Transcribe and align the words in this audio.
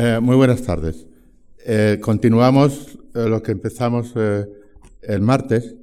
Eh, 0.00 0.20
muy 0.20 0.36
buenas 0.36 0.62
tardes. 0.62 1.08
Eh, 1.66 1.98
continuamos 2.00 3.00
eh, 3.16 3.28
lo 3.28 3.42
que 3.42 3.50
empezamos 3.50 4.14
el 4.14 5.20
martes. 5.22 5.74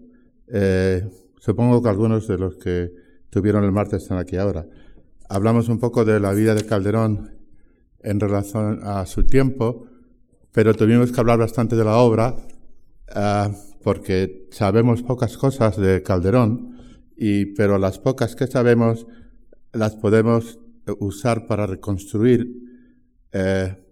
supongo 1.37 1.83
que 1.83 1.89
algunos 1.89 2.25
de 2.25 2.37
los 2.37 2.55
que 2.55 2.93
tuvieron 3.29 3.65
el 3.65 3.73
martes 3.73 4.03
están 4.03 4.17
aquí 4.17 4.37
ahora. 4.37 4.65
Hablamos 5.27 5.67
un 5.67 5.79
poco 5.79 6.05
de 6.05 6.21
la 6.21 6.31
vida 6.31 6.55
de 6.55 6.65
Calderón 6.65 7.31
en 7.99 8.21
relación 8.21 8.79
a 8.83 9.05
su 9.05 9.25
tiempo, 9.25 9.85
pero 10.53 10.73
tuvimos 10.73 11.11
que 11.11 11.19
hablar 11.19 11.39
bastante 11.39 11.75
de 11.75 11.83
la 11.83 11.97
obra 11.97 12.37
porque 13.83 14.47
sabemos 14.51 15.03
pocas 15.03 15.37
cosas 15.37 15.75
de 15.75 16.01
Calderón, 16.03 17.03
y, 17.17 17.47
pero 17.47 17.77
las 17.77 17.99
pocas 17.99 18.37
que 18.37 18.47
sabemos 18.47 19.07
las 19.73 19.97
podemos 19.97 20.57
usar 20.99 21.47
para 21.47 21.65
reconstruir 21.67 22.47
eh, 23.33 23.84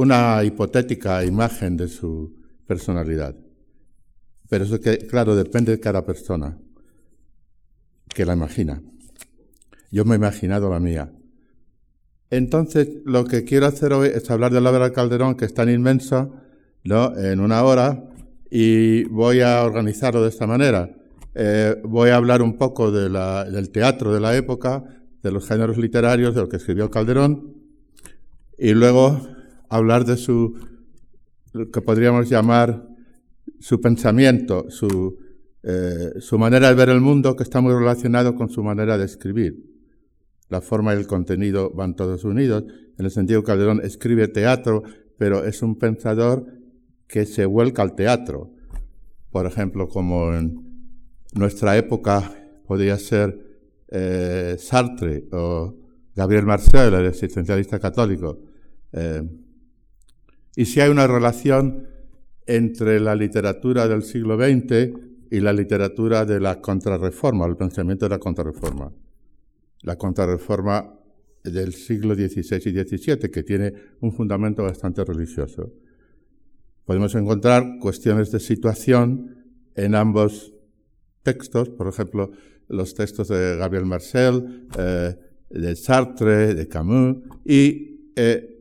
una 0.00 0.42
hipotética 0.44 1.22
imagen 1.26 1.76
de 1.76 1.86
su 1.86 2.34
personalidad. 2.66 3.36
Pero 4.48 4.64
eso 4.64 4.80
que, 4.80 4.96
claro, 5.06 5.36
depende 5.36 5.72
de 5.72 5.80
cada 5.80 6.06
persona 6.06 6.58
que 8.08 8.24
la 8.24 8.32
imagina. 8.32 8.82
Yo 9.90 10.06
me 10.06 10.14
he 10.14 10.18
imaginado 10.18 10.70
la 10.70 10.80
mía. 10.80 11.12
Entonces, 12.30 12.88
lo 13.04 13.26
que 13.26 13.44
quiero 13.44 13.66
hacer 13.66 13.92
hoy 13.92 14.08
es 14.08 14.30
hablar 14.30 14.52
de 14.52 14.62
la 14.62 14.70
obra 14.70 14.86
de 14.86 14.92
Calderón, 14.92 15.34
que 15.34 15.44
es 15.44 15.52
tan 15.52 15.68
inmensa, 15.68 16.30
¿no? 16.82 17.14
En 17.18 17.40
una 17.40 17.62
hora, 17.62 18.02
y 18.50 19.04
voy 19.04 19.42
a 19.42 19.62
organizarlo 19.62 20.22
de 20.22 20.30
esta 20.30 20.46
manera. 20.46 20.96
Eh, 21.34 21.76
voy 21.84 22.08
a 22.08 22.16
hablar 22.16 22.40
un 22.40 22.56
poco 22.56 22.90
del 22.90 23.70
teatro 23.70 24.14
de 24.14 24.20
la 24.20 24.34
época, 24.34 24.82
de 25.22 25.30
los 25.30 25.46
géneros 25.46 25.76
literarios, 25.76 26.34
de 26.34 26.40
lo 26.40 26.48
que 26.48 26.56
escribió 26.56 26.90
Calderón, 26.90 27.54
y 28.56 28.72
luego 28.72 29.20
hablar 29.70 30.04
de 30.04 30.16
su, 30.16 30.54
lo 31.52 31.70
que 31.70 31.80
podríamos 31.80 32.28
llamar 32.28 32.88
su 33.58 33.80
pensamiento, 33.80 34.68
su, 34.68 35.18
eh, 35.62 36.14
su 36.18 36.38
manera 36.38 36.68
de 36.68 36.74
ver 36.74 36.90
el 36.90 37.00
mundo, 37.00 37.36
que 37.36 37.44
está 37.44 37.60
muy 37.60 37.72
relacionado 37.72 38.34
con 38.34 38.50
su 38.50 38.62
manera 38.62 38.98
de 38.98 39.04
escribir. 39.06 39.64
La 40.48 40.60
forma 40.60 40.92
y 40.92 40.98
el 40.98 41.06
contenido 41.06 41.70
van 41.70 41.94
todos 41.94 42.24
unidos, 42.24 42.64
en 42.98 43.04
el 43.04 43.10
sentido 43.10 43.42
que 43.42 43.46
Calderón 43.46 43.80
escribe 43.82 44.28
teatro, 44.28 44.82
pero 45.16 45.44
es 45.44 45.62
un 45.62 45.78
pensador 45.78 46.46
que 47.06 47.24
se 47.24 47.46
vuelca 47.46 47.82
al 47.82 47.94
teatro. 47.94 48.50
Por 49.30 49.46
ejemplo, 49.46 49.88
como 49.88 50.34
en 50.34 50.88
nuestra 51.34 51.76
época 51.76 52.32
podría 52.66 52.98
ser 52.98 53.38
eh, 53.88 54.56
Sartre 54.58 55.28
o 55.30 55.76
Gabriel 56.16 56.46
Marcel, 56.46 56.94
el 56.94 57.06
existencialista 57.06 57.78
católico. 57.78 58.38
Eh, 58.92 59.22
y 60.56 60.64
si 60.64 60.80
hay 60.80 60.90
una 60.90 61.06
relación 61.06 61.88
entre 62.46 63.00
la 63.00 63.14
literatura 63.14 63.86
del 63.86 64.02
siglo 64.02 64.36
XX 64.36 64.90
y 65.30 65.40
la 65.40 65.52
literatura 65.52 66.24
de 66.24 66.40
la 66.40 66.60
contrarreforma, 66.60 67.46
el 67.46 67.56
pensamiento 67.56 68.06
de 68.06 68.10
la 68.10 68.18
contrarreforma. 68.18 68.92
La 69.82 69.96
contrarreforma 69.96 70.98
del 71.44 71.72
siglo 71.72 72.14
XVI 72.14 72.56
y 72.56 72.98
XVII, 72.98 73.30
que 73.30 73.42
tiene 73.42 73.72
un 74.00 74.12
fundamento 74.12 74.62
bastante 74.62 75.04
religioso. 75.04 75.72
Podemos 76.84 77.14
encontrar 77.14 77.78
cuestiones 77.80 78.32
de 78.32 78.40
situación 78.40 79.36
en 79.76 79.94
ambos 79.94 80.52
textos, 81.22 81.68
por 81.68 81.86
ejemplo, 81.86 82.32
los 82.68 82.94
textos 82.94 83.28
de 83.28 83.56
Gabriel 83.56 83.86
Marcel, 83.86 84.66
eh, 84.76 85.16
de 85.50 85.76
Sartre, 85.76 86.54
de 86.54 86.68
Camus, 86.68 87.18
y 87.44 88.12
eh, 88.16 88.59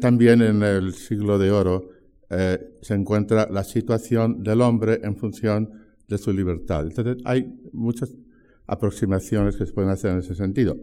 también 0.00 0.42
en 0.42 0.62
el 0.62 0.94
siglo 0.94 1.38
de 1.38 1.50
oro 1.50 1.90
eh, 2.30 2.76
se 2.82 2.94
encuentra 2.94 3.48
la 3.50 3.64
situación 3.64 4.42
del 4.42 4.60
hombre 4.60 5.00
en 5.02 5.16
función 5.16 5.70
de 6.08 6.18
su 6.18 6.32
libertad. 6.32 6.86
Entonces, 6.86 7.16
hay 7.24 7.60
muchas 7.72 8.10
aproximaciones 8.66 9.56
que 9.56 9.66
se 9.66 9.72
pueden 9.72 9.90
hacer 9.90 10.12
en 10.12 10.18
ese 10.18 10.34
sentido. 10.34 10.76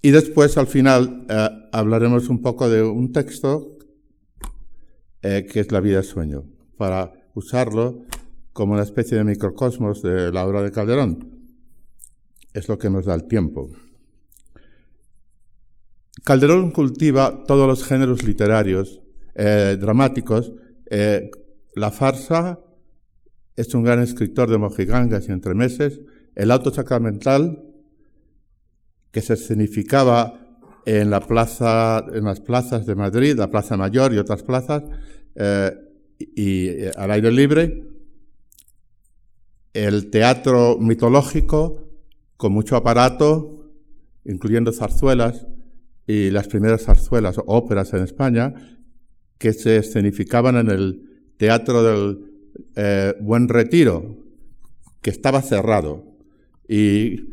y 0.00 0.10
después, 0.10 0.56
al 0.58 0.66
final, 0.66 1.26
hablaremos 1.72 2.28
un 2.28 2.40
poco 2.40 2.68
de 2.68 2.82
un 2.82 3.12
texto 3.12 3.78
que 5.20 5.60
es 5.60 5.72
La 5.72 5.80
vida 5.80 6.02
sueño 6.02 6.44
para 6.76 7.12
usarlo 7.34 8.04
como 8.58 8.72
una 8.72 8.82
especie 8.82 9.16
de 9.16 9.22
microcosmos 9.22 10.02
de 10.02 10.32
la 10.32 10.44
obra 10.44 10.62
de 10.62 10.72
Calderón. 10.72 11.48
Es 12.52 12.68
lo 12.68 12.76
que 12.76 12.90
nos 12.90 13.04
da 13.04 13.14
el 13.14 13.28
tiempo. 13.28 13.70
Calderón 16.28 16.72
cultiva 16.72 17.44
todos 17.46 17.66
los 17.66 17.84
géneros 17.84 18.22
literarios, 18.22 19.00
eh, 19.34 19.78
dramáticos. 19.80 20.52
Eh, 20.90 21.30
la 21.74 21.90
farsa 21.90 22.60
es 23.56 23.74
un 23.74 23.82
gran 23.82 24.02
escritor 24.02 24.50
de 24.50 24.58
mojigangas 24.58 25.26
y 25.26 25.32
entremeses. 25.32 26.02
El 26.34 26.50
auto 26.50 26.70
sacramental, 26.70 27.64
que 29.10 29.22
se 29.22 29.32
escenificaba 29.32 30.38
en, 30.84 31.08
la 31.08 31.20
plaza, 31.20 32.04
en 32.12 32.24
las 32.24 32.40
plazas 32.40 32.84
de 32.84 32.94
Madrid, 32.94 33.34
la 33.34 33.48
Plaza 33.48 33.78
Mayor 33.78 34.12
y 34.12 34.18
otras 34.18 34.42
plazas, 34.42 34.82
eh, 35.34 35.72
y 36.18 36.84
al 36.94 37.10
aire 37.10 37.32
libre, 37.32 37.88
el 39.72 40.10
teatro 40.10 40.76
mitológico 40.78 41.88
con 42.36 42.52
mucho 42.52 42.76
aparato, 42.76 43.72
incluyendo 44.26 44.72
zarzuelas 44.72 45.46
y 46.08 46.30
las 46.30 46.48
primeras 46.48 46.86
zarzuelas 46.86 47.36
óperas 47.46 47.92
en 47.92 48.02
España, 48.02 48.54
que 49.36 49.52
se 49.52 49.76
escenificaban 49.76 50.56
en 50.56 50.70
el 50.70 51.32
Teatro 51.36 51.82
del 51.82 52.48
eh, 52.74 53.14
Buen 53.20 53.46
Retiro, 53.46 54.16
que 55.02 55.10
estaba 55.10 55.42
cerrado 55.42 56.16
y 56.66 57.28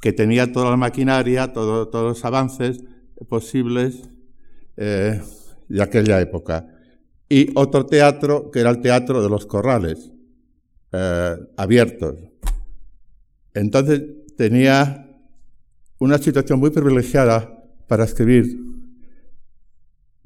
que 0.00 0.12
tenía 0.12 0.52
toda 0.52 0.70
la 0.70 0.76
maquinaria, 0.76 1.52
todos 1.52 1.92
los 1.92 2.24
avances 2.24 2.84
posibles 3.28 4.08
eh, 4.76 5.20
de 5.68 5.82
aquella 5.82 6.20
época 6.20 6.68
y 7.28 7.50
otro 7.56 7.86
teatro 7.86 8.52
que 8.52 8.60
era 8.60 8.70
el 8.70 8.80
teatro 8.80 9.20
de 9.20 9.28
los 9.28 9.46
corrales, 9.46 10.12
eh, 10.92 11.36
abiertos. 11.56 12.14
Entonces 13.52 14.02
tenía 14.36 15.10
una 15.98 16.18
situación 16.18 16.60
muy 16.60 16.70
privilegiada 16.70 17.56
para 17.86 18.04
escribir 18.04 18.58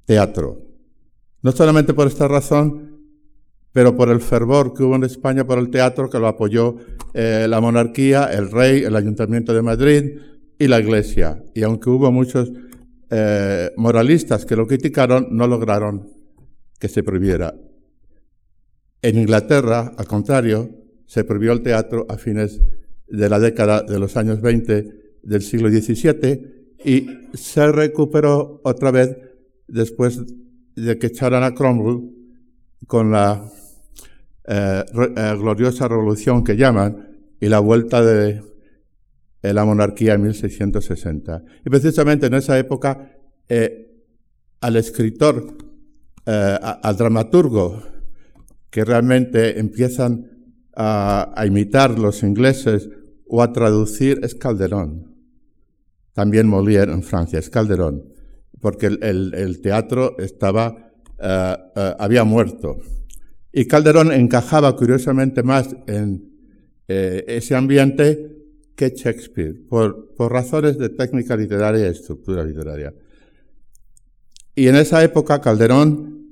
teatro. 0.04 0.58
No 1.42 1.52
solamente 1.52 1.94
por 1.94 2.06
esta 2.06 2.28
razón, 2.28 2.90
pero 3.72 3.96
por 3.96 4.10
el 4.10 4.20
fervor 4.20 4.74
que 4.74 4.82
hubo 4.82 4.96
en 4.96 5.04
España 5.04 5.46
por 5.46 5.58
el 5.58 5.70
teatro, 5.70 6.10
que 6.10 6.18
lo 6.18 6.26
apoyó 6.26 6.76
eh, 7.14 7.46
la 7.48 7.60
monarquía, 7.60 8.24
el 8.24 8.50
rey, 8.50 8.82
el 8.82 8.96
ayuntamiento 8.96 9.54
de 9.54 9.62
Madrid 9.62 10.18
y 10.58 10.66
la 10.66 10.80
iglesia. 10.80 11.42
Y 11.54 11.62
aunque 11.62 11.90
hubo 11.90 12.10
muchos 12.10 12.50
eh, 13.10 13.70
moralistas 13.76 14.44
que 14.44 14.56
lo 14.56 14.66
criticaron, 14.66 15.28
no 15.30 15.46
lograron 15.46 16.08
que 16.78 16.88
se 16.88 17.02
prohibiera. 17.02 17.54
En 19.02 19.18
Inglaterra, 19.18 19.92
al 19.96 20.06
contrario, 20.06 20.70
se 21.06 21.24
prohibió 21.24 21.52
el 21.52 21.62
teatro 21.62 22.06
a 22.08 22.18
fines 22.18 22.60
de 23.06 23.28
la 23.28 23.38
década 23.38 23.82
de 23.82 23.98
los 23.98 24.16
años 24.16 24.40
20 24.40 25.18
del 25.22 25.42
siglo 25.42 25.68
XVII 25.68 26.59
y 26.84 27.06
se 27.34 27.70
recuperó 27.70 28.60
otra 28.64 28.90
vez 28.90 29.16
después 29.68 30.20
de 30.74 30.98
que 30.98 31.08
echaran 31.08 31.42
a 31.42 31.54
Cromwell 31.54 32.10
con 32.86 33.10
la 33.10 33.44
eh, 34.46 34.84
eh, 35.16 35.34
gloriosa 35.38 35.86
revolución 35.86 36.42
que 36.42 36.56
llaman 36.56 37.08
y 37.40 37.46
la 37.48 37.60
vuelta 37.60 38.02
de, 38.02 38.42
la 39.42 39.64
monarquía 39.64 40.14
en 40.14 40.22
1660. 40.22 41.44
Y 41.64 41.70
precisamente 41.70 42.26
en 42.26 42.34
esa 42.34 42.58
época 42.58 43.12
eh, 43.48 43.90
al 44.60 44.76
escritor 44.76 45.56
al 46.26 46.96
dramaturgo 46.96 47.82
que 48.70 48.84
realmente 48.84 49.58
empiezan 49.58 50.30
a, 50.76 51.34
imitar 51.44 51.98
los 51.98 52.22
ingleses 52.22 52.88
o 53.26 53.42
a 53.42 53.52
traducir 53.52 54.20
es 54.22 54.34
Calderón. 54.34 55.09
También 56.12 56.48
Molière 56.48 56.92
en 56.92 57.02
Francia, 57.02 57.38
es 57.38 57.50
Calderón, 57.50 58.04
porque 58.60 58.86
el, 58.86 59.60
teatro 59.62 60.16
estaba, 60.18 60.92
eh, 61.18 61.56
eh, 61.76 61.94
había 61.98 62.24
muerto. 62.24 62.78
Y 63.52 63.66
Calderón 63.66 64.12
encajaba 64.12 64.76
curiosamente 64.76 65.42
más 65.42 65.74
en 65.86 66.28
ese 66.88 67.54
ambiente 67.54 68.40
que 68.74 68.90
Shakespeare, 68.90 69.54
por, 69.68 70.12
por 70.14 70.32
razones 70.32 70.76
de 70.76 70.88
técnica 70.88 71.36
literaria 71.36 71.86
y 71.86 71.90
estructura 71.90 72.42
literaria. 72.42 72.92
Y 74.54 74.68
en 74.68 74.76
esa 74.76 75.04
época 75.04 75.40
Calderón, 75.40 76.26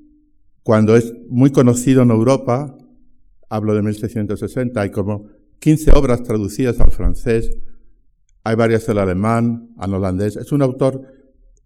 cuando 0.63 0.95
es 0.95 1.13
muy 1.29 1.51
conocido 1.51 2.01
en 2.03 2.11
Europa, 2.11 2.77
hablo 3.49 3.73
de 3.73 3.81
1660, 3.81 4.81
hay 4.81 4.91
como 4.91 5.27
15 5.59 5.91
obras 5.91 6.23
traducidas 6.23 6.79
al 6.79 6.91
francés, 6.91 7.55
hay 8.43 8.55
varias 8.55 8.85
del 8.87 8.97
alemán, 8.97 9.69
al 9.77 9.93
holandés. 9.93 10.35
Es 10.35 10.51
un 10.51 10.61
autor 10.61 11.01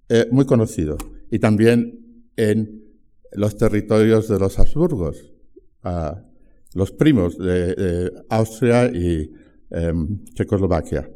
eh, 0.09 0.27
muy 0.31 0.45
conocido 0.45 0.97
y 1.31 1.39
también 1.39 2.29
en 2.35 2.83
los 3.33 3.57
territorios 3.57 4.27
de 4.27 4.39
los 4.39 4.59
Habsburgos, 4.59 5.31
los 6.73 6.91
primos 6.91 7.37
de, 7.37 8.11
Austria 8.29 8.85
y 8.87 9.31
em, 9.69 10.23
Checoslovaquia. 10.33 11.09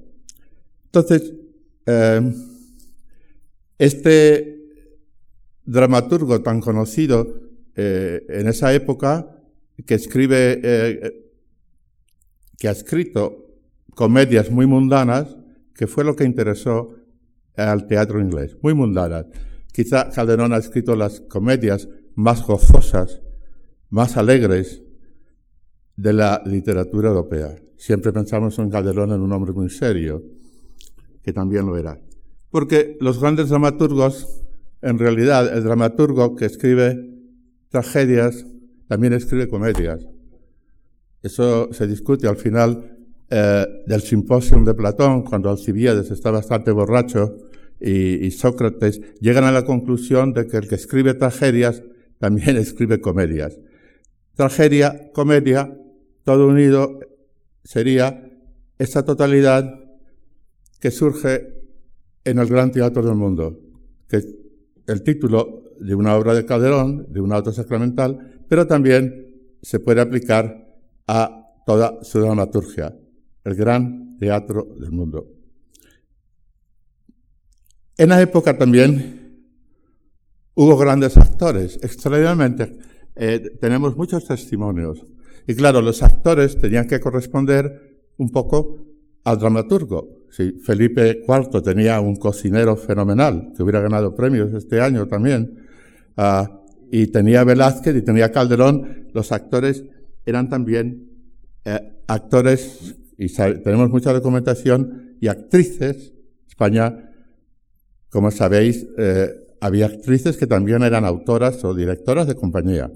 Entonces, 0.86 1.34
em, 1.86 2.34
este 3.78 4.58
dramaturgo 5.64 6.42
tan 6.42 6.62
conocido 6.62 7.42
eh, 7.76 8.26
en 8.30 8.48
esa 8.48 8.74
época, 8.74 9.38
que 9.86 9.94
escribe, 9.94 10.60
eh, 10.64 11.32
que 12.58 12.68
ha 12.68 12.72
escrito 12.72 13.46
comedias 13.94 14.50
muy 14.50 14.66
mundanas, 14.66 15.38
que 15.78 15.88
fue 15.88 16.04
lo 16.04 16.16
que 16.16 16.26
interesó 16.26 16.96
al 17.56 17.88
teatro 17.88 18.20
inglés, 18.20 18.58
muy 18.62 18.74
mundanas. 18.74 19.28
Quizá 19.72 20.10
Calderón 20.10 20.54
ha 20.54 20.58
escrito 20.58 20.96
las 20.96 21.22
comedias 21.22 21.88
más 22.16 22.46
gozosas, 22.46 23.22
más 23.90 24.18
alegres 24.18 24.82
de 25.96 26.14
la 26.14 26.42
literatura 26.46 27.10
europea. 27.10 27.56
Siempre 27.78 28.12
pensamos 28.12 28.58
en 28.58 28.72
Calderón 28.72 29.12
en 29.12 29.22
un 29.22 29.32
hombre 29.32 29.54
muy 29.54 29.70
serio, 29.70 30.24
que 31.22 31.32
también 31.32 31.68
lo 31.68 31.78
era. 31.78 32.00
Porque 32.50 32.98
los 33.00 33.20
grandes 33.20 33.50
dramaturgos, 33.50 34.42
en 34.82 34.98
realidad, 34.98 35.56
el 35.56 35.64
dramaturgo 35.64 36.36
que 36.36 36.46
escribe 36.46 36.98
tragedias, 37.70 38.48
también 38.88 39.14
escribe 39.14 39.48
comedias. 39.48 40.08
Eso 41.22 41.72
se 41.72 41.86
discute 41.86 42.28
al 42.28 42.38
final 42.38 42.97
eh, 43.30 43.66
del 43.86 44.02
simposio 44.02 44.64
de 44.64 44.74
Platón, 44.74 45.24
cuando 45.24 45.50
Alcibiades 45.50 46.12
está 46.12 46.32
bastante 46.32 46.72
borracho 46.72 47.38
y, 47.80 48.32
Sócrates 48.32 49.02
llegan 49.20 49.44
a 49.44 49.52
la 49.52 49.66
conclusión 49.66 50.34
de 50.34 50.48
que 50.48 50.58
el 50.58 50.68
que 50.68 50.76
escribe 50.76 51.14
tragedias 51.14 51.84
también 52.20 52.58
escribe 52.58 53.02
comedias. 53.02 53.60
Tragedia, 54.36 55.12
comedia, 55.14 55.78
todo 56.24 56.48
unido 56.48 57.00
sería 57.64 58.30
esa 58.78 59.04
totalidad 59.04 59.78
que 60.80 60.92
surge 60.92 61.54
en 62.24 62.40
el 62.40 62.48
gran 62.48 62.72
teatro 62.72 63.04
del 63.04 63.16
mundo, 63.16 63.60
que 64.08 64.22
el 64.88 65.04
título 65.04 65.74
de 65.80 65.96
una 65.96 66.16
obra 66.16 66.34
de 66.34 66.46
Calderón, 66.46 67.08
de 67.12 67.22
un 67.22 67.34
auto 67.34 67.52
sacramental, 67.52 68.44
pero 68.48 68.68
también 68.68 69.56
se 69.62 69.80
puede 69.80 70.02
aplicar 70.02 70.66
a 71.08 71.44
toda 71.66 72.04
su 72.04 72.20
dramaturgia, 72.20 72.96
el 73.48 73.56
gran 73.56 74.18
teatro 74.18 74.68
del 74.78 74.92
mundo. 74.92 75.26
En 77.98 78.10
la 78.10 78.22
época 78.22 78.58
también 78.58 79.48
hubo 80.54 80.78
grandes 80.78 81.16
actores, 81.16 81.80
extraordinariamente. 81.82 82.78
Eh, 83.16 83.58
tenemos 83.62 83.96
muchos 83.96 84.28
testimonios. 84.28 85.06
Y 85.48 85.56
claro, 85.56 85.82
los 85.82 86.04
actores 86.04 86.60
tenían 86.60 86.88
que 86.88 87.00
corresponder 87.00 88.02
un 88.18 88.30
poco 88.32 88.80
al 89.24 89.40
dramaturgo. 89.40 90.26
Sí, 90.30 90.60
Felipe 90.62 91.24
IV 91.26 91.62
tenía 91.64 92.02
un 92.02 92.18
cocinero 92.18 92.76
fenomenal, 92.76 93.54
que 93.56 93.64
hubiera 93.64 93.80
ganado 93.80 94.14
premios 94.14 94.54
este 94.54 94.82
año 94.82 95.08
también. 95.08 95.66
Ah, 96.18 96.64
y 96.92 97.08
tenía 97.08 97.46
Velázquez 97.46 97.96
y 97.96 98.02
tenía 98.02 98.30
Calderón. 98.30 99.08
Los 99.14 99.32
actores 99.32 99.86
eran 100.26 100.50
también 100.50 101.08
eh, 101.64 101.80
actores, 102.08 102.96
y 103.18 103.28
tenemos 103.34 103.90
mucha 103.90 104.14
documentación, 104.14 105.08
y 105.20 105.28
actrices. 105.28 106.14
España, 106.48 107.12
como 108.10 108.32
sabéis, 108.32 108.88
eh, 108.98 109.30
había 109.60 109.88
actrices 109.88 110.38
que 110.38 110.48
también 110.48 110.84
eran 110.84 111.06
autoras 111.06 111.64
o 111.64 111.74
directoras 111.74 112.28
de 112.28 112.36
compañía. 112.36 112.92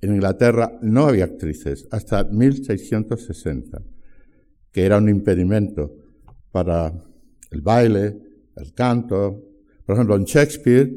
En 0.00 0.14
Inglaterra 0.14 0.78
no 0.82 1.06
había 1.06 1.24
actrices 1.24 1.88
hasta 1.90 2.24
1660, 2.24 3.82
que 4.70 4.84
era 4.84 4.98
un 4.98 5.08
impedimento 5.08 5.94
para 6.50 6.92
el 7.50 7.60
baile, 7.62 8.18
el 8.56 8.74
canto. 8.74 9.42
Por 9.86 9.94
ejemplo, 9.94 10.16
en 10.16 10.24
Shakespeare, 10.24 10.92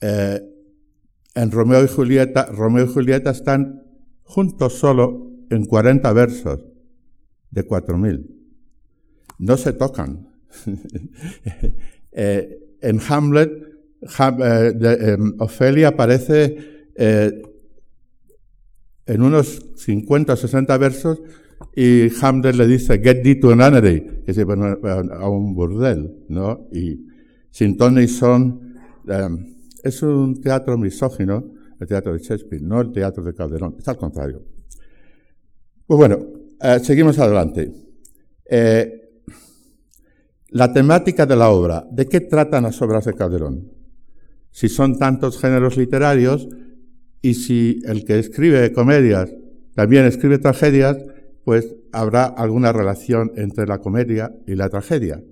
eh, 0.00 0.40
en 1.34 1.50
Romeo 1.50 1.84
y 1.84 1.88
Julieta, 1.88 2.46
Romeo 2.46 2.84
y 2.84 2.88
Julieta 2.88 3.30
están 3.30 3.82
juntos 4.22 4.74
solo 4.74 5.30
en 5.50 5.66
40 5.66 6.12
versos 6.12 6.75
de 7.50 7.66
4.000. 7.66 8.26
No 9.38 9.56
se 9.56 9.72
tocan. 9.72 10.28
Eh, 12.18 12.78
en 12.80 12.98
Hamlet, 13.06 13.50
eh, 14.00 14.72
em, 14.80 15.34
Ofelia 15.38 15.88
aparece 15.88 16.56
en 19.06 19.22
unos 19.22 19.66
50 19.76 20.32
o 20.32 20.36
60 20.36 20.78
versos 20.78 21.20
y 21.74 22.08
Hamlet 22.20 22.56
le 22.56 22.66
dice, 22.66 22.98
get 22.98 23.22
thee 23.22 23.36
to 23.36 23.50
an 23.50 23.58
nunnery, 23.58 24.22
que 24.24 24.34
se 24.34 24.42
a 24.42 25.28
un 25.28 25.54
burdel, 25.54 26.24
¿no? 26.28 26.68
Y 26.72 27.06
sin 27.50 27.76
ton 27.76 27.94
ni 27.94 28.08
son, 28.08 28.76
em, 29.06 29.54
es 29.82 30.02
un 30.02 30.40
teatro 30.40 30.76
misógino, 30.76 31.52
el 31.78 31.86
teatro 31.86 32.12
de 32.12 32.18
Shakespeare, 32.18 32.62
no 32.62 32.80
el 32.80 32.92
teatro 32.92 33.22
de 33.22 33.34
Calderón, 33.34 33.76
es 33.78 33.86
al 33.88 33.96
contrario. 33.96 34.42
Pues 35.86 35.98
bueno, 35.98 36.18
eh, 36.60 36.80
seguimos 36.82 37.18
adelante. 37.18 37.72
Eh, 38.48 39.22
la 40.48 40.72
temática 40.72 41.26
de 41.26 41.36
la 41.36 41.50
obra, 41.50 41.86
¿de 41.90 42.06
qué 42.06 42.20
tratan 42.20 42.64
las 42.64 42.80
obras 42.80 43.04
de 43.04 43.14
Calderón? 43.14 43.72
Si 44.50 44.68
son 44.68 44.98
tantos 44.98 45.38
géneros 45.38 45.76
literarios 45.76 46.48
y 47.20 47.34
si 47.34 47.80
el 47.84 48.04
que 48.04 48.18
escribe 48.18 48.72
comedias 48.72 49.30
también 49.74 50.06
escribe 50.06 50.38
tragedias, 50.38 50.96
pues 51.44 51.76
habrá 51.92 52.24
alguna 52.24 52.72
relación 52.72 53.32
entre 53.36 53.66
la 53.66 53.78
comedia 53.78 54.34
y 54.46 54.54
la 54.54 54.70
tragedia. 54.70 55.22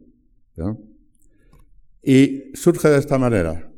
Y 2.03 2.53
surge 2.55 2.89
de 2.89 2.99
esta 2.99 3.19
manera. 3.19 3.73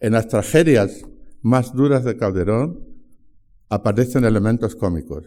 En 0.00 0.14
las 0.14 0.26
tragedias 0.26 1.04
más 1.42 1.72
duras 1.74 2.04
de 2.04 2.16
Calderón 2.16 2.84
aparecen 3.68 4.24
elementos 4.24 4.74
cómicos. 4.74 5.24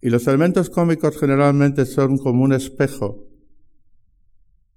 Y 0.00 0.10
los 0.10 0.26
elementos 0.26 0.70
cómicos 0.70 1.18
generalmente 1.18 1.84
son 1.84 2.18
como 2.18 2.44
un 2.44 2.52
espejo 2.52 3.26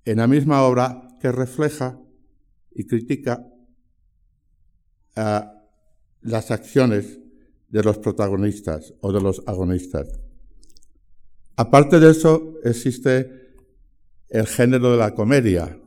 en 0.06 0.18
la 0.18 0.28
misma 0.28 0.64
obra 0.64 1.08
que 1.22 1.32
refleja 1.32 2.00
y 2.72 2.86
critica 2.86 3.48
las 5.16 6.52
acciones 6.52 7.20
de 7.70 7.84
los 7.84 7.98
protagonistas 8.00 8.94
o 9.02 9.14
de 9.14 9.22
los 9.22 9.44
agonistas. 9.46 10.20
Aparte 11.56 12.00
de 12.00 12.12
eso, 12.12 12.56
existe 12.64 13.44
el 14.30 14.48
género 14.48 14.92
de 14.92 14.98
la 14.98 15.14
comedia, 15.14 15.80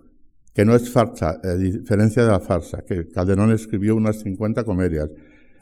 que 0.55 0.65
no 0.65 0.75
es 0.75 0.89
farsa, 0.91 1.41
a 1.43 1.55
diferencia 1.55 2.25
de 2.25 2.31
la 2.31 2.41
farsa, 2.41 2.85
que 2.85 3.09
Calderón 3.09 3.53
escribió 3.53 3.97
unas 3.97 4.21
50 4.21 4.65
comedias, 4.65 5.11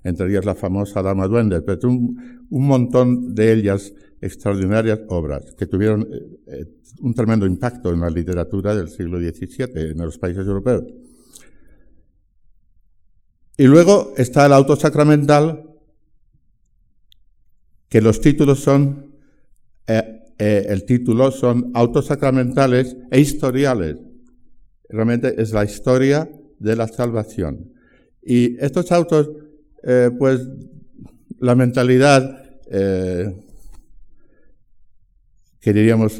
entre 0.04 0.28
ellas 0.30 0.44
la 0.44 0.54
famosa 0.54 1.02
Dama 1.02 1.26
Duende, 1.26 1.62
pero 1.62 1.88
un, 1.88 2.46
un 2.50 2.66
montón 2.66 3.34
de 3.34 3.52
ellas 3.52 3.92
extraordinarias 4.20 5.00
obras 5.08 5.54
que 5.58 5.66
tuvieron 5.66 6.02
eh, 6.02 6.40
eh, 6.46 6.66
un 7.00 7.14
tremendo 7.14 7.46
impacto 7.46 7.92
en 7.92 8.00
la 8.00 8.10
literatura 8.10 8.74
del 8.74 8.88
siglo 8.88 9.18
XVII 9.18 9.90
en 9.90 9.98
los 9.98 10.18
países 10.18 10.46
europeos. 10.46 10.84
Y 13.56 13.64
luego 13.64 14.14
está 14.16 14.46
el 14.46 14.52
auto 14.52 14.76
sacramental, 14.76 15.70
que 17.88 18.00
los 18.00 18.20
títulos 18.20 18.60
son 18.60 19.14
eh, 19.86 20.66
el 20.68 20.84
título 20.84 21.30
son 21.30 21.70
autos 21.74 22.06
sacramentales 22.06 22.96
e 23.10 23.20
historiales. 23.20 23.98
Realmente 24.88 25.40
es 25.40 25.52
la 25.52 25.64
historia 25.64 26.28
de 26.58 26.76
la 26.76 26.88
salvación. 26.88 27.72
Y 28.22 28.56
estos 28.62 28.90
autos, 28.90 29.30
eh, 29.86 30.10
pues 30.18 30.48
la 31.38 31.54
mentalidad 31.54 32.42
que 35.60 35.72
diríamos 35.72 36.18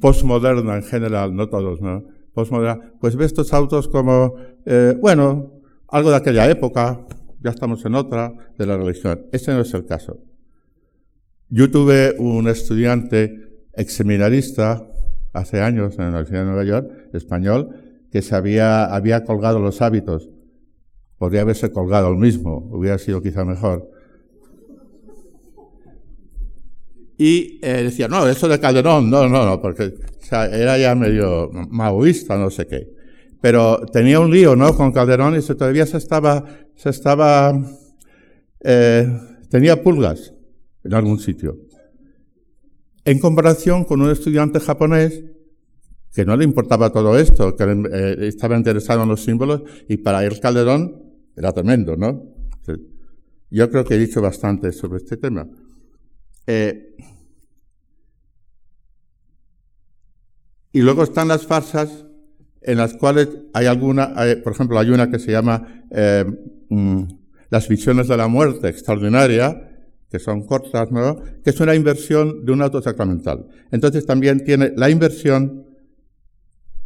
postmoderna 0.00 0.76
en 0.76 0.82
general, 0.82 1.36
no 1.36 1.48
todos, 1.48 1.80
¿no? 1.80 2.04
Postmoderna, 2.32 2.94
pues 2.98 3.14
ve 3.14 3.24
estos 3.24 3.52
autos 3.52 3.86
como, 3.86 4.34
bueno, 5.00 5.52
algo 5.88 6.10
de 6.10 6.16
aquella 6.16 6.50
época, 6.50 7.06
ya 7.40 7.50
estamos 7.50 7.84
en 7.84 7.94
otra, 7.94 8.32
de 8.58 8.66
la 8.66 8.76
religión. 8.76 9.26
Ese 9.30 9.52
no 9.52 9.60
es 9.60 9.72
el 9.74 9.84
caso. 9.84 10.18
Yo 11.48 11.70
tuve 11.70 12.16
un 12.18 12.48
estudiante 12.48 13.66
exseminarista 13.74 14.88
hace 15.32 15.60
años 15.60 15.94
en 15.94 16.04
la 16.04 16.08
Universidad 16.08 16.40
de 16.40 16.46
Nueva 16.46 16.64
York, 16.64 16.90
español, 17.12 17.70
que 18.10 18.22
se 18.22 18.34
había, 18.34 18.86
había 18.86 19.24
colgado 19.24 19.60
los 19.60 19.82
hábitos. 19.82 20.30
Podría 21.18 21.42
haberse 21.42 21.70
colgado 21.70 22.10
el 22.10 22.16
mismo, 22.16 22.68
hubiera 22.70 22.98
sido 22.98 23.22
quizá 23.22 23.44
mejor. 23.44 23.94
y 27.16 27.60
eh, 27.62 27.84
decía, 27.84 28.08
no, 28.08 28.26
eso 28.28 28.48
de 28.48 28.58
Calderón, 28.58 29.08
no, 29.08 29.28
no, 29.28 29.46
no, 29.46 29.60
porque 29.60 29.94
era 30.30 30.78
ya 30.78 30.94
medio 30.94 31.50
maoísta, 31.70 32.36
no 32.36 32.50
sé 32.50 32.66
qué. 32.66 32.88
Pero 33.40 33.84
tenía 33.92 34.20
un 34.20 34.30
lío, 34.30 34.56
¿no? 34.56 34.74
Con 34.74 34.90
Calderón 34.90 35.36
y 35.36 35.42
se, 35.42 35.54
todavía 35.54 35.86
se 35.86 35.98
estaba, 35.98 36.44
se 36.74 36.90
estaba, 36.90 37.60
eh, 38.60 39.06
tenía 39.48 39.82
pulgas 39.82 40.32
en 40.82 40.94
algún 40.94 41.18
sitio. 41.20 41.58
En 43.04 43.18
comparación 43.18 43.84
con 43.84 44.00
un 44.00 44.10
estudiante 44.10 44.58
japonés 44.60 45.22
que 46.12 46.24
no 46.24 46.36
le 46.36 46.44
importaba 46.44 46.90
todo 46.90 47.18
esto, 47.18 47.54
que 47.54 47.64
eh, 47.64 48.28
estaba 48.28 48.56
interesado 48.56 49.02
en 49.02 49.08
los 49.08 49.22
símbolos 49.22 49.62
y 49.88 49.98
para 49.98 50.24
él 50.24 50.40
Calderón 50.40 51.03
era 51.36 51.52
tremendo, 51.52 51.96
¿no? 51.96 52.34
Yo 53.50 53.70
creo 53.70 53.84
que 53.84 53.94
he 53.94 53.98
dicho 53.98 54.20
bastante 54.20 54.72
sobre 54.72 54.98
este 54.98 55.16
tema. 55.16 55.46
Eh, 56.46 56.96
y 60.72 60.80
luego 60.80 61.04
están 61.04 61.28
las 61.28 61.46
farsas 61.46 62.04
en 62.60 62.78
las 62.78 62.94
cuales 62.94 63.28
hay 63.52 63.66
alguna, 63.66 64.12
por 64.42 64.52
ejemplo, 64.52 64.78
hay 64.78 64.90
una 64.90 65.10
que 65.10 65.18
se 65.18 65.30
llama 65.30 65.84
eh, 65.90 66.24
mm, 66.68 67.02
Las 67.50 67.68
visiones 67.68 68.08
de 68.08 68.16
la 68.16 68.26
muerte 68.26 68.68
extraordinaria, 68.68 69.70
que 70.10 70.18
son 70.18 70.46
cortas, 70.46 70.90
¿no? 70.90 71.22
que 71.42 71.50
es 71.50 71.60
una 71.60 71.74
inversión 71.74 72.44
de 72.44 72.52
un 72.52 72.62
auto 72.62 72.82
sacramental. 72.82 73.46
Entonces 73.70 74.06
también 74.06 74.44
tiene 74.44 74.72
la 74.76 74.90
inversión 74.90 75.66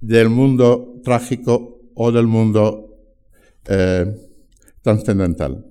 del 0.01 0.29
mundo 0.29 1.01
trágico 1.03 1.81
o 1.95 2.13
del 2.13 2.27
mundo 2.27 2.95
eh, 3.67 4.28
trascendental. 4.95 5.67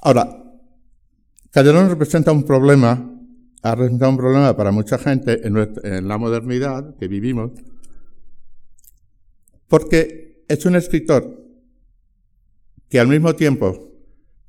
Ahora, 0.00 0.28
Calderón 1.50 1.88
representa 1.88 2.30
un 2.30 2.44
problema, 2.44 3.10
ha 3.62 3.74
representado 3.74 4.12
un 4.12 4.16
problema 4.18 4.56
para 4.56 4.70
mucha 4.70 4.98
gente 4.98 5.46
en, 5.46 6.08
la 6.08 6.18
modernidad 6.18 6.96
que 6.96 7.08
vivimos, 7.08 7.52
porque 9.66 10.44
es 10.46 10.64
un 10.64 10.76
escritor 10.76 11.42
que 12.88 13.00
al 13.00 13.08
mismo 13.08 13.34
tiempo 13.34 13.90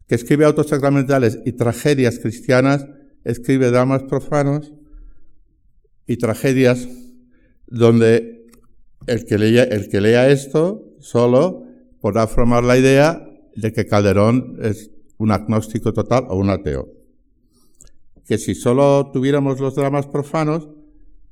que 0.07 0.15
escribe 0.15 0.45
autos 0.45 0.67
sacramentales 0.67 1.39
y 1.45 1.53
tragedias 1.53 2.19
cristianas, 2.19 2.85
escribe 3.23 3.71
dramas 3.71 4.03
profanos 4.03 4.73
y 6.05 6.17
tragedias 6.17 6.87
donde 7.65 8.45
el 9.07 9.25
que, 9.25 9.39
lea, 9.39 9.63
el 9.63 9.89
que 9.89 10.01
lea 10.01 10.29
esto 10.29 10.95
solo 10.99 11.64
podrá 12.05 12.27
formar 12.27 12.63
la 12.63 12.77
idea 12.77 13.27
de 13.55 13.73
que 13.73 13.87
Calderón 13.87 14.59
es 14.61 14.91
un 15.17 15.31
agnóstico 15.31 15.91
total 15.91 16.27
o 16.29 16.35
un 16.35 16.51
ateo. 16.51 16.87
Que 18.27 18.37
si 18.37 18.53
solo 18.53 19.09
tuviéramos 19.11 19.59
los 19.59 19.73
dramas 19.73 20.05
profanos, 20.05 20.69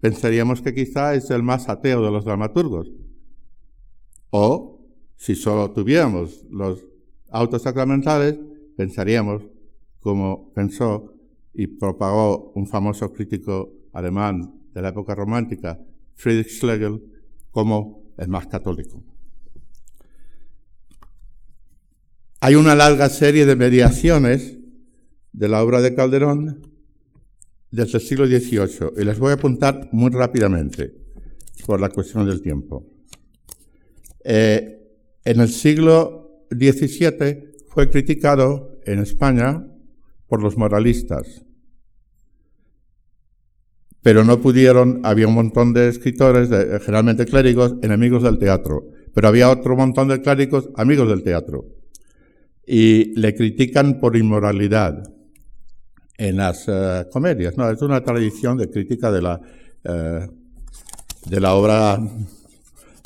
pensaríamos 0.01 0.63
que 0.63 0.73
quizá 0.73 1.13
es 1.13 1.29
el 1.29 1.43
más 1.43 1.69
ateo 1.69 2.03
de 2.03 2.09
los 2.09 2.25
dramaturgos. 2.25 2.91
O 4.31 4.79
si 5.15 5.35
solo 5.35 5.69
tuviéramos 5.69 6.43
los 6.49 6.83
autos 7.29 7.61
sacramentales, 7.61 8.39
pensaríamos, 8.75 9.43
como 9.99 10.51
pensó 10.55 11.13
y 11.53 11.67
propagó 11.67 12.51
un 12.55 12.65
famoso 12.65 13.13
crítico 13.13 13.69
alemán 13.91 14.59
de 14.73 14.81
la 14.81 14.89
época 14.89 15.13
romántica, 15.13 15.79
Friedrich 16.15 16.49
Schlegel, 16.49 16.99
como 17.51 18.11
el 18.17 18.27
más 18.27 18.47
católico. 18.47 19.12
Hay 22.45 22.55
una 22.55 22.75
larga 22.75 23.07
serie 23.07 23.45
de 23.45 23.55
mediaciones 23.55 24.57
de 25.31 25.47
la 25.47 25.63
obra 25.63 25.81
de 25.81 25.95
Calderón 25.95 26.73
desde 27.71 27.99
el 27.99 28.03
siglo 28.03 28.27
XVIII 28.27 29.01
y 29.01 29.05
les 29.05 29.17
voy 29.17 29.31
a 29.31 29.35
apuntar 29.35 29.87
muy 29.93 30.11
rápidamente 30.11 30.93
por 31.65 31.79
la 31.79 31.87
cuestión 31.87 32.27
del 32.27 32.41
tiempo. 32.41 32.85
Eh, 34.25 34.77
en 35.23 35.39
el 35.39 35.47
siglo 35.47 36.45
XVII 36.51 37.53
fue 37.69 37.89
criticado 37.89 38.77
en 38.85 38.99
España 38.99 39.65
por 40.27 40.43
los 40.43 40.57
moralistas, 40.57 41.45
pero 44.01 44.25
no 44.25 44.41
pudieron, 44.41 44.99
había 45.05 45.29
un 45.29 45.35
montón 45.35 45.71
de 45.71 45.87
escritores, 45.87 46.49
generalmente 46.81 47.25
clérigos, 47.25 47.75
enemigos 47.81 48.21
del 48.21 48.37
teatro, 48.37 48.89
pero 49.13 49.29
había 49.29 49.49
otro 49.49 49.77
montón 49.77 50.09
de 50.09 50.19
clérigos 50.19 50.71
amigos 50.75 51.07
del 51.07 51.23
teatro 51.23 51.82
y 52.65 53.19
le 53.19 53.35
critican 53.35 53.99
por 53.99 54.15
inmoralidad 54.15 55.03
en 56.17 56.37
las 56.37 56.65
eh, 56.67 57.05
comedias. 57.11 57.57
No, 57.57 57.69
es 57.69 57.81
una 57.81 58.03
tradición 58.03 58.57
de 58.57 58.69
crítica 58.69 59.11
de 59.11 59.21
la, 59.21 59.41
eh, 59.83 60.27
de 61.25 61.39
la 61.39 61.53
obra, 61.55 61.99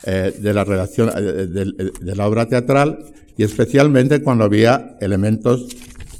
eh, 0.05 0.33
de 0.37 0.53
la 0.53 0.63
redacción, 0.63 1.09
de, 1.09 2.15
la 2.15 2.27
obra 2.27 2.47
teatral 2.47 2.99
y 3.35 3.43
especialmente 3.43 4.21
cuando 4.21 4.43
había 4.43 4.97
elementos 4.99 5.67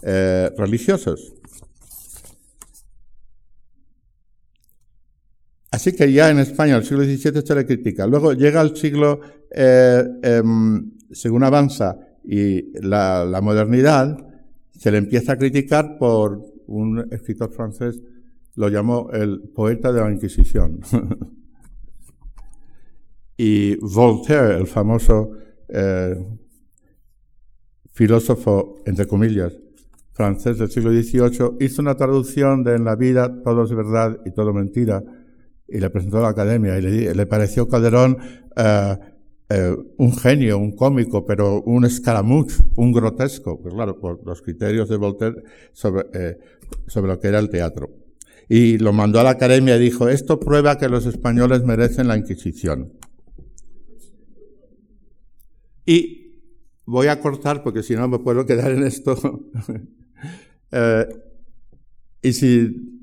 religiosos. 0.01 1.33
Así 5.69 5.93
que 5.93 6.13
ya 6.13 6.29
en 6.29 6.39
España, 6.39 6.77
el 6.77 6.85
siglo 6.85 7.03
XVII, 7.03 7.41
se 7.45 7.55
le 7.55 7.65
critica. 7.65 8.07
Luego 8.07 8.31
llega 8.31 8.61
el 8.61 8.77
siglo, 8.77 9.19
em, 9.51 10.91
según 11.11 11.43
avanza, 11.43 12.06
y 12.29 12.77
la, 12.85 13.39
modernidad 13.41 14.17
se 14.77 14.91
le 14.91 14.97
empieza 14.97 15.33
a 15.33 15.37
criticar 15.37 15.97
por 15.97 16.43
un 16.67 17.07
escritor 17.09 17.53
francés, 17.53 18.01
lo 18.55 18.67
llamó 18.67 19.09
el 19.13 19.43
poeta 19.55 19.93
de 19.93 20.01
la 20.01 20.11
Inquisición. 20.11 20.81
y 23.37 23.77
Voltaire, 23.77 24.57
el 24.57 24.67
famoso 24.67 25.31
eh, 25.69 26.21
filósofo, 27.93 28.79
entre 28.85 29.07
comillas, 29.07 29.57
francés 30.11 30.57
del 30.57 30.69
siglo 30.69 30.91
XVIII, 30.91 31.57
hizo 31.61 31.81
una 31.81 31.95
traducción 31.95 32.61
de 32.63 32.75
En 32.75 32.83
la 32.83 32.97
vida 32.97 33.41
todo 33.41 33.63
es 33.63 33.73
verdad 33.73 34.19
y 34.25 34.31
todo 34.31 34.53
mentira, 34.53 35.01
y 35.65 35.79
le 35.79 35.89
presentó 35.89 36.17
a 36.17 36.23
la 36.23 36.29
academia, 36.29 36.77
y 36.77 36.81
le, 36.81 37.25
pareció 37.25 37.69
Calderón 37.69 38.17
eh, 38.57 38.97
eh, 39.49 39.75
un 39.97 40.15
genio, 40.17 40.57
un 40.57 40.75
cómico, 40.75 41.25
pero 41.25 41.61
un 41.61 41.85
escaramuch, 41.85 42.51
un 42.75 42.91
grotesco, 42.91 43.61
pues 43.61 43.73
claro, 43.73 43.99
por 43.99 44.25
los 44.25 44.41
criterios 44.41 44.89
de 44.89 44.97
Voltaire 44.97 45.41
sobre, 45.71 46.05
eh, 46.13 46.37
sobre 46.87 47.07
lo 47.13 47.19
que 47.19 47.29
era 47.29 47.39
el 47.39 47.49
teatro. 47.49 47.89
Y 48.49 48.77
lo 48.77 48.91
mandó 48.93 49.19
a 49.19 49.23
la 49.23 49.31
academia 49.31 49.77
y 49.77 49.79
dijo, 49.79 50.09
esto 50.09 50.39
prueba 50.39 50.77
que 50.77 50.89
los 50.89 51.05
españoles 51.05 51.63
merecen 51.63 52.07
la 52.07 52.17
Inquisición. 52.17 52.93
Y 55.85 56.41
voy 56.85 57.07
a 57.07 57.21
cortar 57.21 57.63
porque 57.63 57.83
si 57.83 57.95
no 57.95 58.07
me 58.09 58.19
puedo 58.19 58.45
quedar 58.45 58.71
en 58.71 58.83
esto. 58.83 59.15
Eh, 60.69 61.07
y 62.21 62.33
si 62.33 62.96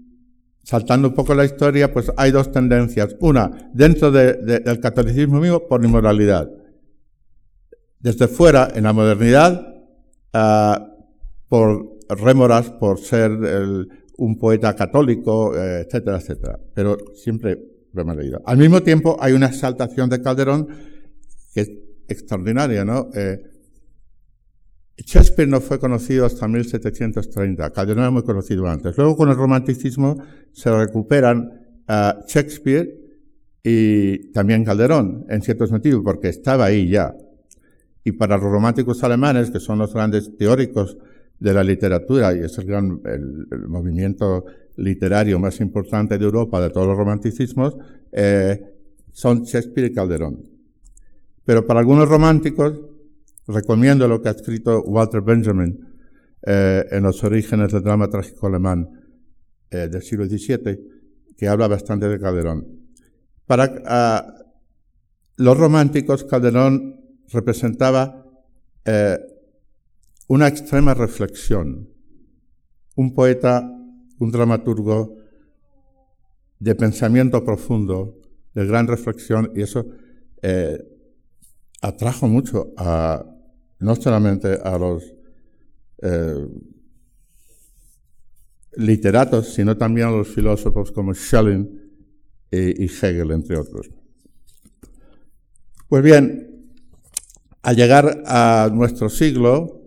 saltando 0.65 1.09
un 1.09 1.15
poco 1.15 1.35
la 1.35 1.45
historia, 1.45 1.93
pues 1.93 2.11
hay 2.17 2.33
dos 2.33 2.51
tendencias. 2.51 3.15
Una, 3.21 3.71
dentro 3.73 4.11
del 4.11 4.81
catolicismo 4.81 5.39
mismo, 5.41 5.69
por 5.69 5.85
inmoralidad. 5.85 6.51
Desde 8.01 8.27
fuera, 8.29 8.69
en 8.75 8.85
la 8.85 8.93
modernidad, 8.93 9.75
ah, 10.33 10.91
por 11.49 11.99
rémoras, 12.09 12.71
por 12.71 12.99
ser 12.99 13.31
un 14.17 14.39
poeta 14.39 14.75
católico, 14.75 15.57
eh, 15.57 15.83
etcétera, 15.87 16.19
etcétera. 16.19 16.59
Pero 16.75 16.97
siempre 17.15 17.59
remoralidad. 17.93 18.43
Al 18.45 18.59
mismo 18.59 18.83
tiempo, 18.83 19.17
hay 19.21 19.33
una 19.33 19.47
exaltación 19.47 20.11
de 20.11 20.21
Calderón 20.21 20.69
que 21.53 21.61
es 21.61 21.71
extraordinaria, 22.09 22.85
¿no? 22.85 23.11
Eh, 23.15 23.54
Shakespeare 24.97 25.49
no 25.49 25.61
fue 25.61 25.79
conocido 25.79 26.25
hasta 26.25 26.47
1730, 26.47 27.71
Calderón 27.71 28.03
era 28.03 28.11
muy 28.11 28.23
conocido 28.23 28.67
antes. 28.69 28.97
Luego 28.97 29.17
con 29.17 29.29
el 29.29 29.37
romanticismo 29.37 30.23
se 30.53 30.71
recuperan 30.71 31.51
uh, 31.89 32.25
Shakespeare 32.27 33.05
y 33.63 34.31
también 34.33 34.65
Calderón, 34.65 35.27
en 35.29 35.43
cierto 35.43 35.67
sentido, 35.67 36.03
porque 36.03 36.29
estaba 36.29 36.67
ahí 36.67 36.89
ya. 36.89 37.15
Y 38.05 38.13
para 38.13 38.37
los 38.37 38.51
románticos 38.51 39.03
alemanes, 39.03 39.51
que 39.51 39.59
son 39.59 39.79
los 39.79 39.93
grandes 39.93 40.37
teóricos 40.37 40.97
de 41.41 41.53
la 41.53 41.65
literatura 41.65 42.35
y 42.35 42.41
es 42.41 42.57
el 42.59 42.67
gran 42.67 43.01
el, 43.05 43.67
movimiento 43.67 44.45
literario 44.77 45.39
más 45.39 45.61
importante 45.61 46.19
de 46.19 46.25
Europa 46.25 46.61
de 46.61 46.71
todos 46.71 46.87
los 46.87 46.97
romanticismos, 46.97 47.77
eh, 48.13 48.63
son 49.13 49.43
Shakespeare 49.43 49.91
y 49.91 49.95
Calderón. 49.95 50.43
Pero 51.45 51.67
para 51.67 51.81
algunos 51.81 52.09
románticos, 52.09 52.81
Recomiendo 53.47 54.09
lo 54.09 54.23
que 54.23 54.29
ha 54.29 54.33
escrito 54.33 54.83
Walter 54.83 55.21
Benjamin 55.21 55.79
eh, 56.47 56.87
en 56.91 57.03
los 57.03 57.23
orígenes 57.25 57.73
del 57.73 57.83
drama 57.83 58.09
trágico 58.09 58.47
alemán 58.47 58.89
eh, 59.71 59.89
del 59.89 60.03
siglo 60.03 60.25
XVII, 60.27 60.79
que 61.37 61.49
habla 61.49 61.69
bastante 61.69 62.09
de 62.09 62.19
Calderón. 62.19 62.67
Para 63.47 63.83
ah, 63.87 64.35
los 65.37 65.59
románticos, 65.59 66.25
Calderón 66.25 67.01
representaba 67.33 68.25
eh, 68.87 69.19
una 70.29 70.49
extrema 70.49 70.95
reflexión 70.95 71.91
un 72.97 73.13
poeta, 73.13 73.69
un 74.21 74.31
dramaturgo 74.31 75.17
de 76.61 76.75
pensamiento 76.77 77.45
profundo, 77.45 78.21
de 78.55 78.65
gran 78.67 78.87
reflexión, 78.87 79.51
y 79.53 79.63
eso 79.63 79.85
atrajo 81.81 82.29
mucho 82.29 82.73
a, 82.77 83.34
no 83.85 83.95
solamente 83.95 84.59
a 84.63 84.79
los 84.79 85.15
eh, 86.03 86.49
literatos, 88.77 89.55
sino 89.55 89.77
también 89.77 90.09
a 90.09 90.11
los 90.11 90.29
filósofos 90.29 90.91
como 90.91 91.15
Schelling 91.15 91.83
y 92.51 92.85
Hegel, 92.85 93.33
entre 93.33 93.59
otros. 93.59 93.91
Pues 95.89 96.03
bien, 96.03 96.55
al 97.63 97.77
llegar 97.77 98.23
a 98.27 98.71
nuestro 98.73 99.09
siglo, 99.09 99.81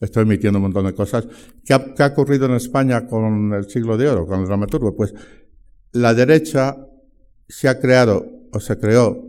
estoy 0.00 0.22
emitiendo 0.24 0.58
un 0.58 0.64
montón 0.64 0.86
de 0.86 0.94
cosas, 0.94 1.26
¿qué 1.64 1.74
ha, 1.74 2.06
ocurrido 2.06 2.46
en 2.46 2.54
España 2.54 3.06
con 3.06 3.52
el 3.52 3.68
siglo 3.68 3.96
de 3.96 4.08
oro, 4.08 4.26
con 4.26 4.40
el 4.40 4.46
dramaturgo? 4.46 4.96
Pues 4.96 5.14
la 5.92 6.14
derecha 6.14 6.76
se 7.48 7.68
ha 7.68 7.78
creado, 7.78 8.26
o 8.52 8.60
se 8.60 8.78
creó, 8.78 9.28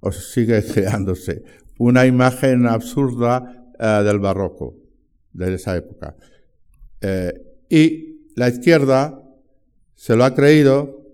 o 0.00 0.12
sigue 0.12 0.64
creándose, 0.72 1.44
una 1.78 2.06
imagen 2.06 2.66
absurda 2.66 3.72
eh, 3.78 4.02
del 4.04 4.18
barroco, 4.18 4.76
de 5.32 5.54
esa 5.54 5.76
época. 5.76 6.16
Eh, 7.00 7.32
y 7.70 8.32
la 8.34 8.48
izquierda 8.48 9.22
se 9.94 10.16
lo 10.16 10.24
ha 10.24 10.34
creído 10.34 11.04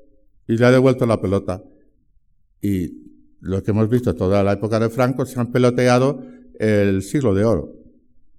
y 0.46 0.56
le 0.56 0.66
ha 0.66 0.70
devuelto 0.70 1.06
la 1.06 1.20
pelota. 1.20 1.62
Y 2.60 3.04
lo 3.40 3.62
que 3.62 3.70
hemos 3.70 3.88
visto 3.88 4.14
toda 4.14 4.42
la 4.42 4.52
época 4.52 4.80
de 4.80 4.88
Franco 4.88 5.26
se 5.26 5.38
han 5.38 5.52
peloteado 5.52 6.24
el 6.58 7.02
siglo 7.02 7.34
de 7.34 7.44
oro. 7.44 7.72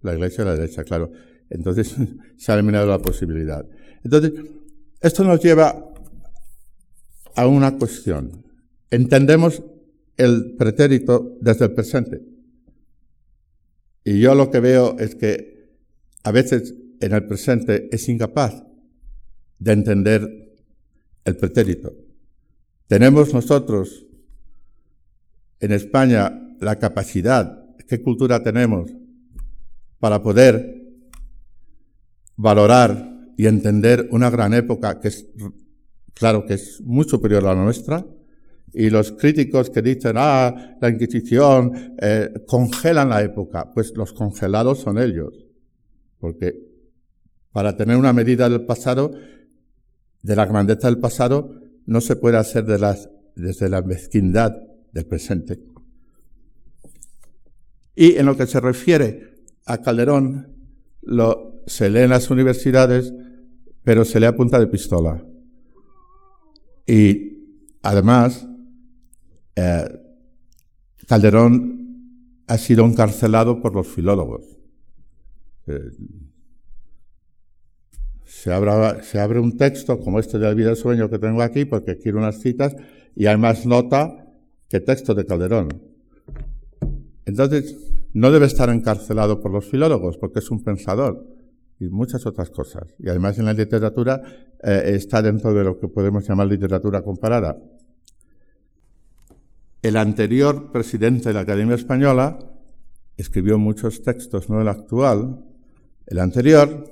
La 0.01 0.13
iglesia 0.13 0.43
de 0.43 0.51
la 0.51 0.55
derecha, 0.55 0.83
claro. 0.83 1.11
Entonces 1.49 1.95
se 2.37 2.51
ha 2.51 2.55
eliminado 2.55 2.87
la 2.87 2.99
posibilidad. 2.99 3.65
Entonces, 4.03 4.33
esto 5.01 5.23
nos 5.23 5.41
lleva 5.41 5.93
a 7.35 7.47
una 7.47 7.77
cuestión. 7.77 8.43
Entendemos 8.89 9.61
el 10.17 10.55
pretérito 10.57 11.37
desde 11.41 11.65
el 11.65 11.73
presente. 11.73 12.21
Y 14.03 14.19
yo 14.19 14.35
lo 14.35 14.51
que 14.51 14.59
veo 14.59 14.97
es 14.99 15.15
que 15.15 15.69
a 16.23 16.31
veces 16.31 16.75
en 17.01 17.13
el 17.13 17.25
presente 17.25 17.89
es 17.91 18.07
incapaz 18.07 18.63
de 19.59 19.71
entender 19.71 20.53
el 21.25 21.37
pretérito. 21.37 21.93
Tenemos 22.87 23.33
nosotros 23.33 24.05
en 25.59 25.71
España 25.71 26.55
la 26.59 26.77
capacidad, 26.77 27.75
qué 27.87 28.01
cultura 28.01 28.43
tenemos 28.43 28.91
para 29.99 30.21
poder 30.21 30.83
valorar 32.35 33.15
y 33.37 33.47
entender 33.47 34.07
una 34.11 34.29
gran 34.29 34.53
época 34.53 34.99
que 34.99 35.09
es, 35.09 35.27
claro, 36.13 36.45
que 36.45 36.55
es 36.55 36.81
muy 36.81 37.05
superior 37.05 37.43
a 37.45 37.55
la 37.55 37.63
nuestra, 37.63 38.05
y 38.75 38.89
los 38.89 39.13
críticos 39.13 39.69
que 39.69 39.81
dicen, 39.81 40.15
ah, 40.17 40.75
la 40.81 40.89
Inquisición 40.89 41.95
eh, 41.97 42.29
congelan 42.45 43.09
la 43.09 43.23
época, 43.23 43.71
pues 43.73 43.93
los 43.95 44.11
congelados 44.11 44.79
son 44.79 44.97
ellos, 44.97 45.45
porque 46.19 46.53
para 47.53 47.77
tener 47.77 47.95
una 47.95 48.11
medida 48.11 48.49
del 48.49 48.65
pasado, 48.65 49.13
de 50.21 50.35
la 50.35 50.45
grandeza 50.45 50.89
del 50.89 50.99
pasado, 50.99 51.61
no 51.85 52.01
se 52.01 52.17
puede 52.17 52.35
hacer 52.35 52.65
desde 52.65 53.69
la 53.69 53.81
mezquindad 53.81 54.53
del 54.91 55.05
presente. 55.05 55.63
Y 57.95 58.17
en 58.17 58.25
lo 58.25 58.35
que 58.35 58.45
se 58.45 58.59
refiere 58.59 59.45
a 59.65 59.77
Calderón, 59.77 60.53
lo, 61.01 61.63
se 61.65 61.89
lee 61.89 62.01
en 62.01 62.09
las 62.09 62.29
universidades, 62.29 63.13
pero 63.83 64.03
se 64.03 64.19
lee 64.19 64.25
a 64.25 64.35
punta 64.35 64.59
de 64.59 64.67
pistola. 64.67 65.23
Y 66.85 67.37
además, 67.81 68.45
eh, 69.55 69.87
Calderón 71.07 72.41
ha 72.47 72.57
sido 72.57 72.85
encarcelado 72.85 73.61
por 73.61 73.73
los 73.73 73.87
filólogos. 73.87 74.43
Eh, 75.67 75.91
se, 78.25 78.51
abre 78.51 79.39
un 79.39 79.57
texto 79.57 79.99
como 79.99 80.19
este 80.19 80.37
de 80.37 80.45
la 80.45 80.53
vida 80.53 80.67
del 80.67 80.77
sueño 80.77 81.09
que 81.09 81.19
tengo 81.19 81.41
aquí, 81.41 81.65
porque 81.65 81.97
quiero 81.97 82.19
unas 82.19 82.41
citas, 82.41 82.75
y 83.15 83.25
hay 83.25 83.37
más 83.37 83.65
nota 83.65 84.27
que 84.69 84.79
texto 84.79 85.15
de 85.15 85.25
Calderón. 85.25 85.69
Entonces, 87.25 87.75
no 88.13 88.31
debe 88.31 88.45
estar 88.45 88.69
encarcelado 88.69 89.41
por 89.41 89.51
los 89.51 89.65
filólogos, 89.65 90.17
porque 90.17 90.39
es 90.39 90.51
un 90.51 90.63
pensador 90.63 91.25
y 91.79 91.89
muchas 91.89 92.25
otras 92.25 92.49
cosas. 92.49 92.83
Y 92.99 93.09
además 93.09 93.37
en 93.37 93.45
la 93.45 93.53
literatura 93.53 94.21
eh, 94.63 94.91
está 94.95 95.21
dentro 95.21 95.53
de 95.53 95.63
lo 95.63 95.79
que 95.79 95.87
podemos 95.87 96.27
llamar 96.27 96.47
literatura 96.47 97.01
comparada. 97.01 97.57
El 99.85 99.97
anterior 99.97 100.71
presidente 100.71 101.29
de 101.29 101.35
la 101.35 101.41
Academia 101.41 101.75
Española 101.75 102.39
escribió 103.17 103.59
muchos 103.59 104.01
textos, 104.01 104.49
no 104.49 104.59
el 104.59 104.67
actual. 104.67 105.45
El 106.07 106.17
anterior, 106.17 106.91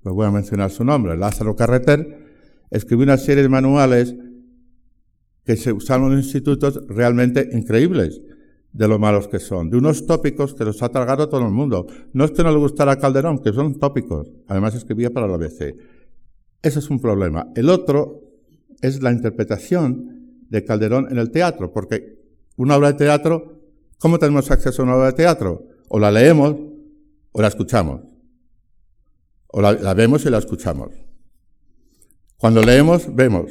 pues 0.00 0.14
voy 0.14 0.24
a 0.24 0.30
mencionar 0.30 0.70
su 0.70 0.84
nombre, 0.84 1.16
Lázaro 1.16 1.56
Carreter, 1.56 2.28
escribió 2.70 3.02
una 3.02 3.16
serie 3.16 3.42
de 3.42 3.48
manuales 3.48 4.14
que 5.44 5.56
se 5.56 5.72
usaron 5.72 6.12
en 6.12 6.18
institutos 6.18 6.80
realmente 6.86 7.48
increíbles 7.54 8.20
de 8.72 8.86
lo 8.86 9.00
malos 9.00 9.26
que 9.26 9.40
son, 9.40 9.68
de 9.68 9.78
unos 9.78 10.06
tópicos 10.06 10.54
que 10.54 10.64
los 10.64 10.84
ha 10.84 10.90
tragado 10.90 11.28
todo 11.28 11.44
el 11.44 11.50
mundo. 11.50 11.88
No 12.12 12.24
es 12.24 12.30
que 12.30 12.44
no 12.44 12.52
le 12.52 12.58
gustara 12.58 12.92
a 12.92 12.98
Calderón, 13.00 13.40
que 13.40 13.52
son 13.52 13.80
tópicos. 13.80 14.30
Además 14.46 14.76
escribía 14.76 15.10
para 15.10 15.26
la 15.26 15.34
ABC. 15.34 15.74
Ese 16.62 16.78
es 16.78 16.88
un 16.88 17.00
problema. 17.00 17.48
El 17.56 17.68
otro 17.68 18.20
es 18.80 19.02
la 19.02 19.10
interpretación 19.10 20.19
de 20.50 20.64
Calderón 20.64 21.08
en 21.10 21.18
el 21.18 21.30
teatro, 21.30 21.72
porque 21.72 22.18
una 22.56 22.76
obra 22.76 22.92
de 22.92 22.98
teatro, 22.98 23.62
¿cómo 23.98 24.18
tenemos 24.18 24.50
acceso 24.50 24.82
a 24.82 24.84
una 24.84 24.96
obra 24.96 25.06
de 25.06 25.12
teatro? 25.14 25.66
O 25.88 25.98
la 25.98 26.10
leemos 26.10 26.56
o 27.32 27.40
la 27.40 27.48
escuchamos. 27.48 28.02
O 29.46 29.60
la, 29.62 29.94
vemos 29.94 30.24
y 30.26 30.30
la 30.30 30.38
escuchamos. 30.38 30.90
Cuando 32.36 32.62
leemos, 32.62 33.14
vemos. 33.14 33.50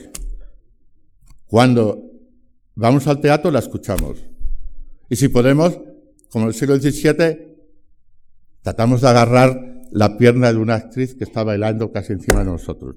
Cuando 1.47 2.03
vamos 2.75 3.07
al 3.07 3.19
teatro, 3.19 3.51
la 3.51 3.59
escuchamos. 3.59 4.23
Y 5.09 5.15
si 5.15 5.27
podemos, 5.27 5.79
como 6.29 6.45
en 6.45 6.49
el 6.49 6.53
siglo 6.53 6.77
XVII, 6.77 7.57
tratamos 8.61 9.01
de 9.01 9.09
agarrar 9.09 9.81
la 9.91 10.17
pierna 10.17 10.53
de 10.53 10.59
una 10.59 10.75
actriz 10.75 11.15
que 11.15 11.23
está 11.23 11.43
bailando 11.43 11.91
casi 11.91 12.13
encima 12.13 12.39
de 12.39 12.45
nosotros. 12.45 12.95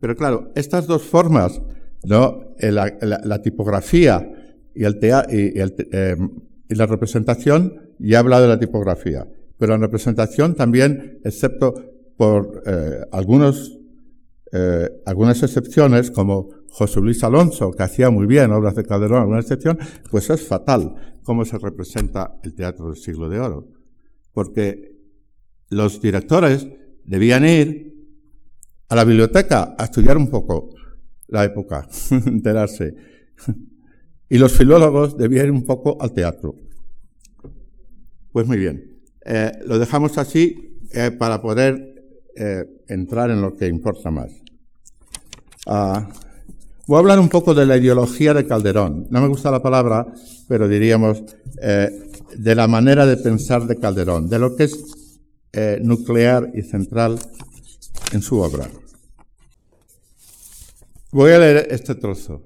Pero 0.00 0.16
claro, 0.16 0.52
estas 0.54 0.86
dos 0.86 1.02
formas, 1.02 1.60
¿no? 2.04 2.54
la, 2.60 3.42
tipografía 3.42 4.30
y, 4.74 4.84
el 4.84 4.98
y, 5.02 5.60
em, 5.96 6.30
y, 6.68 6.74
la 6.74 6.86
representación, 6.86 7.94
ya 7.98 8.16
he 8.16 8.20
hablado 8.20 8.42
de 8.42 8.48
la 8.48 8.58
tipografía, 8.58 9.26
pero 9.58 9.72
la 9.72 9.86
representación 9.86 10.54
también, 10.54 11.20
excepto 11.24 11.74
por 12.16 12.62
eh, 12.66 13.00
algunos, 13.12 13.78
eh, 14.52 14.88
algunas 15.06 15.42
excepciones, 15.42 16.10
como 16.10 16.50
José 16.68 17.00
Luis 17.00 17.24
Alonso, 17.24 17.72
que 17.72 17.82
hacía 17.82 18.10
muy 18.10 18.26
bien 18.26 18.52
obras 18.52 18.74
de 18.74 18.84
Calderón, 18.84 19.22
alguna 19.22 19.40
excepción, 19.40 19.78
pues 20.10 20.30
es 20.30 20.46
fatal 20.46 20.94
cómo 21.22 21.44
se 21.44 21.58
representa 21.58 22.38
el 22.42 22.54
teatro 22.54 22.86
del 22.86 22.96
siglo 22.96 23.28
de 23.28 23.40
oro. 23.40 23.68
Porque 24.32 24.96
los 25.70 26.00
directores 26.00 26.68
debían 27.04 27.44
ir 27.44 27.88
a 28.88 28.94
la 28.94 29.04
biblioteca 29.04 29.74
a 29.78 29.84
estudiar 29.84 30.16
un 30.16 30.28
poco 30.28 30.70
la 31.28 31.44
época, 31.44 31.88
enterarse. 32.10 32.94
Y 34.28 34.38
los 34.38 34.52
filólogos 34.52 35.16
debían 35.16 35.46
ir 35.46 35.52
un 35.52 35.64
poco 35.64 35.96
al 36.00 36.12
teatro. 36.12 36.54
Pues 38.32 38.46
muy 38.46 38.58
bien. 38.58 39.00
Eh, 39.24 39.52
lo 39.66 39.78
dejamos 39.78 40.18
así 40.18 40.78
eh, 40.92 41.10
para 41.10 41.40
poder 41.40 42.04
eh, 42.36 42.64
entrar 42.88 43.30
en 43.30 43.40
lo 43.40 43.54
que 43.54 43.66
importa 43.66 44.10
más. 44.10 44.30
Ah, 45.66 46.08
Voy 46.86 46.96
a 46.96 47.00
hablar 47.00 47.18
un 47.18 47.28
poco 47.28 47.52
de 47.52 47.66
la 47.66 47.76
ideología 47.76 48.32
de 48.32 48.46
Calderón. 48.46 49.08
No 49.10 49.20
me 49.20 49.28
gusta 49.28 49.50
la 49.50 49.60
palabra, 49.60 50.06
pero 50.48 50.66
diríamos 50.66 51.22
de 51.60 52.54
la 52.54 52.66
manera 52.66 53.04
de 53.04 53.18
pensar 53.18 53.66
de 53.66 53.76
Calderón, 53.76 54.30
de 54.30 54.38
lo 54.38 54.56
que 54.56 54.64
es 54.64 55.20
nuclear 55.82 56.50
y 56.54 56.62
central 56.62 57.18
en 58.12 58.22
su 58.22 58.38
obra. 58.38 58.70
Voy 61.10 61.30
a 61.30 61.38
leer 61.38 61.68
este 61.70 61.94
trozo. 61.94 62.44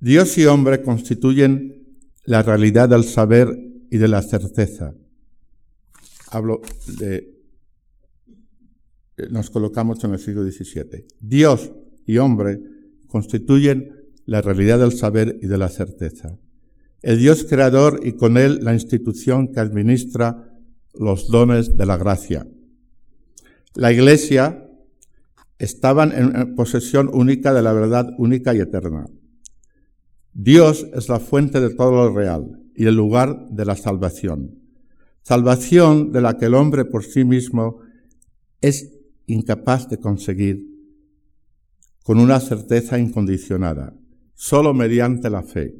Dios 0.00 0.38
y 0.38 0.46
hombre 0.46 0.82
constituyen 0.82 1.98
la 2.24 2.42
realidad 2.42 2.88
del 2.88 3.04
saber 3.04 3.48
y 3.90 3.98
de 3.98 4.08
la 4.08 4.22
certeza. 4.22 4.94
Hablo 6.30 6.62
de... 6.98 7.30
Nos 9.30 9.50
colocamos 9.50 10.02
en 10.02 10.12
el 10.12 10.18
siglo 10.18 10.42
XVII. 10.42 11.06
Dios 11.20 11.72
y 12.06 12.18
hombre 12.18 12.60
constituyen 13.06 13.92
la 14.24 14.40
realidad 14.40 14.78
del 14.78 14.92
saber 14.92 15.38
y 15.42 15.46
de 15.46 15.58
la 15.58 15.68
certeza. 15.68 16.38
El 17.02 17.18
Dios 17.18 17.44
creador 17.44 18.00
y 18.02 18.12
con 18.12 18.38
él 18.38 18.60
la 18.62 18.72
institución 18.72 19.52
que 19.52 19.60
administra 19.60 20.58
los 20.94 21.28
dones 21.28 21.76
de 21.76 21.86
la 21.86 21.98
gracia. 21.98 22.48
La 23.74 23.92
Iglesia 23.92 24.63
estaba 25.58 26.04
en 26.04 26.54
posesión 26.54 27.10
única 27.12 27.52
de 27.52 27.62
la 27.62 27.72
verdad 27.72 28.08
única 28.18 28.54
y 28.54 28.60
eterna. 28.60 29.06
Dios 30.32 30.86
es 30.94 31.08
la 31.08 31.20
fuente 31.20 31.60
de 31.60 31.74
todo 31.74 31.92
lo 31.92 32.14
real 32.14 32.60
y 32.74 32.86
el 32.86 32.96
lugar 32.96 33.48
de 33.50 33.64
la 33.64 33.76
salvación. 33.76 34.58
Salvación 35.22 36.12
de 36.12 36.20
la 36.20 36.36
que 36.36 36.46
el 36.46 36.54
hombre 36.54 36.84
por 36.84 37.04
sí 37.04 37.24
mismo 37.24 37.78
es 38.60 38.92
incapaz 39.26 39.88
de 39.88 39.98
conseguir 39.98 40.74
con 42.02 42.18
una 42.18 42.40
certeza 42.40 42.98
incondicionada, 42.98 43.94
solo 44.34 44.74
mediante 44.74 45.30
la 45.30 45.42
fe. 45.42 45.74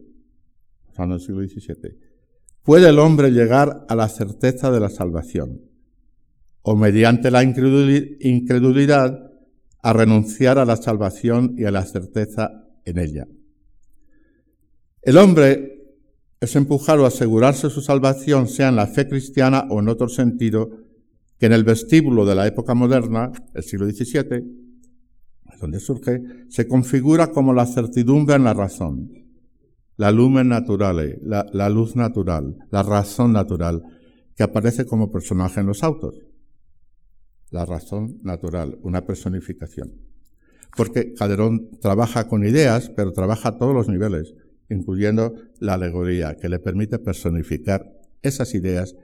el 0.97 1.21
siglo 1.21 1.47
XVII. 1.47 1.99
Puede 2.63 2.89
el 2.89 2.99
hombre 2.99 3.31
llegar 3.31 3.85
a 3.89 3.95
la 3.95 4.09
certeza 4.09 4.71
de 4.71 4.81
la 4.81 4.89
salvación, 4.89 5.61
o 6.63 6.77
mediante 6.77 7.31
la 7.31 7.43
incredulidad 7.43 9.34
a 9.85 9.93
renunciar 9.93 10.59
a 10.59 10.65
la 10.65 10.77
salvación 10.77 11.57
y 11.59 11.65
a 11.65 11.71
la 11.71 11.85
certeza 11.85 12.65
en 12.87 12.99
ella. 12.99 13.29
El 15.03 15.19
hombre 15.19 15.75
es 16.41 16.57
empujado 16.57 17.05
a 17.05 17.09
asegurarse 17.09 17.69
su 17.69 17.83
salvación, 17.83 18.49
sea 18.49 18.71
en 18.71 18.77
la 18.77 18.87
fe 18.87 19.07
cristiana 19.07 19.67
o 19.69 19.81
en 19.81 19.91
otro 19.91 20.09
sentido, 20.09 20.71
que 21.39 21.45
en 21.45 21.53
el 21.53 21.65
vestíbulo 21.65 22.25
de 22.25 22.35
la 22.35 22.47
época 22.47 22.75
moderna, 22.75 23.31
el 23.53 23.63
siglo 23.63 23.87
XVII, 23.87 24.43
donde 25.61 25.81
surge, 25.81 26.23
se 26.49 26.67
configura 26.67 27.27
como 27.27 27.53
la 27.53 27.67
certidumbre 27.67 28.37
en 28.37 28.45
la 28.45 28.55
razón, 28.55 29.11
la 29.99 30.11
lumen 30.11 30.49
naturale, 30.49 31.19
la, 31.23 31.45
la 31.53 31.69
luz 31.69 31.95
natural, 31.95 32.57
la 32.71 32.83
razón 32.83 33.35
natural, 33.35 33.83
que 34.35 34.45
aparece 34.45 34.87
como 34.87 35.13
personaje 35.13 35.61
en 35.61 35.67
los 35.67 35.85
autos. 35.85 36.15
La 37.55 37.65
razón 37.65 38.19
natural, 38.25 38.79
una 38.83 39.07
personificación. 39.07 39.93
Porque 40.77 41.15
Calderón 41.15 41.71
trabaja 41.81 42.27
con 42.27 42.45
ideas, 42.45 42.91
pero 42.91 43.13
trabaja 43.13 43.51
a 43.51 43.59
todos 43.59 43.73
los 43.73 43.89
niveles 43.89 44.35
incluyendo 44.69 45.37
la 45.61 45.75
alegoría, 45.75 46.35
que 46.35 46.49
le 46.49 46.59
permite 46.59 46.99
personificar 46.99 47.93
esas 48.23 48.55
ideas 48.57 48.97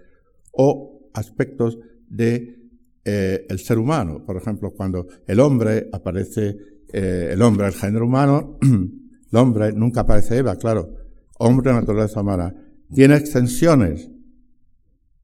o 0.51 1.11
aspectos 1.15 1.79
de 2.09 2.59
eh, 3.05 3.47
el 3.49 3.61
ser 3.61 3.79
humano. 3.79 4.25
Por 4.27 4.37
ejemplo, 4.37 4.73
cuando 4.73 5.07
el 5.29 5.39
hombre 5.39 5.89
aparece, 5.93 6.57
eh, 6.93 7.29
el 7.31 7.43
hombre, 7.43 7.69
el 7.69 7.75
género 7.75 8.07
humano, 8.07 8.59
el 8.63 9.39
hombre 9.39 9.73
nunca 9.73 10.01
aparece 10.01 10.39
Eva, 10.39 10.57
claro, 10.57 10.93
hombre, 11.39 11.73
naturaleza 11.73 12.21
humana, 12.21 12.53
tiene 12.93 13.15
extensiones 13.15 14.11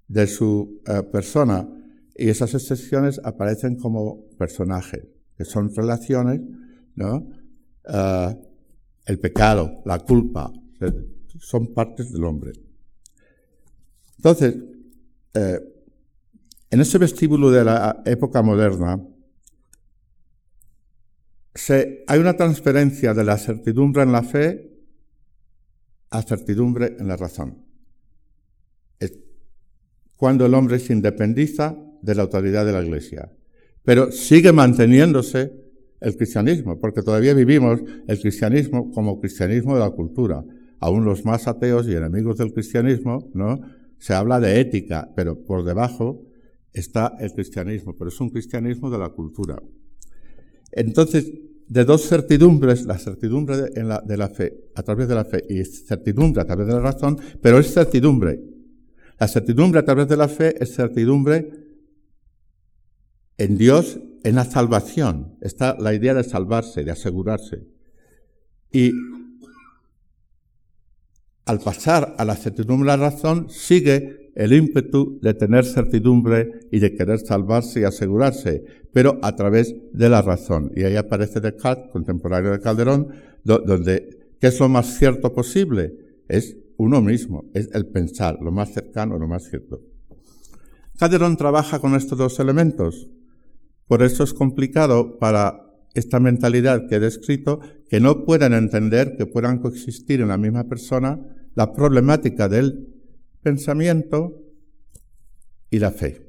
de 0.07 0.29
su 0.29 0.81
eh, 0.87 1.03
persona 1.11 1.67
y 2.19 2.29
esas 2.29 2.55
extensiones 2.55 3.21
aparecen 3.23 3.77
como 3.77 4.27
personajes, 4.39 5.07
que 5.37 5.45
son 5.45 5.75
relaciones, 5.75 6.41
¿no? 6.95 7.27
el 9.05 9.21
pecado, 9.21 9.83
la 9.85 10.01
culpa, 10.01 10.53
son 11.39 11.73
partes 11.73 12.11
del 12.13 12.25
hombre. 12.25 12.53
Entonces, 14.17 14.57
eh, 15.35 15.61
en 16.71 16.81
ese 16.81 16.99
vestíbulo 16.99 17.51
de 17.51 17.65
la 17.65 18.03
época 18.05 18.43
moderna, 18.43 19.01
hay 22.07 22.19
una 22.19 22.37
transferencia 22.37 23.15
de 23.15 23.25
la 23.25 23.39
certidumbre 23.39 24.03
en 24.03 24.13
la 24.13 24.23
fe 24.23 24.73
a 26.11 26.23
certidumbre 26.23 26.97
en 26.99 27.09
la 27.09 27.17
razón. 27.17 27.63
cuando 30.17 30.47
el 30.47 30.55
hombre 30.55 30.79
se 30.79 30.95
independiza 30.95 31.77
de 32.07 32.15
la 32.15 32.23
autoridad 32.23 32.65
de 32.65 32.73
la 32.73 32.83
Iglesia, 32.83 33.31
pero 33.85 34.13
sigue 34.13 34.53
manteniéndose 34.53 35.53
el 36.01 36.17
cristianismo, 36.17 36.79
porque 36.79 37.03
todavía 37.03 37.35
vivimos 37.35 37.81
el 38.07 38.21
cristianismo 38.21 38.93
como 38.93 39.21
cristianismo 39.21 39.75
de 39.75 39.81
la 39.81 39.91
cultura. 39.91 40.45
Aún 40.79 41.05
los 41.05 41.25
más 41.25 41.49
ateos 41.49 41.89
y 41.89 41.95
enemigos 41.95 42.37
del 42.37 42.53
cristianismo, 42.53 43.31
¿no? 43.35 43.61
Se 43.99 44.15
habla 44.15 44.39
de 44.39 44.61
ética, 44.61 45.11
pero 45.17 45.43
por 45.43 45.65
debajo 45.65 46.23
está 46.73 47.15
el 47.19 47.33
cristianismo, 47.33 47.97
pero 47.97 48.09
es 48.09 48.21
un 48.21 48.31
cristianismo 48.31 48.91
de 48.91 48.99
la 48.99 49.09
cultura. 49.09 49.61
Entonces, 50.71 51.33
de 51.67 51.85
dos 51.85 52.03
certidumbres, 52.03 52.85
la 52.85 52.99
certidumbre 52.99 53.57
de, 53.57 53.83
la, 53.83 54.01
de 54.01 54.17
la 54.17 54.29
fe, 54.29 54.53
a 54.77 54.83
través 54.83 55.09
de 55.09 55.15
la 55.15 55.25
fe, 55.25 55.43
y 55.49 55.65
certidumbre 55.65 56.43
a 56.43 56.45
través 56.45 56.67
de 56.67 56.75
la 56.75 56.81
razón, 56.81 57.19
pero 57.41 57.59
es 57.59 57.73
certidumbre. 57.73 58.39
La 59.19 59.27
certidumbre 59.27 59.81
a 59.81 59.85
través 59.85 60.07
de 60.07 60.17
la 60.17 60.29
fe 60.29 60.55
es 60.63 60.75
certidumbre 60.75 61.66
en 63.39 63.59
Dios 63.59 64.01
en 64.25 64.35
la 64.35 64.45
salvación 64.45 65.37
está 65.41 65.77
la 65.79 65.95
idea 65.95 66.15
de 66.15 66.25
salvarse, 66.25 66.85
de 66.85 66.91
asegurarse. 66.91 67.65
Y 68.73 68.93
al 71.45 71.61
pasar 71.61 72.17
a 72.19 72.25
la 72.25 72.35
certidumbre 72.35 72.91
de 72.91 72.97
la 72.97 73.11
razón, 73.11 73.49
sigue 73.51 74.33
el 74.35 74.53
ímpetu 74.53 75.19
de 75.23 75.33
tener 75.33 75.65
certidumbre 75.65 76.67
y 76.71 76.81
de 76.81 76.95
querer 76.95 77.21
salvarse 77.21 77.81
y 77.81 77.85
asegurarse, 77.85 78.65
pero 78.93 79.19
a 79.23 79.35
través 79.37 79.75
de 79.93 80.09
la 80.09 80.23
razón. 80.23 80.73
Y 80.75 80.83
ahí 80.85 80.97
aparece 80.97 81.41
Descartes, 81.41 81.91
contemporáneo 81.91 82.51
de 82.51 82.61
Calderón, 82.61 83.09
donde, 83.45 84.19
¿qué 84.41 84.49
es 84.49 84.59
lo 84.61 84.69
más 84.69 84.99
cierto 84.99 85.33
posible? 85.33 85.95
Es 86.29 86.57
uno 86.77 87.01
mismo, 87.01 87.45
es 87.55 87.71
el 87.73 87.87
pensar, 87.87 88.39
lo 88.43 88.51
más 88.51 88.75
cercano, 88.75 89.19
lo 89.19 89.29
más 89.29 89.45
cierto. 89.45 89.81
Calderón 90.99 91.37
trabaja 91.37 91.79
con 91.79 91.95
estos 91.95 92.19
dos 92.19 92.41
elementos, 92.41 93.09
por 93.87 94.03
eso 94.03 94.25
es 94.25 94.35
complicado 94.35 95.19
para 95.19 95.63
esta 95.95 96.21
mentalidad 96.21 96.89
que 96.89 96.97
he 96.97 97.01
descrito 97.01 97.61
que 97.89 98.01
no 98.01 98.25
puedan 98.25 98.53
entender 98.53 99.17
que 99.17 99.27
puedan 99.27 99.59
coexistir 99.59 100.21
en 100.21 100.29
la 100.29 100.37
misma 100.37 100.65
persona 100.65 101.19
la 101.55 101.73
problemática 101.73 102.49
del 102.49 102.89
pensamiento 103.43 104.43
y 105.71 105.79
la 105.79 105.91
fe. 105.91 106.27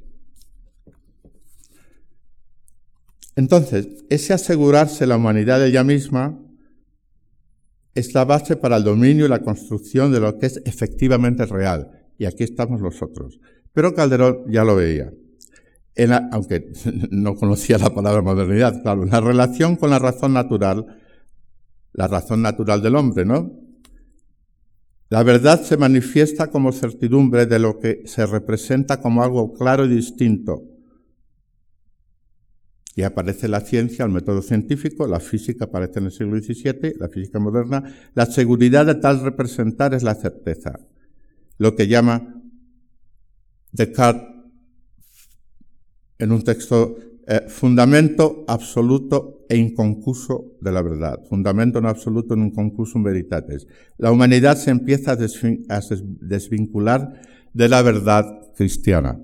Entonces, 3.35 3.87
ese 4.09 4.33
asegurarse 4.33 5.05
la 5.05 5.17
humanidad 5.17 5.59
de 5.59 5.67
ella 5.67 5.83
misma 5.83 6.41
es 7.93 8.13
la 8.13 8.25
base 8.25 8.55
para 8.55 8.77
el 8.77 8.83
dominio 8.83 9.25
y 9.25 9.29
la 9.29 9.41
construcción 9.41 10.11
de 10.11 10.19
lo 10.19 10.37
que 10.39 10.45
es 10.45 10.61
efectivamente 10.65 11.45
real. 11.45 12.07
Y 12.17 12.25
aquí 12.25 12.43
estamos 12.43 12.81
nosotros. 12.81 13.39
Pero 13.73 13.93
Calderón 13.93 14.45
ya 14.49 14.63
lo 14.63 14.75
veía 14.75 15.11
aunque 16.31 16.71
no 17.11 17.35
conocía 17.35 17.77
la 17.77 17.93
palabra 17.93 18.21
modernidad, 18.21 18.81
claro, 18.81 19.05
la 19.05 19.19
relación 19.19 19.75
con 19.75 19.89
la 19.89 19.99
razón 19.99 20.33
natural, 20.33 20.85
la 21.93 22.07
razón 22.07 22.41
natural 22.41 22.81
del 22.81 22.95
hombre, 22.95 23.25
¿no? 23.25 23.51
La 25.09 25.23
verdad 25.23 25.61
se 25.61 25.77
manifiesta 25.77 26.47
como 26.47 26.71
certidumbre 26.73 27.45
de 27.45 27.59
lo 27.59 27.79
que 27.79 28.03
se 28.05 28.25
representa 28.25 29.01
como 29.01 29.23
algo 29.23 29.53
claro 29.53 29.85
y 29.85 29.89
distinto. 29.89 30.63
Y 32.93 33.03
aparece 33.03 33.47
la 33.47 33.61
ciencia, 33.61 34.03
el 34.03 34.11
método 34.11 34.41
científico, 34.41 35.07
la 35.07 35.19
física 35.19 35.65
aparece 35.65 35.99
en 35.99 36.05
el 36.05 36.11
siglo 36.11 36.37
XVII, 36.37 36.95
la 36.99 37.07
física 37.07 37.39
moderna. 37.39 37.83
La 38.15 38.25
seguridad 38.25 38.85
de 38.85 38.95
tal 38.95 39.21
representar 39.21 39.93
es 39.93 40.03
la 40.03 40.15
certeza. 40.15 40.79
Lo 41.57 41.75
que 41.75 41.87
llama 41.87 42.41
Descartes 43.71 44.36
en 46.19 46.31
un 46.31 46.41
texto 46.43 46.97
eh, 47.27 47.49
fundamento 47.49 48.45
absoluto 48.47 49.45
e 49.49 49.57
inconcluso 49.57 50.57
de 50.61 50.71
la 50.71 50.81
verdad, 50.81 51.23
fundamento 51.27 51.81
no 51.81 51.89
absoluto 51.89 52.33
en 52.33 52.41
un 52.41 52.51
concurso 52.51 53.01
veritates. 53.03 53.67
La 53.97 54.11
humanidad 54.11 54.57
se 54.57 54.71
empieza 54.71 55.11
a, 55.11 55.81
desvincular 56.21 57.21
de 57.53 57.69
la 57.69 57.81
verdad 57.81 58.25
cristiana. 58.55 59.19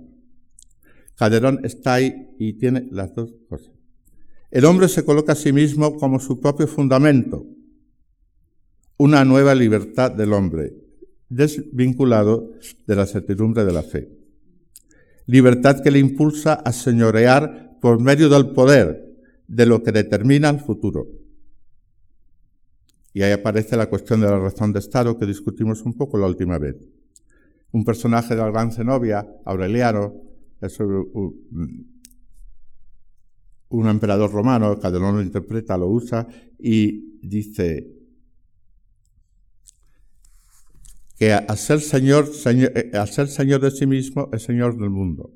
Calderón 1.16 1.62
está 1.64 1.96
ahí 1.96 2.28
y 2.40 2.54
tiene 2.54 2.88
las 2.92 3.16
dos 3.16 3.34
cosas. 3.48 3.72
El 4.52 4.66
hombre 4.66 4.88
se 4.88 5.06
coloca 5.06 5.32
a 5.32 5.36
sí 5.36 5.54
mismo 5.54 5.96
como 5.96 6.20
su 6.20 6.40
propio 6.40 6.68
fundamento, 6.68 7.46
una 8.98 9.26
nueva 9.26 9.56
libertad 9.56 10.12
del 10.12 10.34
hombre, 10.34 10.74
desvinculado 11.30 12.52
de 12.86 12.96
la 12.96 13.06
certidumbre 13.06 13.66
de 13.66 13.74
la 13.74 13.82
fe 13.82 14.23
libertad 15.26 15.82
que 15.82 15.92
le 15.92 16.00
impulsa 16.00 16.54
a 16.54 16.72
señorear 16.72 17.78
por 17.82 18.00
medio 18.00 18.30
del 18.30 18.52
poder 18.52 19.14
de 19.48 19.66
lo 19.66 19.84
que 19.84 19.92
determina 19.92 20.50
el 20.50 20.60
futuro. 20.60 21.08
Y 23.14 23.22
ahí 23.22 23.32
aparece 23.32 23.78
la 23.78 23.90
cuestión 23.90 24.22
de 24.22 24.28
la 24.28 24.40
razón 24.40 24.74
de 24.74 24.80
Estado 24.80 25.18
que 25.18 25.26
discutimos 25.26 25.84
un 25.84 25.94
poco 25.94 26.18
la 26.18 26.28
última 26.28 26.58
vez. 26.58 26.76
Un 27.72 27.86
personaje 27.86 28.36
de 28.36 28.42
la 28.42 28.50
gran 28.50 28.72
Zenobia, 28.72 29.28
Aureliano, 29.46 30.14
es 30.62 30.80
un, 30.80 31.36
emperador 33.88 34.32
romano, 34.32 34.80
Calderón 34.80 35.16
lo 35.18 35.22
interpreta, 35.22 35.78
lo 35.78 35.88
usa 35.88 36.28
y 36.60 37.20
dice, 37.22 37.93
que 41.18 41.34
al 41.34 41.58
ser 41.58 41.80
señor, 41.82 42.30
eh, 42.46 42.92
al 42.94 43.08
ser 43.08 43.28
señor 43.28 43.62
de 43.62 43.72
sí 43.72 43.86
mismo 43.86 44.30
es 44.34 44.44
señor 44.44 44.78
del 44.78 44.90
mundo. 44.90 45.32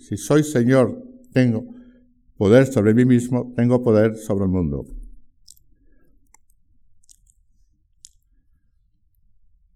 Si 0.00 0.16
soy 0.16 0.42
señor, 0.42 1.02
tengo 1.32 1.64
poder 2.36 2.66
sobre 2.66 2.94
mí 2.94 3.04
mismo, 3.04 3.52
tengo 3.56 3.82
poder 3.82 4.16
sobre 4.16 4.44
el 4.44 4.50
mundo. 4.50 4.86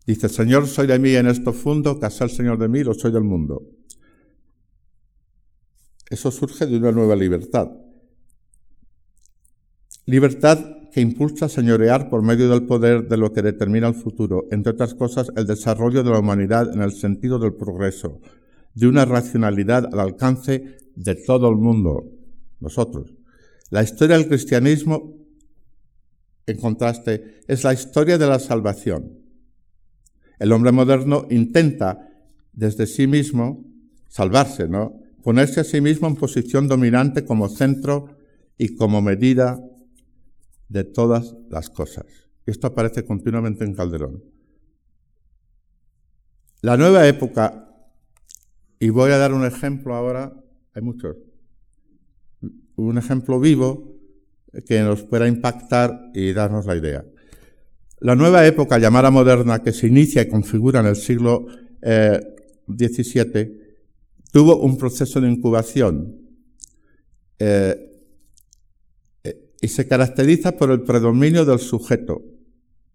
Dice, 0.07 0.29
Señor, 0.29 0.67
soy 0.67 0.89
de 0.89 0.99
mí 0.99 1.15
en 1.15 1.29
esto 1.29 1.53
fundo, 1.53 2.01
que 2.01 2.07
al 2.07 2.31
Señor 2.31 2.59
de 2.59 2.67
mí, 2.67 2.83
lo 2.83 2.95
soy 2.95 3.13
del 3.13 3.23
mundo. 3.23 3.63
Eso 6.09 6.33
surge 6.33 6.67
de 6.67 6.79
una 6.79 6.91
nueva 6.91 7.15
libertad. 7.15 7.71
Libertad 10.07 10.59
que 10.93 11.01
impulsa 11.01 11.47
a 11.47 11.49
señorear 11.49 12.09
por 12.11 12.23
medio 12.23 12.49
del 12.51 12.67
poder 12.67 13.09
de 13.09 13.17
lo 13.17 13.33
que 13.33 13.43
determina 13.43 13.89
el 13.89 13.95
futuro, 13.95 14.47
entre 14.51 14.73
otras 14.73 14.95
cosas 14.95 15.31
el 15.37 15.47
desarrollo 15.47 16.03
de 16.03 16.11
la 16.11 16.19
humanidad 16.19 16.73
en 16.73 16.83
el 16.83 16.93
sentido 16.93 17.39
del 17.39 17.55
progreso, 17.55 18.21
de 18.75 18.87
una 18.87 19.05
racionalidad 19.05 19.87
al 19.93 20.01
alcance 20.01 20.79
de 20.95 21.15
todo 21.15 21.49
el 21.49 21.57
mundo, 21.57 22.05
nosotros. 22.61 23.15
La 23.71 23.83
historia 23.83 24.17
del 24.17 24.29
cristianismo, 24.29 25.15
en 26.47 26.57
contraste, 26.59 27.41
es 27.47 27.63
la 27.63 27.73
historia 27.73 28.19
de 28.19 28.27
la 28.27 28.39
salvación. 28.39 29.21
El 30.39 30.53
hombre 30.53 30.73
moderno 30.73 31.27
intenta 31.31 32.09
desde 32.53 32.87
sí 32.87 33.07
mismo 33.07 33.65
salvarse, 34.09 34.69
¿no? 34.69 34.99
Ponerse 35.23 35.61
a 35.61 35.65
sí 35.65 35.81
mismo 35.81 36.09
en 36.09 36.17
posición 36.17 36.67
dominante 36.67 37.25
como 37.25 37.49
centro 37.49 38.17
y 38.59 38.75
como 38.75 39.01
medida 39.03 39.61
de 40.71 40.85
todas 40.85 41.37
las 41.51 41.69
cosas. 41.69 42.07
Esto 42.47 42.69
aparece 42.69 43.05
continuamente 43.05 43.65
en 43.65 43.75
Calderón. 43.75 44.25
La 46.63 46.77
nueva 46.77 47.07
época, 47.07 47.69
y 48.79 48.89
voy 48.89 49.11
a 49.11 49.19
dar 49.19 49.35
un 49.35 49.45
ejemplo 49.45 49.95
ahora, 49.95 50.33
hay 50.73 50.83
muchos, 50.83 51.17
un 52.77 52.99
ejemplo 52.99 53.41
vivo 53.41 53.97
que 54.67 54.81
nos 54.81 55.03
pueda 55.03 55.27
impactar 55.27 56.11
y 56.15 56.33
darnos 56.33 56.67
la 56.67 56.77
idea. 56.77 57.05
La 57.99 58.15
nueva 58.15 58.47
época 58.47 58.79
llamada 58.79 59.11
moderna 59.11 59.63
que 59.63 59.73
se 59.73 59.89
inicia 59.89 60.23
y 60.23 60.29
configura 60.29 60.81
en 60.81 60.87
el 60.87 60.97
siglo 60.97 61.47
XVII 61.83 63.23
eh, 63.35 63.77
tuvo 64.33 64.57
un 64.61 64.79
proceso 64.79 65.21
de 65.21 65.31
incubación. 65.31 66.17
Eh, 67.39 67.90
y 69.61 69.69
se 69.69 69.87
caracteriza 69.87 70.53
por 70.53 70.71
el 70.71 70.83
predominio 70.83 71.45
del 71.45 71.59
sujeto, 71.59 72.23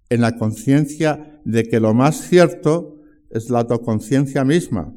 en 0.10 0.22
la 0.22 0.38
conciencia 0.38 1.42
de 1.46 1.64
que 1.64 1.80
lo 1.80 1.94
más 1.94 2.28
cierto 2.28 3.02
es 3.30 3.50
la 3.50 3.60
autoconciencia 3.60 4.44
misma, 4.44 4.94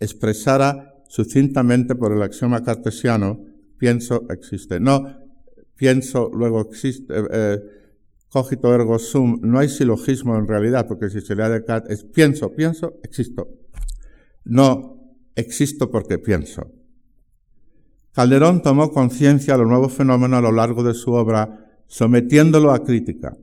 expresada 0.00 0.94
sucintamente 1.08 1.94
por 1.94 2.12
el 2.12 2.22
axioma 2.22 2.62
cartesiano, 2.62 3.44
pienso, 3.78 4.26
existe. 4.30 4.80
No, 4.80 5.06
pienso, 5.76 6.30
luego 6.32 6.60
existe, 6.60 7.12
eh, 7.14 7.24
eh, 7.30 7.58
cogito 8.28 8.74
ergo 8.74 8.98
sum, 8.98 9.38
no 9.42 9.58
hay 9.58 9.68
silogismo 9.68 10.36
en 10.36 10.46
realidad, 10.46 10.86
porque 10.86 11.08
si 11.08 11.20
se 11.20 11.34
le 11.34 11.42
da 11.42 11.48
de 11.48 11.92
es 11.92 12.04
pienso, 12.04 12.54
pienso, 12.54 12.98
existo. 13.02 13.48
No, 14.44 15.16
existo 15.34 15.90
porque 15.90 16.18
pienso. 16.18 16.77
Calderón 18.18 18.62
tomó 18.62 18.90
conciencia 18.90 19.54
de 19.54 19.60
los 19.60 19.68
nuevos 19.68 19.92
fenómenos 19.92 20.38
a 20.38 20.42
lo 20.42 20.50
largo 20.50 20.82
de 20.82 20.92
su 20.92 21.12
obra, 21.12 21.70
sometiéndolo 21.86 22.72
a 22.72 22.82
crítica. 22.82 23.36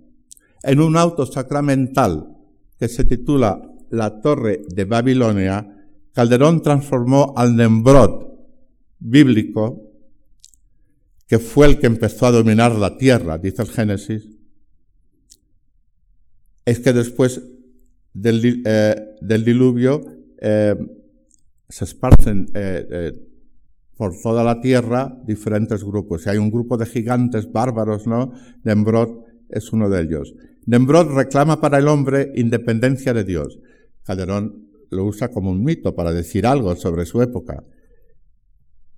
En 0.63 0.81
un 0.81 0.97
auto 0.97 1.25
sacramental 1.25 2.35
que 2.77 2.89
se 2.89 3.05
titula 3.05 3.71
La 3.89 4.19
Torre 4.19 4.63
de 4.67 4.83
Babilonia, 4.83 5.65
Calderón 6.11 6.61
transformó 6.61 7.33
al 7.37 7.55
Nembrod 7.55 8.25
bíblico, 8.99 9.93
que 11.25 11.39
fue 11.39 11.67
el 11.67 11.79
que 11.79 11.87
empezó 11.87 12.25
a 12.25 12.31
dominar 12.31 12.75
la 12.75 12.97
tierra, 12.97 13.37
dice 13.37 13.61
el 13.61 13.69
Génesis, 13.69 14.27
es 16.65 16.81
que 16.81 16.91
después 16.91 17.41
del, 18.11 18.61
eh, 18.65 19.15
diluvio 19.21 20.01
eh, 20.41 20.75
se 21.69 21.85
esparcen 21.85 22.47
eh, 22.53 23.13
por 23.97 24.13
toda 24.21 24.43
la 24.43 24.59
tierra 24.59 25.17
diferentes 25.25 25.83
grupos. 25.83 26.23
Si 26.23 26.29
hay 26.29 26.37
un 26.37 26.51
grupo 26.51 26.77
de 26.77 26.85
gigantes 26.85 27.51
bárbaros, 27.51 28.07
¿no? 28.07 28.31
Nembrod 28.63 29.23
es 29.49 29.71
uno 29.71 29.89
de 29.89 30.01
ellos. 30.01 30.33
Nembrod 30.65 31.13
reclama 31.13 31.61
para 31.61 31.77
el 31.77 31.87
hombre 31.87 32.31
independencia 32.35 33.13
de 33.13 33.23
Dios. 33.23 33.59
Calderón 34.03 34.65
lo 34.89 35.05
usa 35.05 35.29
como 35.29 35.51
un 35.51 35.63
mito 35.63 35.95
para 35.95 36.11
decir 36.11 36.45
algo 36.45 36.75
sobre 36.75 37.05
su 37.05 37.21
época. 37.21 37.63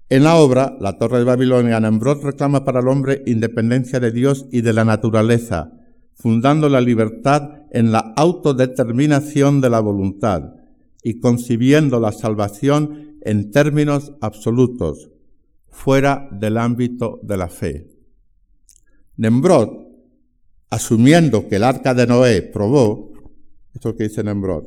En 0.10 0.24
la 0.24 0.38
obra, 0.38 0.78
La 0.80 0.98
Torre 0.98 1.20
de 1.20 1.26
Babilonia, 1.26 1.80
Nembrod 1.80 2.24
reclama 2.24 2.64
para 2.64 2.80
el 2.80 2.88
hombre 2.88 3.24
independencia 3.26 4.00
de 4.00 4.12
Dios 4.12 4.48
y 4.52 4.62
de 4.62 4.72
la 4.72 4.86
naturaleza, 4.86 5.74
fundando 6.16 6.70
la 6.70 6.80
libertad 6.80 7.66
en 7.72 7.92
la 7.92 8.14
autodeterminación 8.16 9.60
de 9.60 9.70
la 9.70 9.82
voluntad 9.82 10.54
y 11.04 11.20
concibiendo 11.20 12.00
la 12.00 12.14
salvación 12.14 13.17
en 13.28 13.52
términos 13.52 14.13
absolutos, 14.22 15.10
fuera 15.70 16.30
del 16.32 16.58
ámbito 16.58 17.20
de 17.24 17.36
la 17.36 17.50
fe. 17.50 17.90
Nembrod, 19.18 19.86
asumiendo 20.70 21.50
que 21.50 21.58
el 21.58 21.66
arca 21.66 21.94
de 21.94 22.08
Noé 22.08 22.42
probó, 22.42 23.12
esto 23.74 23.98
que 23.98 24.06
dice 24.06 24.24
Nembrod, 24.24 24.63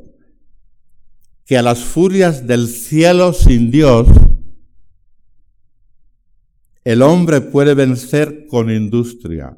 que 1.46 1.57
a 1.57 1.62
las 1.62 1.83
furias 1.83 2.46
del 2.46 2.68
cielo 2.68 3.33
sin 3.33 3.70
Dios, 3.70 4.07
el 6.85 7.01
hombre 7.01 7.40
puede 7.40 7.73
vencer 7.73 8.46
con 8.46 8.70
industria. 8.70 9.57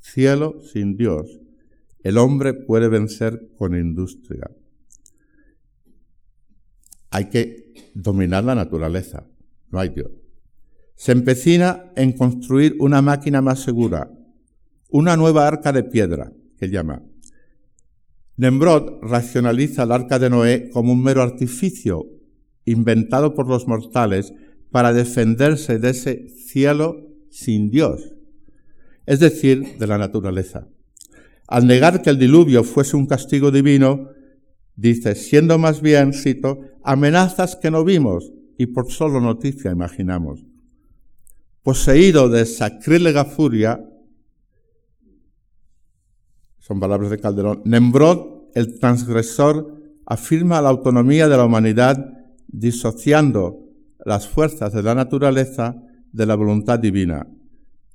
Cielo 0.00 0.60
sin 0.72 0.96
Dios, 0.96 1.38
el 2.02 2.18
hombre 2.18 2.54
puede 2.54 2.88
vencer 2.88 3.52
con 3.56 3.76
industria. 3.76 4.50
Hay 7.10 7.28
que 7.28 7.61
dominar 7.94 8.44
la 8.44 8.54
naturaleza, 8.54 9.26
no 9.70 9.78
hay 9.78 9.90
Dios. 9.90 10.10
Se 10.94 11.12
empecina 11.12 11.92
en 11.96 12.12
construir 12.12 12.76
una 12.78 13.02
máquina 13.02 13.40
más 13.40 13.60
segura, 13.60 14.10
una 14.88 15.16
nueva 15.16 15.46
arca 15.46 15.72
de 15.72 15.84
piedra, 15.84 16.32
que 16.58 16.68
llama. 16.68 17.02
Nembrod 18.36 19.00
racionaliza 19.02 19.82
el 19.84 19.92
arca 19.92 20.18
de 20.18 20.30
Noé 20.30 20.70
como 20.70 20.92
un 20.92 21.02
mero 21.02 21.22
artificio 21.22 22.06
inventado 22.64 23.34
por 23.34 23.48
los 23.48 23.66
mortales 23.66 24.32
para 24.70 24.92
defenderse 24.92 25.78
de 25.78 25.90
ese 25.90 26.28
cielo 26.28 27.08
sin 27.30 27.70
Dios, 27.70 28.14
es 29.06 29.20
decir, 29.20 29.78
de 29.78 29.86
la 29.86 29.98
naturaleza. 29.98 30.68
Al 31.48 31.66
negar 31.66 32.02
que 32.02 32.10
el 32.10 32.18
diluvio 32.18 32.64
fuese 32.64 32.96
un 32.96 33.06
castigo 33.06 33.50
divino, 33.50 34.08
Dice, 34.76 35.14
siendo 35.14 35.58
más 35.58 35.82
bien, 35.82 36.12
cito, 36.12 36.60
amenazas 36.84 37.56
que 37.56 37.70
no 37.70 37.84
vimos 37.84 38.32
y 38.58 38.66
por 38.66 38.90
solo 38.90 39.20
noticia 39.20 39.70
imaginamos. 39.70 40.44
Poseído 41.62 42.28
de 42.28 42.44
sacrílega 42.44 43.24
furia, 43.24 43.88
son 46.58 46.80
palabras 46.80 47.10
de 47.10 47.18
Calderón, 47.18 47.62
Nembrod, 47.64 48.50
el 48.54 48.78
transgresor, 48.78 49.80
afirma 50.06 50.60
la 50.60 50.68
autonomía 50.68 51.28
de 51.28 51.36
la 51.36 51.44
humanidad 51.44 51.96
disociando 52.48 53.60
las 54.04 54.28
fuerzas 54.28 54.72
de 54.72 54.82
la 54.82 54.94
naturaleza 54.94 55.82
de 56.12 56.26
la 56.26 56.34
voluntad 56.34 56.78
divina 56.78 57.26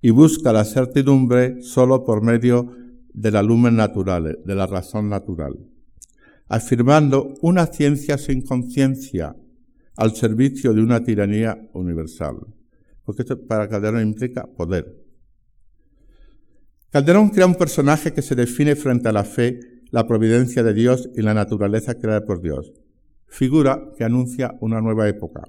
y 0.02 0.10
busca 0.12 0.54
la 0.54 0.64
certidumbre 0.64 1.62
solo 1.62 2.04
por 2.04 2.24
medio 2.24 2.72
de 3.14 3.32
la 3.32 3.44
lumen 3.44 3.76
natural, 3.76 4.40
de 4.44 4.56
la 4.56 4.68
razón 4.68 5.10
natural 5.10 5.58
afirmando 6.48 7.34
una 7.42 7.68
ciencia 7.68 8.18
sin 8.18 8.42
conciencia 8.42 9.36
al 9.96 10.16
servicio 10.16 10.74
de 10.74 10.82
una 10.82 11.04
tiranía 11.04 11.70
universal. 11.74 12.38
Porque 13.04 13.24
esto 13.24 13.46
para 13.46 13.68
Calderón 13.68 14.02
implica 14.02 14.46
poder. 14.46 15.08
Calderón 16.90 17.30
crea 17.30 17.46
un 17.46 17.56
personaje 17.56 18.14
que 18.14 18.22
se 18.22 18.36
define 18.36 18.76
frente 18.76 19.10
a 19.10 19.12
la 19.12 19.24
fe, 19.24 19.60
la 19.92 20.08
providencia 20.08 20.64
de 20.64 20.74
Dios 20.74 21.10
y 21.16 21.22
la 21.22 21.34
naturaleza 21.34 21.96
creada 21.96 22.26
por 22.26 22.42
Dios. 22.42 22.74
Figura 23.28 23.92
que 23.98 24.04
anuncia 24.04 24.56
una 24.62 24.82
nueva 24.82 25.08
época. 25.10 25.44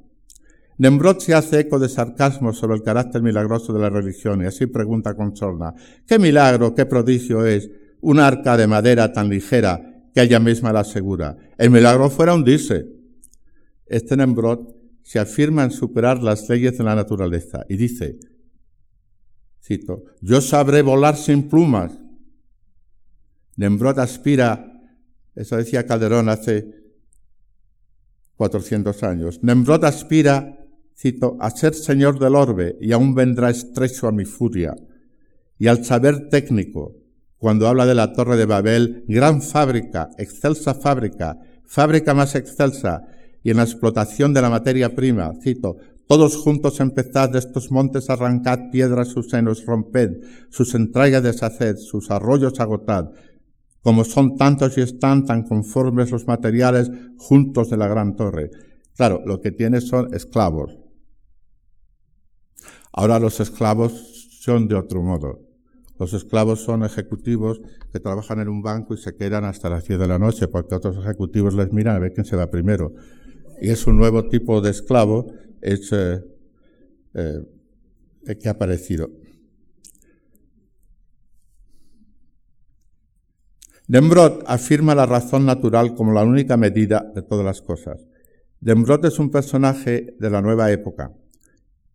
Nembrod 0.79 1.19
se 1.19 1.35
hace 1.35 1.61
eco 1.61 1.79
de 1.79 1.89
sarcasmo 1.89 2.53
sobre 2.53 2.77
el 2.77 2.83
carácter 2.83 3.21
milagroso 3.21 3.73
de 3.73 3.81
la 3.81 3.91
religión 3.91 4.43
y 4.43 4.47
así 4.47 4.67
pregunta 4.67 5.15
con 5.15 5.35
sorna, 5.37 5.75
¿qué 6.07 6.21
milagro, 6.21 6.75
qué 6.75 6.87
prodigio 6.87 7.45
es 7.45 7.69
un 8.01 8.21
arca 8.21 8.57
de 8.57 8.69
madera 8.69 9.13
tan 9.13 9.29
ligera 9.29 9.98
que 10.19 10.25
ella 10.25 10.41
misma 10.41 10.73
la 10.73 10.81
asegura. 10.81 11.37
El 11.57 11.71
milagro 11.71 12.11
fuera 12.11 12.35
hundirse. 12.35 12.87
Este 13.87 14.17
Nembrod 14.17 14.75
se 15.05 15.21
afirma 15.21 15.63
en 15.63 15.71
superar 15.71 16.21
las 16.25 16.49
leyes 16.49 16.77
de 16.77 16.83
la 16.83 16.97
naturaleza 16.97 17.65
y 17.69 17.77
dice, 17.77 18.19
cito, 19.63 20.07
yo 20.21 20.41
sabré 20.41 20.83
volar 20.83 21.17
sin 21.17 21.49
plumas. 21.49 21.97
Nembrod 23.55 24.01
aspira 24.01 24.83
Eso 25.37 25.57
decía 25.57 25.87
Calderón 25.87 26.29
hace 26.29 26.69
400 28.35 29.03
años. 29.05 29.39
Nemrod 29.45 29.85
aspira, 29.85 30.59
cito, 30.97 31.37
a 31.39 31.51
ser 31.51 31.75
señor 31.75 32.19
del 32.19 32.35
orbe 32.35 32.77
y 32.81 32.91
aún 32.91 33.15
vendrá 33.15 33.51
estrecho 33.51 34.09
a 34.09 34.13
mi 34.13 34.25
furia. 34.25 34.75
Y 35.61 35.69
al 35.69 35.85
saber 35.85 36.29
técnico, 36.29 36.97
cuando 37.39 37.69
habla 37.69 37.87
de 37.87 37.95
la 37.95 38.13
Torre 38.13 38.37
de 38.37 38.47
Babel, 38.47 39.05
gran 39.07 39.43
fábrica, 39.43 40.11
excelsa 40.19 40.75
fábrica, 40.75 41.39
fábrica 41.65 42.15
más 42.15 42.35
excelsa, 42.35 43.03
y 43.43 43.51
en 43.51 43.59
la 43.59 43.63
explotación 43.63 44.35
de 44.35 44.43
la 44.43 44.51
materia 44.51 44.95
prima, 44.95 45.33
cito, 45.43 45.77
todos 46.09 46.37
juntos 46.37 46.81
empezad 46.81 47.31
de 47.31 47.39
estos 47.39 47.71
montes 47.71 48.11
arrancad 48.11 48.71
piedras 48.73 49.09
sus 49.09 49.29
senos, 49.29 49.65
romped, 49.67 50.23
sus 50.51 50.75
entrañas 50.75 51.23
deshaced, 51.23 51.77
sus 51.77 52.11
arroyos 52.11 52.59
agotad, 52.61 53.11
como 53.83 54.05
son 54.05 54.37
tantos 54.37 54.77
y 54.77 54.81
están 54.81 55.25
tan 55.25 55.43
conformes 55.43 56.11
los 56.11 56.27
materiales 56.27 56.91
juntos 57.19 57.71
de 57.71 57.77
la 57.77 57.89
gran 57.89 58.17
torre. 58.17 58.51
Claro, 58.97 59.23
lo 59.25 59.41
que 59.41 59.53
tiene 59.53 59.81
son 59.81 60.13
esclavos. 60.13 60.77
Ahora 62.93 63.21
los 63.21 63.39
esclavos 63.39 63.93
son 64.41 64.67
de 64.67 64.75
otro 64.75 65.03
modo. 65.03 65.48
Los 65.99 66.13
esclavos 66.15 66.63
son 66.63 66.85
ejecutivos 66.85 67.61
que 67.93 68.01
trabajan 68.01 68.41
en 68.41 68.49
un 68.49 68.63
banco 68.63 68.95
y 68.95 68.99
se 68.99 69.17
quedan 69.17 69.45
hasta 69.45 69.69
las 69.69 69.85
10 69.85 69.99
de 69.99 70.09
la 70.09 70.19
noche 70.19 70.47
porque 70.47 70.75
otros 70.75 70.97
ejecutivos 70.97 71.55
les 71.55 71.73
miran 71.73 71.97
a 71.97 71.99
ver 71.99 72.13
quién 72.13 72.25
se 72.25 72.37
va 72.37 72.51
primero. 72.51 72.93
Y 73.61 73.71
es 73.71 73.87
un 73.87 73.97
nuevo 73.97 74.29
tipo 74.29 74.61
de 74.61 74.71
esclavo 74.71 75.33
es, 75.61 75.93
eh, 75.93 76.25
eh, 77.15 78.39
que 78.41 78.49
ha 78.49 78.53
aparecido. 78.53 79.11
Dembrot 83.89 84.45
afirma 84.47 84.95
la 84.95 85.07
razón 85.07 85.47
natural 85.47 85.95
como 85.95 86.13
la 86.13 86.23
única 86.23 86.57
medida 86.59 87.11
de 87.15 87.23
todas 87.23 87.45
las 87.45 87.63
cosas. 87.63 88.07
Dembrot 88.61 89.05
es 89.07 89.19
un 89.19 89.31
personaje 89.31 90.15
de 90.19 90.31
la 90.31 90.43
nueva 90.43 90.71
época, 90.71 91.13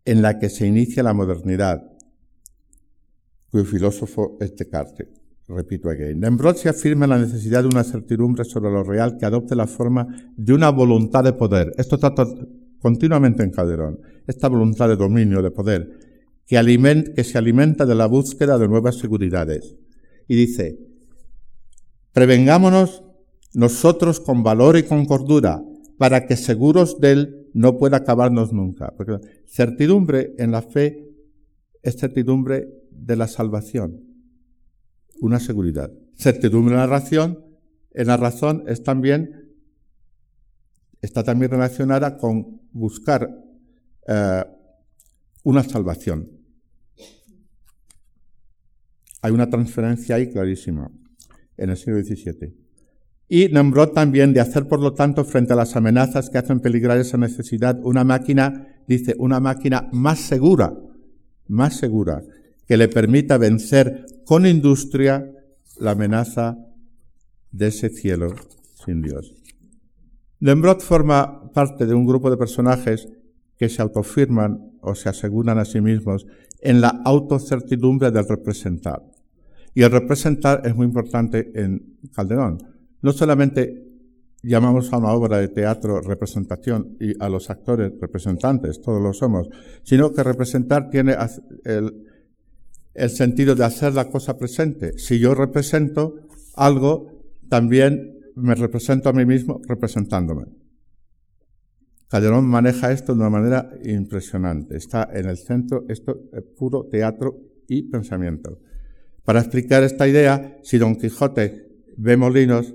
en 0.04 0.20
la 0.20 0.38
que 0.38 0.50
se 0.50 0.66
inicia 0.66 1.04
la 1.04 1.14
modernidad, 1.14 1.93
cuyo 3.54 3.66
filósofo 3.66 4.36
es 4.40 4.56
Descartes. 4.56 5.06
Repito 5.46 5.88
again. 5.88 6.18
Nemrod 6.18 6.56
afirma 6.66 7.06
la 7.06 7.18
necesidad 7.18 7.62
de 7.62 7.68
una 7.68 7.84
certidumbre 7.84 8.44
sobre 8.44 8.72
lo 8.72 8.82
real 8.82 9.16
que 9.16 9.26
adopte 9.26 9.54
la 9.54 9.68
forma 9.68 10.08
de 10.36 10.54
una 10.54 10.70
voluntad 10.70 11.22
de 11.22 11.34
poder. 11.34 11.72
Esto 11.76 11.94
está 11.94 12.12
continuamente 12.80 13.44
en 13.44 13.52
Calderón. 13.52 14.00
Esta 14.26 14.48
voluntad 14.48 14.88
de 14.88 14.96
dominio, 14.96 15.40
de 15.40 15.52
poder, 15.52 15.88
que, 16.48 17.12
que 17.14 17.22
se 17.22 17.38
alimenta 17.38 17.86
de 17.86 17.94
la 17.94 18.06
búsqueda 18.06 18.58
de 18.58 18.66
nuevas 18.66 18.96
seguridades. 18.96 19.76
Y 20.26 20.34
dice, 20.34 20.76
prevengámonos 22.10 23.04
nosotros 23.52 24.18
con 24.18 24.42
valor 24.42 24.78
y 24.78 24.82
con 24.82 25.06
cordura, 25.06 25.62
para 25.96 26.26
que 26.26 26.36
seguros 26.36 26.98
de 26.98 27.12
él 27.12 27.50
no 27.54 27.78
pueda 27.78 27.98
acabarnos 27.98 28.52
nunca. 28.52 28.92
Porque 28.96 29.20
certidumbre 29.46 30.34
en 30.38 30.50
la 30.50 30.62
fe 30.62 31.08
es 31.84 31.96
certidumbre 31.96 32.82
de 32.96 33.16
la 33.16 33.28
salvación, 33.28 34.00
una 35.20 35.40
seguridad. 35.40 35.90
Certidumbre 36.16 36.74
en 36.74 36.80
la 36.80 36.86
razón, 36.86 37.44
en 37.92 38.06
la 38.06 38.16
razón 38.16 38.64
es 38.66 38.82
también, 38.82 39.54
está 41.00 41.22
también 41.22 41.50
relacionada 41.50 42.16
con 42.16 42.60
buscar 42.72 43.28
eh, 44.06 44.44
una 45.44 45.62
salvación. 45.62 46.30
Hay 49.22 49.32
una 49.32 49.48
transferencia 49.48 50.16
ahí 50.16 50.30
clarísima 50.30 50.90
en 51.56 51.70
el 51.70 51.76
siglo 51.76 52.02
XVII. 52.02 52.64
Y 53.28 53.48
nombró 53.48 53.90
también 53.90 54.34
de 54.34 54.40
hacer, 54.40 54.68
por 54.68 54.80
lo 54.80 54.92
tanto, 54.92 55.24
frente 55.24 55.54
a 55.54 55.56
las 55.56 55.76
amenazas 55.76 56.28
que 56.28 56.38
hacen 56.38 56.60
peligrar 56.60 56.98
esa 56.98 57.16
necesidad, 57.16 57.80
una 57.82 58.04
máquina, 58.04 58.82
dice, 58.86 59.14
una 59.18 59.40
máquina 59.40 59.88
más 59.92 60.20
segura, 60.20 60.74
más 61.48 61.76
segura, 61.76 62.22
que 62.66 62.76
le 62.76 62.88
permita 62.88 63.38
vencer 63.38 64.06
con 64.24 64.46
industria 64.46 65.30
la 65.78 65.92
amenaza 65.92 66.58
de 67.50 67.68
ese 67.68 67.88
cielo 67.88 68.34
sin 68.84 69.02
Dios. 69.02 69.34
Lembrot 70.40 70.80
forma 70.80 71.52
parte 71.52 71.86
de 71.86 71.94
un 71.94 72.06
grupo 72.06 72.30
de 72.30 72.36
personajes 72.36 73.08
que 73.56 73.68
se 73.68 73.82
autofirman 73.82 74.72
o 74.80 74.94
se 74.94 75.08
aseguran 75.08 75.58
a 75.58 75.64
sí 75.64 75.80
mismos 75.80 76.26
en 76.60 76.80
la 76.80 77.00
autocertidumbre 77.04 78.10
del 78.10 78.28
representar. 78.28 79.02
Y 79.74 79.82
el 79.82 79.90
representar 79.90 80.62
es 80.64 80.74
muy 80.74 80.86
importante 80.86 81.50
en 81.54 81.98
Calderón. 82.14 82.58
No 83.02 83.12
solamente 83.12 83.84
llamamos 84.42 84.92
a 84.92 84.98
una 84.98 85.12
obra 85.12 85.38
de 85.38 85.48
teatro 85.48 86.00
representación 86.00 86.96
y 87.00 87.12
a 87.22 87.28
los 87.28 87.50
actores 87.50 87.92
representantes, 88.00 88.80
todos 88.80 89.02
lo 89.02 89.12
somos, 89.12 89.48
sino 89.82 90.12
que 90.12 90.22
representar 90.22 90.90
tiene 90.90 91.16
el, 91.64 92.04
el 92.94 93.10
sentido 93.10 93.54
de 93.54 93.64
hacer 93.64 93.94
la 93.94 94.08
cosa 94.08 94.38
presente. 94.38 94.98
Si 94.98 95.18
yo 95.18 95.34
represento 95.34 96.26
algo, 96.54 97.24
también 97.48 98.20
me 98.36 98.54
represento 98.54 99.08
a 99.08 99.12
mí 99.12 99.26
mismo 99.26 99.60
representándome. 99.66 100.46
Calderón 102.08 102.46
maneja 102.46 102.92
esto 102.92 103.12
de 103.12 103.20
una 103.20 103.30
manera 103.30 103.70
impresionante. 103.84 104.76
Está 104.76 105.08
en 105.12 105.26
el 105.26 105.36
centro, 105.36 105.84
esto 105.88 106.20
es 106.32 106.42
puro 106.56 106.86
teatro 106.86 107.36
y 107.66 107.90
pensamiento. 107.90 108.60
Para 109.24 109.40
explicar 109.40 109.82
esta 109.82 110.06
idea, 110.06 110.58
si 110.62 110.78
Don 110.78 110.96
Quijote 110.96 111.66
ve 111.96 112.16
molinos, 112.16 112.74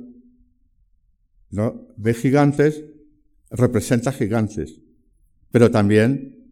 ¿no? 1.51 1.87
ve 1.95 2.13
gigantes, 2.13 2.83
representa 3.51 4.11
gigantes, 4.11 4.81
pero 5.51 5.71
también 5.71 6.51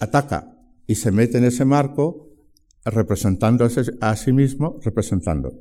ataca 0.00 0.58
y 0.86 0.94
se 0.94 1.12
mete 1.12 1.38
en 1.38 1.44
ese 1.44 1.64
marco 1.64 2.31
representando 2.84 3.68
a 4.00 4.16
sí 4.16 4.32
mismo, 4.32 4.78
representando. 4.82 5.60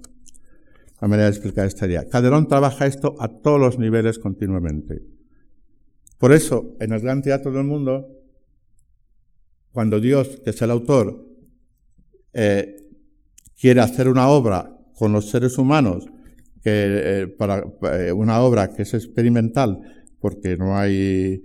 La 1.00 1.08
manera 1.08 1.26
de 1.26 1.32
explicar 1.32 1.66
esta 1.66 1.88
idea. 1.88 2.08
Calderón 2.08 2.48
trabaja 2.48 2.86
esto 2.86 3.16
a 3.20 3.28
todos 3.28 3.60
los 3.60 3.80
niveles 3.80 4.20
continuamente. 4.20 5.02
Por 6.18 6.32
eso, 6.32 6.76
en 6.80 6.94
el 6.94 7.02
gran 7.02 7.22
teatro 7.22 7.52
del 7.52 7.64
mundo, 7.64 8.08
cuando 9.72 10.00
Dios, 10.00 10.40
que 10.44 10.52
es 10.52 10.62
el 10.62 10.70
autor, 10.70 11.26
eh, 12.34 12.76
quiere 13.60 13.82
hacer 13.82 14.08
una 14.08 14.28
obra 14.28 14.78
con 14.96 15.12
los 15.12 15.30
seres 15.30 15.58
humanos, 15.58 16.06
que, 16.64 16.72
eh, 17.24 17.28
para 17.28 17.64
eh, 17.94 18.12
una 18.12 18.40
obra 18.42 18.72
que 18.72 18.84
es 18.84 18.94
experimental, 18.94 19.80
porque 20.20 20.58
no 20.58 20.78
hay, 20.78 21.42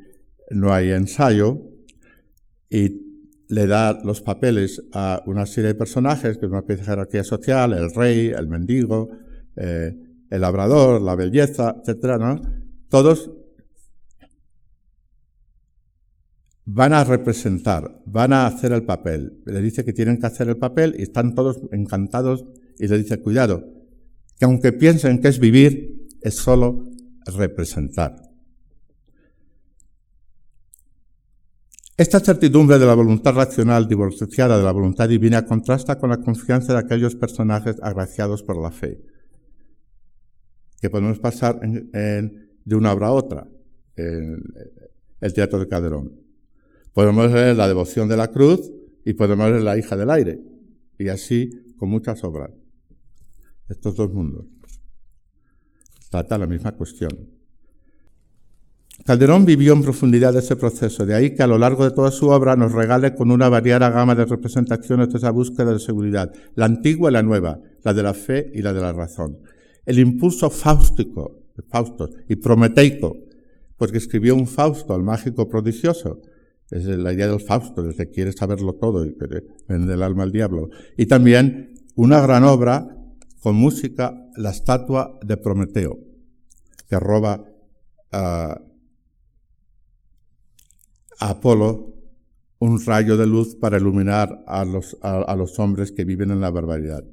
no 0.51 0.73
hay 0.75 0.91
ensayo, 0.91 1.63
y 2.69 3.06
le 3.49 3.67
da 3.67 4.01
los 4.03 4.23
papeles 4.23 4.83
a 4.93 5.23
una 5.27 5.47
serie 5.47 5.69
de 5.69 5.75
personajes, 5.75 6.39
que 6.39 6.47
es 6.47 6.51
una 6.51 6.61
especie 6.61 6.83
de 6.83 6.91
jerarquía 6.91 7.25
social, 7.25 7.73
el 7.73 7.93
rey, 7.95 8.29
el 8.29 8.49
mendigo, 8.49 9.11
eh, 9.57 9.95
el 10.31 10.41
labrador, 10.41 11.01
la 11.01 11.15
belleza, 11.15 11.77
etcétera, 11.81 12.19
¿no? 12.19 12.41
Todos 12.89 13.31
van 16.65 16.93
a 16.93 17.05
representar, 17.05 18.03
van 18.07 18.33
a 18.33 18.47
hacer 18.47 18.73
el 18.73 18.85
papel. 18.85 19.41
Le 19.47 19.63
dice 19.63 19.85
que 19.85 19.93
tienen 19.93 20.19
que 20.19 20.27
hacer 20.27 20.49
el 20.49 20.57
papel 20.57 20.97
y 20.99 21.03
están 21.03 21.35
todos 21.35 21.61
encantados 21.71 22.45
y 22.79 22.89
le 22.89 22.99
dice, 22.99 23.23
cuidado, 23.23 23.65
que 24.39 24.45
aunque 24.45 24.73
piensen 24.73 25.21
que 25.21 25.29
es 25.29 25.39
vivir, 25.39 26.09
es 26.21 26.35
solo 26.37 26.85
representar. 27.37 28.26
Esta 31.99 32.21
certidumbre 32.21 32.79
de 32.79 32.85
la 32.85 32.95
voluntad 32.95 33.35
racional 33.35 33.89
divorciada 33.89 34.59
de 34.59 34.65
la 34.65 34.73
voluntad 34.73 35.09
divina 35.09 35.47
contrasta 35.47 35.99
con 35.99 36.11
la 36.11 36.19
confianza 36.19 36.75
de 36.75 36.81
aquellos 36.81 37.17
personajes 37.17 37.77
agraciados 37.81 38.43
por 38.43 38.61
la 38.61 38.71
fe, 38.71 39.01
que 40.79 40.91
podemos 40.91 41.19
pasar 41.19 41.59
de 41.59 42.77
una 42.77 42.93
obra 42.93 43.07
a 43.07 43.13
otra, 43.13 43.49
en 43.97 44.43
el 45.23 45.33
teatro 45.33 45.59
de 45.59 45.69
Calderón. 45.69 46.21
Podemos 46.93 47.33
leer 47.33 47.57
la 47.57 47.67
devoción 47.67 48.11
de 48.11 48.19
la 48.19 48.31
cruz 48.31 48.71
y 49.03 49.15
podemos 49.15 49.49
leer 49.49 49.63
la 49.63 49.79
hija 49.79 49.97
del 49.97 50.11
aire, 50.11 50.39
y 50.99 51.09
así 51.09 51.75
con 51.79 51.89
muchas 51.89 52.23
obras. 52.25 52.51
Estos 53.71 53.97
dos 53.97 54.13
mundos. 54.13 54.45
Trata 56.11 56.37
la 56.37 56.47
misma 56.47 56.73
cuestión. 56.73 57.36
Calderón 59.07 59.45
vivió 59.45 59.73
en 59.73 59.83
profundidad 59.83 60.37
ese 60.37 60.57
proceso, 60.57 61.07
de 61.07 61.15
ahí 61.15 61.33
que 61.33 61.45
a 61.45 61.47
lo 61.47 61.59
largo 61.59 61.85
de 61.85 61.93
toda 61.93 62.11
su 62.11 62.29
obra 62.29 62.57
nos 62.57 62.73
regale 62.73 63.15
con 63.15 63.31
una 63.31 63.49
variada 63.49 63.89
gama 63.89 64.17
de 64.17 64.25
representaciones 64.25 65.11
de 65.11 65.19
esa 65.19 65.31
búsqueda 65.31 65.73
de 65.73 65.79
seguridad, 65.79 66.33
la 66.57 66.65
antigua 66.65 67.11
y 67.11 67.13
la 67.13 67.23
nueva, 67.23 67.61
la 67.85 67.95
de 67.95 68.03
la 68.03 68.15
fe 68.15 68.51
y 68.53 68.63
la 68.63 68.73
de 68.73 68.81
la 68.81 68.93
razón. 68.93 69.39
El 69.85 70.01
impulso 70.01 70.51
faustico, 70.51 71.45
Fausto, 71.71 72.11
y 72.29 72.35
prometeico, 72.35 73.17
porque 73.77 73.99
escribió 73.99 74.35
un 74.35 74.49
Fausto, 74.49 74.97
el 74.97 75.05
mágico 75.05 75.49
prodigioso, 75.49 76.21
es 76.69 76.85
la 76.87 77.13
idea 77.13 77.29
del 77.29 77.41
Fausto, 77.41 77.85
desde 77.85 78.11
quiere 78.11 78.33
saberlo 78.33 78.73
todo 78.73 79.07
y 79.07 79.17
vende 79.69 79.95
el 79.95 80.03
alma 80.03 80.25
al 80.25 80.33
diablo. 80.33 80.71
Y 80.97 81.07
también 81.07 81.75
una 81.95 82.21
gran 82.21 82.43
obra 82.43 82.89
con 83.41 83.55
música, 83.55 84.21
la 84.37 84.51
estatua 84.51 85.17
de 85.25 85.37
Prometeo, 85.37 85.97
que 86.89 86.99
roba 86.99 87.45
Apolo 91.19 91.95
un 92.59 92.85
rayo 92.85 93.17
de 93.17 93.27
luz 93.27 93.55
para 93.55 93.77
iluminar 93.77 94.43
a 94.47 94.65
los, 94.65 94.97
a 95.03 95.37
los 95.37 95.59
hombres 95.59 95.93
que 95.93 96.05
viven 96.05 96.31
en 96.31 96.41
la 96.41 96.51
barbaridad. 96.51 97.05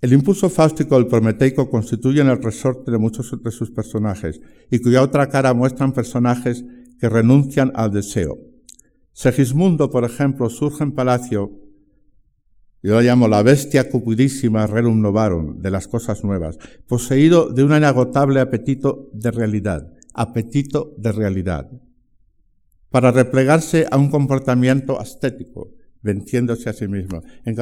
El 0.00 0.12
impulso 0.12 0.48
fáustico 0.50 0.94
del 0.96 1.08
prometeico 1.08 1.68
constituye 1.68 2.20
el 2.20 2.42
resorte 2.42 2.90
de 2.90 2.98
muchos 2.98 3.34
de 3.42 3.50
sus 3.50 3.70
personajes 3.70 4.40
y 4.70 4.78
cuya 4.78 5.02
otra 5.02 5.28
cara 5.28 5.54
muestran 5.54 5.92
personajes 5.92 6.64
que 7.00 7.08
renuncian 7.08 7.72
al 7.74 7.90
deseo. 7.90 8.38
Segismundo, 9.12 9.90
por 9.90 10.04
ejemplo, 10.04 10.50
surge 10.50 10.84
en 10.84 10.92
Palacio, 10.92 11.50
yo 12.82 12.92
lo 12.92 13.00
llamo 13.00 13.26
la 13.26 13.42
bestia 13.42 13.90
cupidísima 13.90 14.66
relum 14.66 15.00
novarum, 15.00 15.60
de 15.60 15.70
las 15.70 15.88
cosas 15.88 16.22
nuevas, 16.22 16.58
poseído 16.86 17.48
de 17.48 17.64
un 17.64 17.74
inagotable 17.74 18.38
apetito 18.38 19.08
de 19.12 19.30
realidad, 19.30 19.92
apetito 20.16 20.94
de 20.96 21.12
realidad, 21.12 21.70
para 22.90 23.12
replegarse 23.12 23.86
a 23.90 23.98
un 23.98 24.10
comportamiento 24.10 24.98
ascético, 24.98 25.74
venciéndose 26.02 26.70
a 26.70 26.72
sí 26.72 26.88
mismo. 26.88 27.22
En 27.44 27.54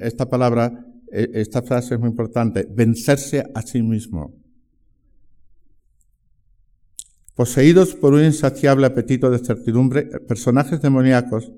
esta 0.00 0.28
palabra 0.28 0.84
e, 1.10 1.30
esta 1.34 1.62
frase 1.62 1.94
es 1.94 2.00
muy 2.00 2.10
importante, 2.10 2.66
vencerse 2.70 3.44
a 3.54 3.62
sí 3.62 3.82
mismo. 3.82 4.34
Poseídos 7.34 7.94
por 7.94 8.14
un 8.14 8.24
insaciable 8.24 8.86
apetito 8.86 9.30
de 9.30 9.38
certidumbre, 9.38 10.02
personajes 10.28 10.82
demoníacos, 10.82 11.52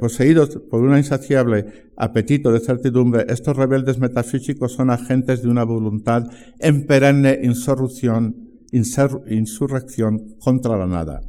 poseídos 0.00 0.58
por 0.70 0.80
un 0.82 0.96
insaciable 0.96 1.90
apetito 1.96 2.52
de 2.52 2.60
certidumbre, 2.60 3.26
estos 3.28 3.56
rebeldes 3.56 3.98
metafísicos 3.98 4.72
son 4.72 4.90
agentes 4.90 5.42
de 5.42 5.48
una 5.48 5.64
voluntad 5.64 6.30
en 6.60 6.86
perenne 6.86 7.40
insurrección, 7.42 8.41
insurrección 8.72 10.36
contra 10.40 10.76
la 10.76 10.86
nada. 10.86 11.22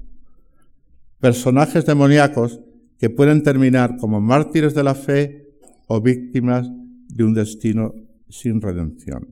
Personajes 1.19 1.85
demoníacos 1.85 2.61
que 2.97 3.09
pueden 3.09 3.43
terminar 3.43 3.97
como 3.97 4.21
mártires 4.21 4.73
de 4.73 4.83
la 4.83 4.95
fe 4.95 5.49
o 5.87 6.01
víctimas 6.01 6.69
de 7.09 7.23
un 7.23 7.33
destino 7.33 7.93
sin 8.29 8.61
redención. 8.61 9.27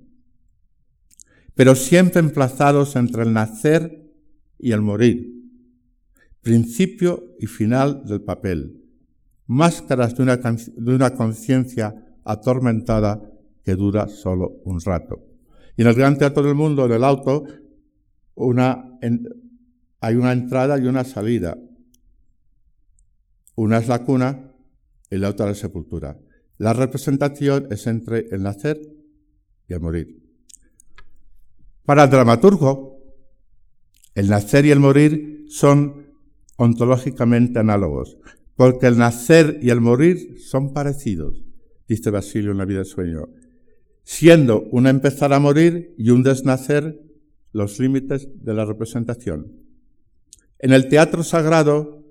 Pero 1.56 1.76
siempre 1.76 2.20
emplazados 2.20 2.96
entre 2.96 3.24
el 3.24 3.34
nacer 3.34 4.12
y 4.60 4.72
el 4.72 4.82
morir, 4.82 5.32
principio 6.42 7.36
y 7.40 7.48
final 7.48 8.04
del 8.06 8.22
papel, 8.22 8.82
máscaras 9.48 10.16
de 10.16 10.24
una, 10.24 10.38
de 10.38 10.96
una 10.96 11.14
conciencia 11.14 11.96
atormentada 12.24 13.22
que 13.64 13.76
dura 13.76 14.08
solo 14.08 14.62
un 14.66 14.80
rato. 14.82 15.20
Y 15.78 15.82
en 15.82 15.88
el 15.88 15.96
gran 15.96 16.18
teatro 16.18 16.44
del 16.44 16.56
mundo, 16.56 16.86
en 16.86 16.92
el 16.92 17.04
auto, 17.04 17.46
una, 18.36 18.98
hay 20.00 20.16
una 20.16 20.32
entrada 20.32 20.78
y 20.80 20.88
una 20.88 21.04
salida. 21.04 21.58
Una 23.56 23.78
es 23.78 23.88
la 23.88 24.04
cuna 24.04 24.52
y 25.10 25.18
la 25.18 25.30
otra 25.30 25.48
la 25.48 25.56
sepultura. 25.56 26.20
La 26.58 26.74
representación 26.74 27.68
es 27.72 27.88
entre 27.88 28.28
el 28.32 28.44
nacer 28.44 28.80
y 29.68 29.74
el 29.74 29.80
morir. 29.82 30.22
Para 31.86 32.04
el 32.04 32.10
dramaturgo, 32.10 33.02
el 34.16 34.30
nacer 34.30 34.66
y 34.66 34.72
el 34.72 34.80
morir 34.80 35.46
son 35.50 36.08
ontológicamente 36.58 37.60
análogos, 37.60 38.18
porque 38.56 38.88
el 38.88 38.98
nacer 38.98 39.60
y 39.62 39.70
el 39.70 39.82
morir 39.82 40.40
son 40.40 40.74
parecidos, 40.74 41.44
dice 41.88 42.12
Basilio 42.12 42.52
en 42.52 42.58
la 42.58 42.66
vida 42.66 42.80
de 42.80 42.86
sueño, 42.86 43.30
siendo 44.04 44.62
un 44.72 44.88
empezar 44.88 45.34
a 45.34 45.40
morir 45.40 45.96
y 45.98 46.12
un 46.12 46.24
desnacer 46.24 47.02
los 47.52 47.80
límites 47.80 48.30
de 48.44 48.54
la 48.54 48.66
representación. 48.66 49.52
En 50.60 50.74
el 50.74 50.88
teatro 50.88 51.24
sagrado, 51.24 52.06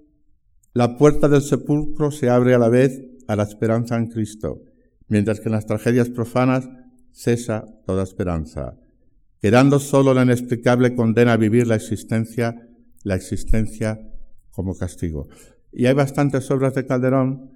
la 0.73 0.97
puerta 0.97 1.29
del 1.29 1.43
sepulcro 1.43 2.11
se 2.11 2.29
abre 2.29 2.55
a 2.55 2.59
la 2.59 2.69
vez 2.69 3.01
a 3.27 3.37
la 3.37 3.45
esperanza 3.45 3.97
en 3.97 4.09
Cristo, 4.09 4.63
mientras 5.09 5.41
que 5.41 5.49
en 5.49 5.53
las 5.53 5.67
tragedias 5.67 6.09
profanas 6.09 6.69
cesa 7.13 7.65
toda 7.87 8.03
esperanza, 8.03 8.77
quedando 9.41 9.79
solo 9.79 10.15
la 10.15 10.23
inexplicable 10.23 10.95
condena 10.95 11.33
a 11.33 11.37
vivir 11.37 11.67
la 11.67 11.77
existencia, 11.77 12.69
la 13.03 13.15
existencia 13.15 14.01
como 14.51 14.77
castigo. 14.77 15.29
Y 15.73 15.87
hay 15.87 15.95
bastantes 15.95 16.51
obras 16.51 16.75
de 16.75 16.87
Calderón 16.87 17.53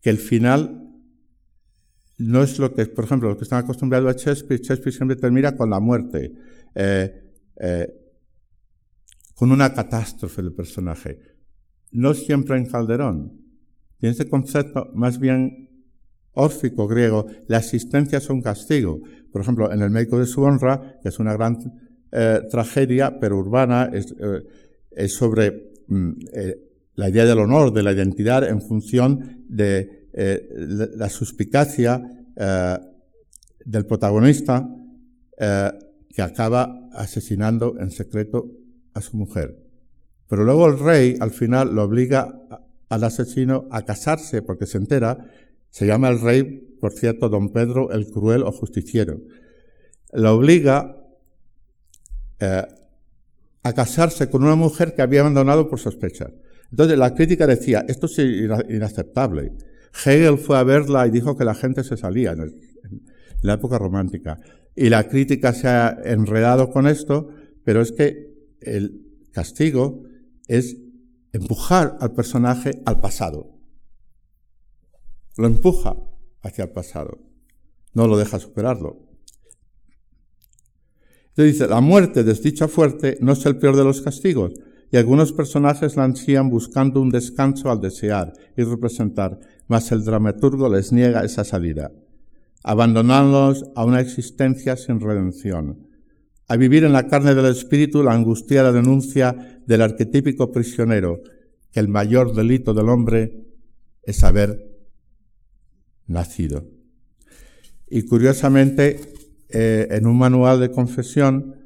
que 0.00 0.10
el 0.10 0.18
final 0.18 0.81
no 2.22 2.42
es 2.42 2.58
lo 2.58 2.72
que, 2.72 2.86
por 2.86 3.04
ejemplo, 3.04 3.28
lo 3.28 3.36
que 3.36 3.42
están 3.42 3.64
acostumbrados 3.64 4.14
a 4.14 4.16
Shakespeare, 4.16 4.62
Shakespeare 4.62 4.94
siempre 4.94 5.16
termina 5.16 5.56
con 5.56 5.70
la 5.70 5.80
muerte, 5.80 6.32
eh, 6.74 7.32
eh, 7.56 7.92
con 9.34 9.50
una 9.50 9.74
catástrofe 9.74 10.40
del 10.40 10.52
personaje. 10.52 11.18
No 11.90 12.14
siempre 12.14 12.56
en 12.56 12.66
Calderón. 12.66 13.40
Tiene 13.98 14.12
ese 14.12 14.28
concepto 14.28 14.90
más 14.94 15.18
bien 15.18 15.68
órfico 16.34 16.86
griego, 16.86 17.26
la 17.48 17.58
existencia 17.58 18.18
es 18.18 18.30
un 18.30 18.40
castigo. 18.40 19.00
Por 19.32 19.42
ejemplo, 19.42 19.72
en 19.72 19.82
el 19.82 19.90
médico 19.90 20.18
de 20.18 20.26
su 20.26 20.42
honra, 20.42 20.98
que 21.02 21.08
es 21.08 21.18
una 21.18 21.32
gran 21.32 21.58
eh, 22.12 22.40
tragedia, 22.50 23.18
pero 23.18 23.36
urbana, 23.36 23.90
es, 23.92 25.12
sobre 25.12 25.72
mm, 25.88 26.12
la 26.94 27.08
idea 27.08 27.24
del 27.24 27.38
honor, 27.38 27.72
de 27.72 27.82
la 27.82 27.92
identidad 27.92 28.48
en 28.48 28.62
función 28.62 29.44
de 29.48 30.01
la 30.12 31.08
suspicacia 31.08 32.02
del 33.64 33.86
protagonista 33.86 34.68
que 35.38 36.22
acaba 36.22 36.88
asesinando 36.92 37.78
en 37.78 37.90
secreto 37.90 38.50
a 38.94 39.00
su 39.00 39.16
mujer. 39.16 39.56
Pero 40.28 40.44
luego 40.44 40.66
el 40.66 40.78
rey 40.78 41.16
al 41.20 41.30
final 41.30 41.74
lo 41.74 41.84
obliga 41.84 42.38
al 42.88 43.04
asesino 43.04 43.68
a 43.70 43.82
casarse 43.82 44.42
porque 44.42 44.66
se 44.66 44.78
entera. 44.78 45.26
Se 45.70 45.86
llama 45.86 46.08
el 46.10 46.20
rey, 46.20 46.76
por 46.80 46.92
cierto, 46.92 47.28
don 47.28 47.52
Pedro 47.52 47.90
el 47.90 48.10
cruel 48.10 48.42
o 48.42 48.52
justiciero. 48.52 49.20
Lo 50.12 50.34
obliga 50.34 50.96
eh, 52.38 52.66
a 53.62 53.72
casarse 53.72 54.28
con 54.28 54.42
una 54.42 54.56
mujer 54.56 54.94
que 54.94 55.02
había 55.02 55.20
abandonado 55.20 55.68
por 55.68 55.80
sospechas. 55.80 56.30
Entonces 56.70 56.98
la 56.98 57.14
crítica 57.14 57.46
decía, 57.46 57.84
esto 57.88 58.06
es 58.06 58.18
inaceptable. 58.18 59.52
Hegel 60.04 60.38
fue 60.38 60.58
a 60.58 60.62
verla 60.62 61.06
y 61.06 61.10
dijo 61.10 61.36
que 61.36 61.44
la 61.44 61.54
gente 61.54 61.84
se 61.84 61.96
salía 61.96 62.32
en, 62.32 62.54
la 63.42 63.54
época 63.54 63.78
romántica. 63.78 64.38
Y 64.74 64.88
la 64.88 65.08
crítica 65.08 65.52
se 65.52 65.68
ha 65.68 65.98
enredado 66.04 66.70
con 66.70 66.86
esto, 66.86 67.28
pero 67.64 67.80
es 67.80 67.92
que 67.92 68.32
el 68.60 69.28
castigo 69.32 70.04
es 70.46 70.76
empujar 71.32 71.96
al 72.00 72.12
personaje 72.12 72.82
al 72.86 73.00
pasado. 73.00 73.58
Lo 75.36 75.46
empuja 75.46 75.96
hacia 76.42 76.64
el 76.64 76.70
pasado. 76.70 77.18
No 77.94 78.06
lo 78.06 78.16
deja 78.16 78.38
superarlo. 78.38 79.08
Entonces 81.30 81.54
dice, 81.54 81.68
la 81.68 81.80
muerte 81.80 82.24
desdicha 82.24 82.68
fuerte 82.68 83.16
no 83.20 83.32
es 83.32 83.44
el 83.46 83.56
peor 83.56 83.76
de 83.76 83.84
los 83.84 84.02
castigos, 84.02 84.52
y 84.90 84.98
algunos 84.98 85.32
personajes 85.32 85.96
la 85.96 86.04
ansían 86.04 86.50
buscando 86.50 87.00
un 87.00 87.08
descanso 87.08 87.70
al 87.70 87.80
desear 87.80 88.34
y 88.54 88.62
representar, 88.62 89.40
mas 89.68 89.92
el 89.92 90.04
dramaturgo 90.04 90.68
les 90.68 90.92
niega 90.92 91.24
esa 91.24 91.44
salida, 91.44 91.92
abandonándolos 92.62 93.64
a 93.74 93.84
una 93.84 94.00
existencia 94.00 94.76
sin 94.76 95.00
redención, 95.00 95.88
a 96.48 96.56
vivir 96.56 96.84
en 96.84 96.92
la 96.92 97.08
carne 97.08 97.34
del 97.34 97.46
espíritu 97.46 98.02
la 98.02 98.12
angustiada 98.12 98.72
denuncia 98.72 99.60
del 99.66 99.82
arquetípico 99.82 100.52
prisionero 100.52 101.22
que 101.70 101.80
el 101.80 101.88
mayor 101.88 102.34
delito 102.34 102.74
del 102.74 102.88
hombre 102.88 103.46
es 104.02 104.22
haber 104.22 104.70
nacido. 106.06 106.68
Y 107.88 108.02
curiosamente, 108.02 109.00
eh, 109.48 109.88
en 109.90 110.06
un 110.06 110.18
manual 110.18 110.60
de 110.60 110.70
confesión 110.70 111.56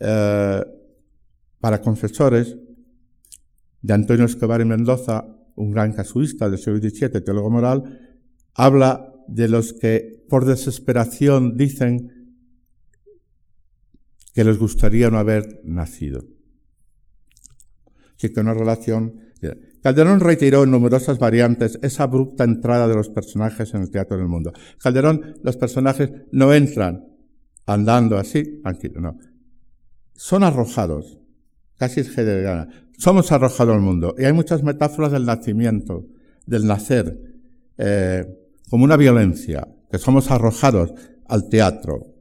eh, 0.00 0.64
para 1.60 1.80
confesores 1.80 2.56
de 3.82 3.94
Antonio 3.94 4.26
Escobar 4.26 4.60
y 4.60 4.64
Mendoza, 4.64 5.26
un 5.56 5.72
gran 5.72 5.92
casuista 5.92 6.48
del 6.48 6.58
siglo 6.58 6.78
XVII, 6.78 7.20
teólogo 7.20 7.50
moral, 7.50 8.16
habla 8.54 9.12
de 9.28 9.48
los 9.48 9.72
que 9.72 10.24
por 10.28 10.44
desesperación 10.44 11.56
dicen 11.56 12.34
que 14.34 14.44
les 14.44 14.58
gustaría 14.58 15.10
no 15.10 15.18
haber 15.18 15.60
nacido 15.64 16.36
que 18.18 18.40
una 18.40 18.54
relación. 18.54 19.20
Calderón 19.82 20.20
reiteró 20.20 20.64
en 20.64 20.70
numerosas 20.70 21.18
variantes 21.18 21.78
esa 21.82 22.04
abrupta 22.04 22.44
entrada 22.44 22.88
de 22.88 22.94
los 22.94 23.08
personajes 23.08 23.74
en 23.74 23.82
el 23.82 23.90
teatro 23.90 24.16
del 24.16 24.26
mundo. 24.26 24.52
Calderón, 24.78 25.36
los 25.42 25.56
personajes 25.56 26.10
no 26.32 26.52
entran 26.52 27.06
andando 27.66 28.16
así, 28.16 28.60
tranquilo, 28.62 29.00
no. 29.00 29.18
Son 30.14 30.42
arrojados, 30.42 31.18
casi 31.76 32.00
es 32.00 32.16
gana. 32.16 32.85
Somos 32.98 33.30
arrojados 33.32 33.74
al 33.74 33.80
mundo. 33.80 34.14
Y 34.18 34.24
hay 34.24 34.32
muchas 34.32 34.62
metáforas 34.62 35.12
del 35.12 35.26
nacimiento, 35.26 36.06
del 36.46 36.66
nacer, 36.66 37.18
eh, 37.78 38.24
como 38.70 38.84
una 38.84 38.96
violencia, 38.96 39.68
que 39.90 39.98
somos 39.98 40.30
arrojados 40.30 40.92
al 41.26 41.48
teatro. 41.48 42.14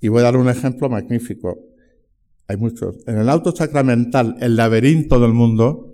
Y 0.00 0.08
voy 0.08 0.20
a 0.20 0.24
dar 0.24 0.36
un 0.36 0.48
ejemplo 0.48 0.88
magnífico. 0.88 1.58
Hay 2.46 2.56
muchos. 2.56 2.96
En 3.06 3.18
el 3.18 3.28
auto 3.28 3.54
sacramental, 3.54 4.36
el 4.40 4.56
laberinto 4.56 5.20
del 5.20 5.32
mundo, 5.32 5.90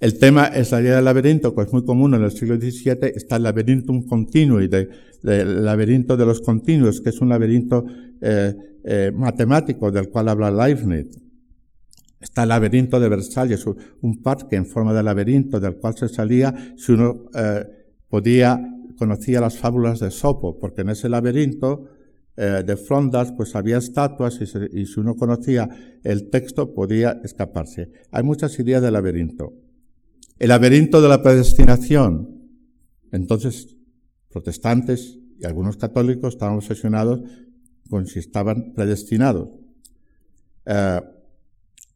el 0.00 0.18
tema 0.18 0.46
es 0.48 0.70
la 0.72 0.82
idea 0.82 0.96
del 0.96 1.04
laberinto, 1.04 1.54
que 1.54 1.62
es 1.62 1.72
muy 1.72 1.84
común 1.84 2.14
en 2.14 2.22
el 2.22 2.30
siglo 2.30 2.56
XVII, 2.56 3.12
está 3.14 3.36
el 3.36 3.44
laberintum 3.44 4.06
continui, 4.06 4.68
de, 4.68 4.88
el 5.22 5.64
laberinto 5.64 6.16
de 6.16 6.26
los 6.26 6.40
continuos, 6.42 7.00
que 7.00 7.10
es 7.10 7.20
un 7.20 7.30
laberinto 7.30 7.84
eh, 8.20 8.54
eh, 8.84 9.12
matemático 9.14 9.90
del 9.90 10.10
cual 10.10 10.28
habla 10.28 10.50
Leibniz. 10.50 11.23
Está 12.24 12.44
el 12.44 12.48
laberinto 12.48 12.98
de 12.98 13.10
Versalles, 13.10 13.66
un 13.66 14.22
parque 14.22 14.56
en 14.56 14.64
forma 14.64 14.94
de 14.94 15.02
laberinto 15.02 15.60
del 15.60 15.76
cual 15.76 15.94
se 15.94 16.08
salía 16.08 16.74
si 16.74 16.92
uno 16.92 17.26
eh, 17.34 17.64
podía, 18.08 18.58
conocía 18.98 19.42
las 19.42 19.58
fábulas 19.58 20.00
de 20.00 20.10
Sopo, 20.10 20.58
porque 20.58 20.80
en 20.80 20.88
ese 20.88 21.10
laberinto 21.10 21.90
de 22.36 22.76
frondas 22.76 23.30
pues 23.30 23.54
había 23.54 23.76
estatuas 23.76 24.40
y, 24.40 24.80
y 24.80 24.86
si 24.86 24.98
uno 24.98 25.14
conocía 25.14 25.68
el 26.02 26.30
texto 26.30 26.74
podía 26.74 27.20
escaparse. 27.22 27.92
Hay 28.10 28.24
muchas 28.24 28.58
ideas 28.58 28.82
de 28.82 28.90
laberinto. 28.90 29.52
El 30.40 30.48
laberinto 30.48 31.00
de 31.00 31.08
la 31.08 31.22
predestinación. 31.22 32.42
Entonces, 33.12 33.76
protestantes 34.30 35.20
y 35.38 35.46
algunos 35.46 35.76
católicos 35.76 36.34
estaban 36.34 36.56
obsesionados 36.56 37.20
con 37.88 38.06
si 38.06 38.18
estaban 38.18 38.72
predestinados. 38.74 39.50
Eh, 40.66 41.00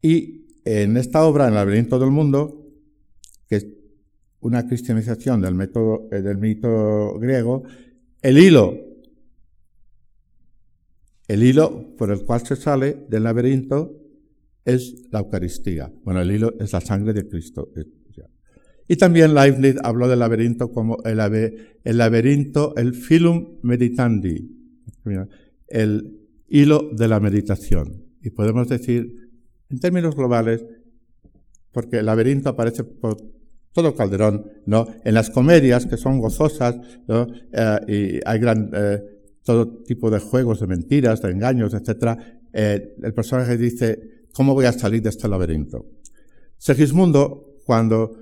y 0.01 0.47
en 0.65 0.97
esta 0.97 1.23
obra, 1.25 1.47
el 1.47 1.55
laberinto 1.55 1.99
del 1.99 2.11
mundo, 2.11 2.67
que 3.47 3.55
es 3.57 3.67
una 4.41 4.67
cristianización 4.67 5.41
del, 5.41 5.55
método, 5.55 6.07
eh, 6.11 6.21
del 6.21 6.37
mito 6.37 7.17
griego, 7.19 7.63
el 8.21 8.37
hilo, 8.37 8.77
el 11.27 11.43
hilo 11.43 11.95
por 11.97 12.11
el 12.11 12.23
cual 12.23 12.45
se 12.45 12.55
sale 12.55 13.05
del 13.09 13.23
laberinto 13.23 13.95
es 14.65 15.07
la 15.11 15.19
Eucaristía. 15.19 15.91
Bueno, 16.03 16.21
el 16.21 16.31
hilo 16.31 16.53
es 16.59 16.73
la 16.73 16.81
sangre 16.81 17.13
de 17.13 17.27
Cristo. 17.27 17.71
Y 18.87 18.95
también 18.95 19.35
Leibniz 19.35 19.75
habló 19.83 20.07
del 20.07 20.17
laberinto 20.17 20.71
como 20.71 20.97
el, 21.03 21.17
laberinto, 21.97 22.75
el 22.75 22.95
filum 22.95 23.59
meditandi, 23.61 24.49
el 25.67 26.19
hilo 26.47 26.89
de 26.91 27.07
la 27.07 27.19
meditación. 27.19 28.03
Y 28.23 28.31
podemos 28.31 28.67
decir, 28.67 29.28
en 29.69 29.79
términos 29.79 30.15
globales, 30.15 30.65
porque 31.71 31.97
el 31.99 32.05
laberinto 32.05 32.49
aparece 32.49 32.83
por 32.83 33.17
todo 33.73 33.95
Calderón, 33.95 34.45
¿no? 34.65 34.87
En 35.03 35.13
las 35.13 35.29
comedias, 35.29 35.85
que 35.85 35.97
son 35.97 36.19
gozosas, 36.19 36.77
¿no? 37.07 37.27
Eh, 37.51 37.79
y 37.87 38.19
hay 38.25 38.39
eh, 38.43 39.03
todo 39.43 39.67
tipo 39.83 40.09
de 40.09 40.19
juegos, 40.19 40.59
de 40.59 40.67
mentiras, 40.67 41.21
de 41.21 41.31
engaños, 41.31 41.73
etc. 41.73 42.17
Eh, 42.51 42.95
el 43.01 43.13
personaje 43.13 43.57
dice, 43.57 44.27
¿cómo 44.33 44.53
voy 44.53 44.65
a 44.65 44.73
salir 44.73 45.01
de 45.01 45.09
este 45.09 45.27
laberinto? 45.27 45.85
Segismundo, 46.57 47.57
cuando 47.65 48.17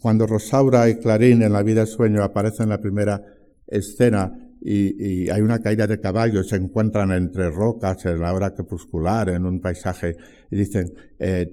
cuando 0.00 0.26
Rosaura 0.26 0.88
y 0.88 0.96
Clarín 0.96 1.42
en 1.42 1.52
La 1.52 1.62
vida 1.62 1.80
del 1.80 1.88
sueño 1.88 2.22
aparecen 2.22 2.64
en 2.64 2.68
la 2.70 2.80
primera 2.80 3.22
escena 3.66 4.47
y, 4.60 5.28
hay 5.30 5.40
una 5.40 5.60
caída 5.60 5.86
de 5.86 6.00
caballo, 6.00 6.42
se 6.42 6.56
encuentran 6.56 7.12
entre 7.12 7.50
rocas 7.50 8.04
en 8.06 8.20
la 8.20 8.32
hora 8.32 8.54
crepuscular, 8.54 9.28
en 9.30 9.46
un 9.46 9.60
paisaje, 9.60 10.16
y 10.50 10.56
dicen, 10.56 10.92
eh, 11.18 11.50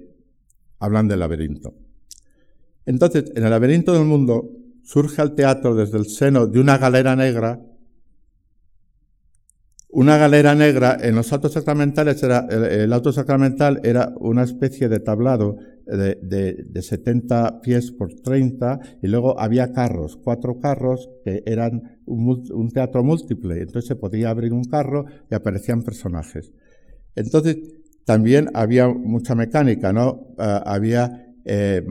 hablan 0.78 1.08
del 1.08 1.20
laberinto. 1.20 1.74
Entonces, 2.84 3.32
en 3.34 3.44
el 3.44 3.50
laberinto 3.50 3.92
del 3.92 4.04
mundo 4.04 4.50
surge 4.82 5.22
el 5.22 5.34
teatro 5.34 5.74
desde 5.74 5.98
el 5.98 6.06
seno 6.06 6.46
de 6.46 6.60
una 6.60 6.78
galera 6.78 7.16
negra 7.16 7.60
una 9.96 10.18
galera 10.18 10.54
negra 10.54 10.98
en 11.00 11.14
los 11.14 11.32
autos 11.32 11.54
sacramentales 11.54 12.22
era, 12.22 12.46
el, 12.50 12.92
auto 12.92 13.12
sacramental 13.12 13.80
era 13.82 14.12
una 14.18 14.42
especie 14.42 14.90
de 14.90 15.00
tablado 15.00 15.56
de, 15.86 16.16
de, 16.20 16.82
70 16.82 17.62
pies 17.62 17.92
por 17.92 18.12
30 18.12 18.78
y 19.02 19.06
luego 19.06 19.40
había 19.40 19.72
carros, 19.72 20.18
cuatro 20.22 20.60
carros 20.60 21.08
que 21.24 21.42
eran 21.46 21.95
un, 22.06 22.70
teatro 22.72 23.04
múltiple. 23.04 23.60
Entonces 23.60 23.86
se 23.86 23.96
podía 23.96 24.30
abrir 24.30 24.52
un 24.52 24.64
carro 24.64 25.06
y 25.30 25.34
aparecían 25.34 25.82
personajes. 25.82 26.52
Entonces 27.14 27.58
también 28.04 28.48
había 28.54 28.88
mucha 28.88 29.34
mecánica, 29.34 29.92
¿no? 29.92 30.34
Ah, 30.38 30.62
había, 30.66 31.34
eh, 31.44 31.84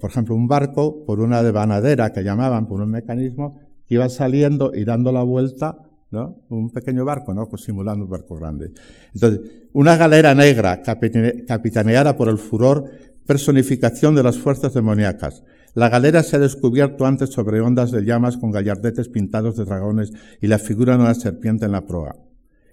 por 0.00 0.10
ejemplo, 0.10 0.34
un 0.34 0.48
barco 0.48 1.04
por 1.04 1.20
una 1.20 1.42
devanadera 1.42 2.12
que 2.12 2.22
llamaban, 2.22 2.68
por 2.68 2.80
un 2.80 2.90
mecanismo 2.90 3.60
que 3.86 3.94
iba 3.96 4.08
saliendo 4.08 4.72
y 4.74 4.84
dando 4.84 5.12
la 5.12 5.22
vuelta 5.22 5.90
¿no? 6.10 6.42
Un 6.48 6.70
pequeño 6.70 7.04
barco, 7.04 7.32
¿no? 7.32 7.48
Pues 7.48 7.62
simulando 7.62 8.04
un 8.04 8.10
barco 8.10 8.36
grande. 8.36 8.72
Entonces, 9.14 9.40
una 9.72 9.96
galera 9.96 10.34
negra 10.34 10.82
capitaneada 10.82 12.16
por 12.16 12.28
el 12.28 12.38
furor, 12.38 12.90
personificación 13.26 14.14
de 14.14 14.22
las 14.22 14.38
fuerzas 14.38 14.74
demoníacas. 14.74 15.44
La 15.74 15.88
galera 15.88 16.22
se 16.22 16.36
ha 16.36 16.40
descubierto 16.40 17.06
antes 17.06 17.30
sobre 17.30 17.60
ondas 17.60 17.92
de 17.92 18.04
llamas 18.04 18.36
con 18.36 18.50
gallardetes 18.50 19.08
pintados 19.08 19.56
de 19.56 19.64
dragones 19.64 20.12
y 20.40 20.48
la 20.48 20.58
figura 20.58 20.96
de 20.96 21.02
una 21.04 21.14
serpiente 21.14 21.66
en 21.66 21.72
la 21.72 21.86
proa. 21.86 22.16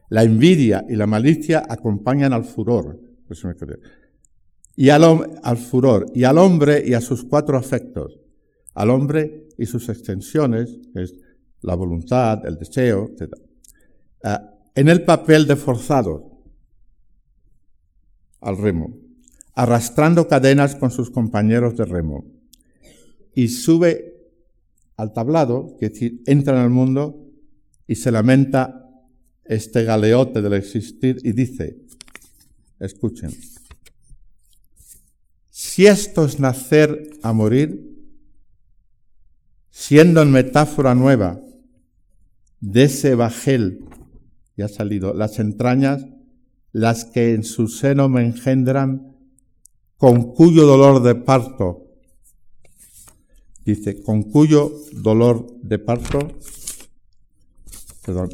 La 0.10 0.24
envidia 0.24 0.86
y 0.90 0.96
la 0.96 1.06
malicia 1.06 1.64
acompañan 1.68 2.34
al 2.34 2.46
furor. 2.46 3.00
Y 4.76 4.90
al, 4.90 5.04
al 5.44 5.58
furor, 5.58 6.06
y 6.16 6.24
al 6.24 6.38
hombre 6.38 6.84
y 6.86 6.94
a 6.94 7.02
sus 7.02 7.24
cuatro 7.24 7.58
afectos. 7.58 8.20
Al 8.74 8.90
hombre 8.90 9.50
y 9.58 9.66
sus 9.66 9.90
extensiones, 9.90 10.80
que 10.94 11.04
es 11.04 11.14
la 11.62 11.76
voluntad, 11.76 12.46
el 12.46 12.58
deseo, 12.58 13.10
etc. 13.10 13.34
Ah, 14.24 14.54
en 14.76 14.88
el 14.88 15.04
papel 15.04 15.48
de 15.48 15.56
forzado 15.56 16.44
al 18.40 18.58
remo, 18.58 18.96
arrastrando 19.56 20.28
cadenas 20.28 20.76
con 20.76 20.92
sus 20.92 21.10
compañeros 21.10 21.76
de 21.76 21.86
remo, 21.86 22.37
y 23.38 23.50
sube 23.50 24.16
al 24.96 25.14
tablado, 25.14 25.78
que 25.80 25.92
entra 26.26 26.58
en 26.58 26.64
el 26.64 26.72
mundo 26.72 27.24
y 27.86 27.94
se 27.94 28.10
lamenta 28.10 28.90
este 29.46 29.84
galeote 29.84 30.42
del 30.42 30.54
existir 30.54 31.20
y 31.24 31.34
dice, 31.34 31.78
escuchen, 32.80 33.30
si 35.52 35.86
esto 35.86 36.26
es 36.26 36.40
nacer 36.40 37.12
a 37.22 37.32
morir, 37.32 37.96
siendo 39.70 40.24
en 40.24 40.32
metáfora 40.32 40.96
nueva 40.96 41.40
de 42.60 42.86
ese 42.86 43.14
bajel, 43.14 43.86
ya 44.56 44.66
ha 44.66 44.68
salido, 44.68 45.14
las 45.14 45.38
entrañas, 45.38 46.08
las 46.72 47.06
que 47.06 47.36
en 47.36 47.44
su 47.44 47.68
seno 47.68 48.10
me 48.10 48.26
engendran, 48.26 49.16
con 49.96 50.34
cuyo 50.34 50.66
dolor 50.66 51.04
de 51.04 51.14
parto, 51.14 51.87
dice, 53.74 54.02
con 54.02 54.24
cuyo 54.24 54.72
dolor 54.94 55.48
de 55.62 55.80
parto, 55.80 56.20
perdón, 58.06 58.30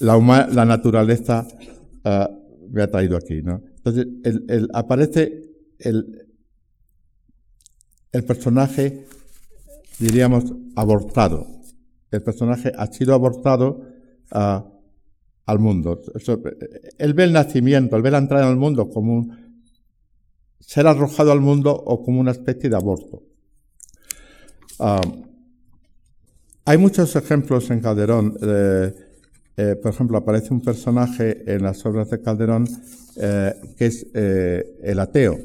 la, 0.00 0.64
naturaleza 0.64 1.46
uh, 2.04 2.70
me 2.70 2.82
ha 2.82 2.90
traído 2.90 3.16
aquí, 3.16 3.42
¿no? 3.42 3.62
Entonces, 3.76 4.06
aparece 4.72 5.42
el, 5.78 6.26
personaje 8.26 9.06
diríamos, 10.00 10.52
abortado. 10.76 11.46
El 12.10 12.22
personaje 12.22 12.72
ha 12.76 12.86
sido 12.86 13.14
abortado 13.14 13.82
ah, 14.32 14.66
al 15.46 15.58
mundo. 15.58 16.00
él 16.98 17.14
ve 17.14 17.24
el 17.24 17.32
nacimiento, 17.32 17.96
él 17.96 18.02
ve 18.02 18.10
la 18.10 18.18
entrada 18.18 18.46
en 18.46 18.52
el 18.52 18.58
mundo 18.58 18.88
como 18.88 19.14
un 19.14 19.49
ser 20.60 20.86
arrojado 20.86 21.32
al 21.32 21.40
mundo 21.40 21.74
o 21.74 22.02
como 22.04 22.20
una 22.20 22.30
especie 22.30 22.70
de 22.70 22.76
aborto. 22.76 23.22
Ah, 24.78 25.00
hay 26.64 26.78
muchos 26.78 27.16
ejemplos 27.16 27.70
en 27.70 27.80
Calderón. 27.80 28.36
Eh, 28.42 29.76
por 29.82 29.92
ejemplo, 29.92 30.16
aparece 30.16 30.54
un 30.54 30.62
personaje 30.62 31.42
en 31.52 31.62
las 31.62 31.84
obras 31.84 32.08
de 32.08 32.22
Calderón 32.22 32.66
eh, 33.16 33.54
que 33.76 33.86
es 33.86 34.06
eh, 34.14 34.78
el 34.82 35.00
ateo, 35.00 35.38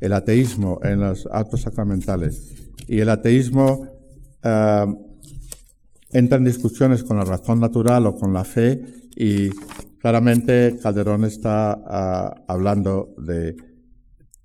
el 0.00 0.12
ateísmo 0.12 0.80
en 0.82 1.00
los 1.00 1.28
actos 1.30 1.60
sacramentales 1.60 2.54
y 2.86 3.00
el 3.00 3.08
ateísmo 3.08 3.86
eh, 4.42 4.86
entra 6.12 6.38
en 6.38 6.44
discusiones 6.44 7.04
con 7.04 7.18
la 7.18 7.24
razón 7.24 7.60
natural 7.60 8.06
o 8.06 8.16
con 8.16 8.32
la 8.32 8.44
fe 8.44 8.82
y 9.16 9.50
claramente 10.00 10.78
Calderón 10.82 11.24
está 11.24 12.34
eh, 12.36 12.42
hablando 12.48 13.14
de 13.18 13.56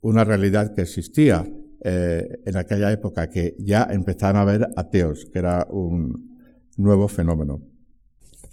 una 0.01 0.23
realidad 0.23 0.73
que 0.73 0.81
existía 0.81 1.45
eh, 1.83 2.41
en 2.45 2.57
aquella 2.57 2.91
época, 2.91 3.29
que 3.29 3.55
ya 3.59 3.87
empezaron 3.89 4.37
a 4.37 4.41
haber 4.41 4.67
ateos, 4.75 5.25
que 5.31 5.39
era 5.39 5.65
un 5.69 6.37
nuevo 6.77 7.07
fenómeno. 7.07 7.61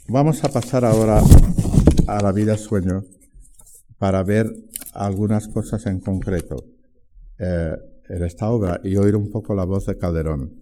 Vamos 0.08 0.44
a 0.44 0.48
pasar 0.48 0.84
ahora 0.84 1.20
a 2.06 2.22
la 2.22 2.32
vida 2.32 2.56
sueño 2.56 3.04
para 3.98 4.22
ver 4.22 4.52
algunas 4.92 5.48
cosas 5.48 5.86
en 5.86 6.00
concreto 6.00 6.56
en 8.08 8.22
esta 8.24 8.50
obra 8.50 8.80
y 8.82 8.96
oír 8.96 9.16
un 9.16 9.30
poco 9.30 9.54
la 9.54 9.64
voz 9.64 9.86
de 9.86 9.98
Calderón. 9.98 10.54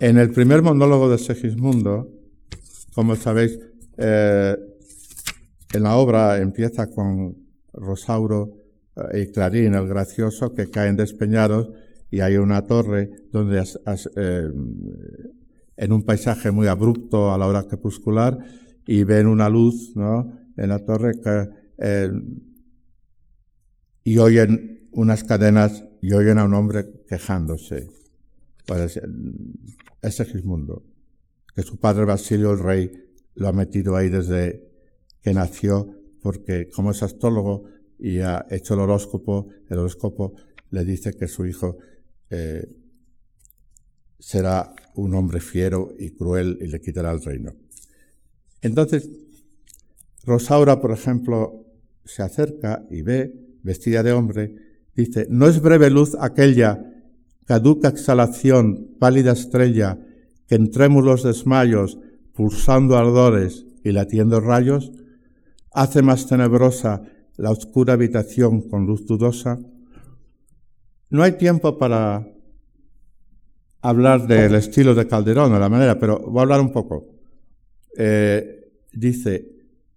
En 0.00 0.18
el 0.18 0.30
primer 0.30 0.62
monólogo 0.62 1.10
de 1.10 1.18
Segismundo, 1.18 2.08
como 2.94 3.16
sabéis, 3.16 3.58
eh, 3.98 4.56
en 5.72 5.82
la 5.82 5.96
obra 5.96 6.38
empieza 6.38 6.90
con 6.90 7.36
Rosauro 7.72 8.56
eh, 8.96 9.22
y 9.22 9.32
Clarín, 9.32 9.74
el 9.74 9.86
gracioso, 9.86 10.52
que 10.52 10.68
caen 10.70 10.96
despeñados 10.96 11.70
y 12.10 12.20
hay 12.20 12.36
una 12.36 12.66
torre 12.66 13.10
donde 13.30 13.62
eh, 14.16 14.48
en 15.76 15.92
un 15.92 16.02
paisaje 16.02 16.50
muy 16.50 16.66
abrupto 16.66 17.32
a 17.32 17.38
la 17.38 17.46
hora 17.46 17.62
crepuscular 17.64 18.38
y 18.86 19.04
ven 19.04 19.26
una 19.26 19.48
luz 19.48 19.92
¿no? 19.94 20.32
en 20.56 20.68
la 20.68 20.80
torre 20.84 21.12
que, 21.20 22.10
y 24.02 24.18
oyen 24.18 24.88
unas 24.92 25.22
cadenas 25.24 25.84
y 26.02 26.12
oyen 26.12 26.38
a 26.38 26.44
un 26.44 26.54
hombre 26.54 27.04
quejándose. 27.08 27.88
Pues, 28.66 29.00
es 30.02 30.14
Segismundo, 30.14 30.84
que 31.54 31.62
su 31.62 31.78
padre 31.78 32.04
Basilio 32.04 32.52
el 32.52 32.58
rey 32.58 32.92
lo 33.34 33.48
ha 33.48 33.52
metido 33.52 33.96
ahí 33.96 34.08
desde 34.08 34.69
que 35.22 35.34
nació, 35.34 35.88
porque 36.22 36.68
como 36.68 36.90
es 36.90 37.02
astrólogo 37.02 37.64
y 37.98 38.20
ha 38.20 38.46
hecho 38.50 38.74
el 38.74 38.80
horóscopo, 38.80 39.48
el 39.68 39.78
horóscopo 39.78 40.34
le 40.70 40.84
dice 40.84 41.14
que 41.14 41.28
su 41.28 41.46
hijo 41.46 41.78
eh, 42.30 42.66
será 44.18 44.74
un 44.94 45.14
hombre 45.14 45.40
fiero 45.40 45.94
y 45.98 46.10
cruel 46.10 46.58
y 46.60 46.66
le 46.68 46.80
quitará 46.80 47.10
el 47.12 47.22
reino. 47.22 47.52
Entonces, 48.62 49.08
Rosaura, 50.24 50.80
por 50.80 50.92
ejemplo, 50.92 51.66
se 52.04 52.22
acerca 52.22 52.84
y 52.90 53.02
ve, 53.02 53.32
vestida 53.62 54.02
de 54.02 54.12
hombre, 54.12 54.54
dice, 54.94 55.26
no 55.30 55.48
es 55.48 55.60
breve 55.60 55.90
luz 55.90 56.16
aquella, 56.20 56.84
caduca 57.46 57.88
exhalación, 57.88 58.96
pálida 58.98 59.32
estrella, 59.32 59.98
que 60.46 60.56
en 60.56 60.70
trémulos 60.70 61.22
desmayos, 61.22 61.98
pulsando 62.34 62.96
ardores 62.96 63.66
y 63.82 63.92
latiendo 63.92 64.40
rayos, 64.40 64.92
hace 65.72 66.02
más 66.02 66.26
tenebrosa 66.26 67.02
la 67.36 67.50
oscura 67.50 67.94
habitación 67.94 68.68
con 68.68 68.86
luz 68.86 69.06
dudosa. 69.06 69.58
No 71.08 71.22
hay 71.22 71.32
tiempo 71.32 71.78
para 71.78 72.26
hablar 73.82 74.26
del 74.26 74.54
estilo 74.54 74.94
de 74.94 75.06
Calderón 75.06 75.52
o 75.52 75.58
la 75.58 75.68
manera, 75.68 75.98
pero 75.98 76.18
voy 76.20 76.40
a 76.40 76.42
hablar 76.42 76.60
un 76.60 76.72
poco. 76.72 77.06
Eh, 77.96 78.72
dice, 78.92 79.50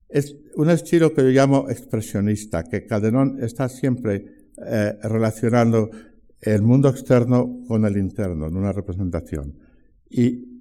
es 0.09 0.35
un 0.55 0.69
estilo 0.69 1.13
que 1.13 1.21
yo 1.21 1.29
llamo 1.29 1.69
expresionista, 1.69 2.63
que 2.63 2.85
Calderón 2.85 3.43
está 3.43 3.67
siempre 3.69 4.47
eh, 4.65 4.93
relacionando 5.03 5.89
el 6.39 6.61
mundo 6.61 6.89
externo 6.89 7.63
con 7.67 7.85
el 7.85 7.97
interno 7.97 8.47
en 8.47 8.55
una 8.55 8.71
representación. 8.71 9.57
Y 10.09 10.53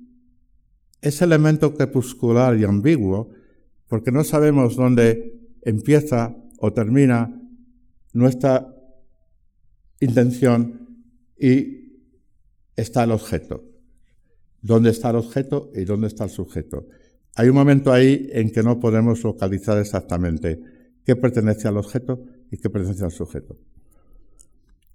ese 1.00 1.24
elemento 1.24 1.74
crepuscular 1.74 2.56
y 2.56 2.64
ambiguo, 2.64 3.30
porque 3.93 4.11
no 4.11 4.24
sabemos 4.24 4.76
dónde 4.76 5.38
empieza 5.61 6.34
o 6.57 6.72
termina 6.72 7.38
nuestra 8.14 8.74
intención 10.01 10.88
y 11.38 12.01
está 12.74 13.05
el 13.05 13.11
objeto. 13.11 13.62
¿Dónde 14.62 14.88
está 14.88 15.11
el 15.11 15.16
objeto 15.16 15.70
y 15.74 15.84
dónde 15.84 16.07
está 16.07 16.24
el 16.24 16.30
sujeto? 16.30 16.86
Hay 17.34 17.51
un 17.51 17.55
momento 17.55 17.93
ahí 17.93 18.30
en 18.32 18.51
que 18.51 18.62
no 18.62 18.80
podemos 18.80 19.22
localizar 19.24 19.76
exactamente 19.76 20.59
qué 21.05 21.14
pertenece 21.14 21.68
al 21.68 21.76
objeto 21.76 22.24
y 22.51 22.57
qué 22.57 22.70
pertenece 22.70 23.05
al 23.05 23.12
sujeto. 23.12 23.59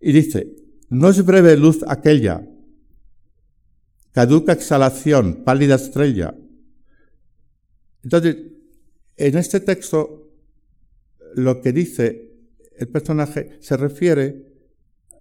Y 0.01 0.11
dice, 0.11 0.55
no 0.89 1.09
es 1.09 1.23
breve 1.23 1.55
luz 1.55 1.85
aquella 1.87 2.43
caduca 4.11 4.53
exhalación, 4.53 5.43
pálida 5.43 5.75
estrella. 5.75 6.33
Entonces, 8.01 8.56
en 9.17 9.37
este 9.37 9.59
texto, 9.59 10.31
lo 11.35 11.61
que 11.61 11.73
dice 11.73 12.27
el 12.77 12.87
personaje 12.87 13.57
se 13.59 13.75
refiere 13.75 14.45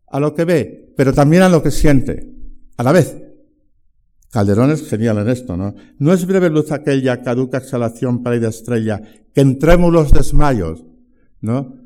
a 0.09 0.21
lo 0.21 0.35
que 0.35 0.45
ve, 0.45 0.93
pero 0.97 1.13
también 1.13 1.43
a 1.43 1.49
lo 1.49 1.63
que 1.63 1.71
siente, 1.71 2.33
a 2.77 2.83
la 2.83 2.93
vez. 2.93 3.17
Calderón 4.31 4.71
es 4.71 4.87
genial 4.89 5.19
en 5.19 5.29
esto, 5.29 5.57
¿no? 5.57 5.75
No 5.99 6.13
es 6.13 6.27
breve 6.27 6.51
luz 6.51 6.71
aquella, 6.71 7.23
caduca 7.23 7.59
exhalación, 7.59 8.23
pálida 8.23 8.49
estrella, 8.49 9.01
que 9.33 9.41
en 9.41 9.59
trémulos 9.59 10.13
desmayos, 10.13 10.85
¿no? 11.41 11.81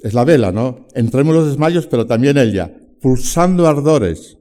Es 0.00 0.14
la 0.14 0.24
vela, 0.24 0.52
¿no? 0.52 0.86
En 0.94 1.10
trémulos 1.10 1.48
desmayos, 1.48 1.86
pero 1.86 2.06
también 2.06 2.36
ella 2.36 2.72
pulsando 3.00 3.66
ardores. 3.66 4.38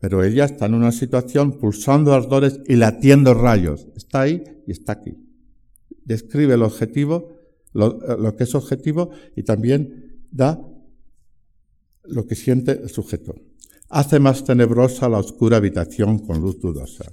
Pero 0.00 0.22
ella 0.22 0.44
está 0.44 0.66
en 0.66 0.74
una 0.74 0.92
situación 0.92 1.58
pulsando 1.58 2.12
ardores 2.12 2.60
y 2.66 2.76
latiendo 2.76 3.34
rayos. 3.34 3.86
Está 3.96 4.22
ahí 4.22 4.44
y 4.66 4.72
está 4.72 4.92
aquí. 4.92 5.16
Describe 6.04 6.54
el 6.54 6.62
objetivo, 6.62 7.38
lo, 7.72 8.36
que 8.36 8.44
es 8.44 8.54
objetivo 8.54 9.10
y 9.34 9.42
también 9.42 10.22
da 10.30 10.60
lo 12.04 12.26
que 12.26 12.34
siente 12.34 12.72
el 12.72 12.90
sujeto. 12.90 13.34
Hace 13.88 14.18
más 14.20 14.44
tenebrosa 14.44 15.08
la 15.08 15.18
oscura 15.18 15.56
habitación 15.56 16.18
con 16.18 16.40
luz 16.40 16.60
dudosa. 16.60 17.04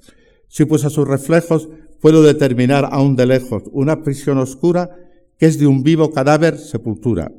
Si 0.47 0.65
pues 0.65 0.85
a 0.85 0.89
sus 0.89 1.07
reflejos 1.07 1.69
puedo 2.01 2.21
determinar 2.21 2.89
aún 2.91 3.15
de 3.15 3.25
lejos 3.25 3.63
una 3.71 4.03
prisión 4.03 4.37
oscura 4.37 4.89
que 5.37 5.45
es 5.45 5.57
de 5.57 5.67
un 5.67 5.83
vivo 5.83 6.11
cadáver 6.11 6.57
sepultura. 6.57 7.31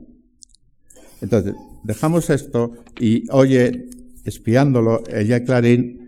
Entonces, 1.20 1.54
dejamos 1.84 2.30
esto 2.30 2.72
y 2.98 3.30
oye, 3.30 3.88
espiándolo, 4.24 5.02
ella 5.08 5.36
y 5.36 5.44
Clarín, 5.44 6.04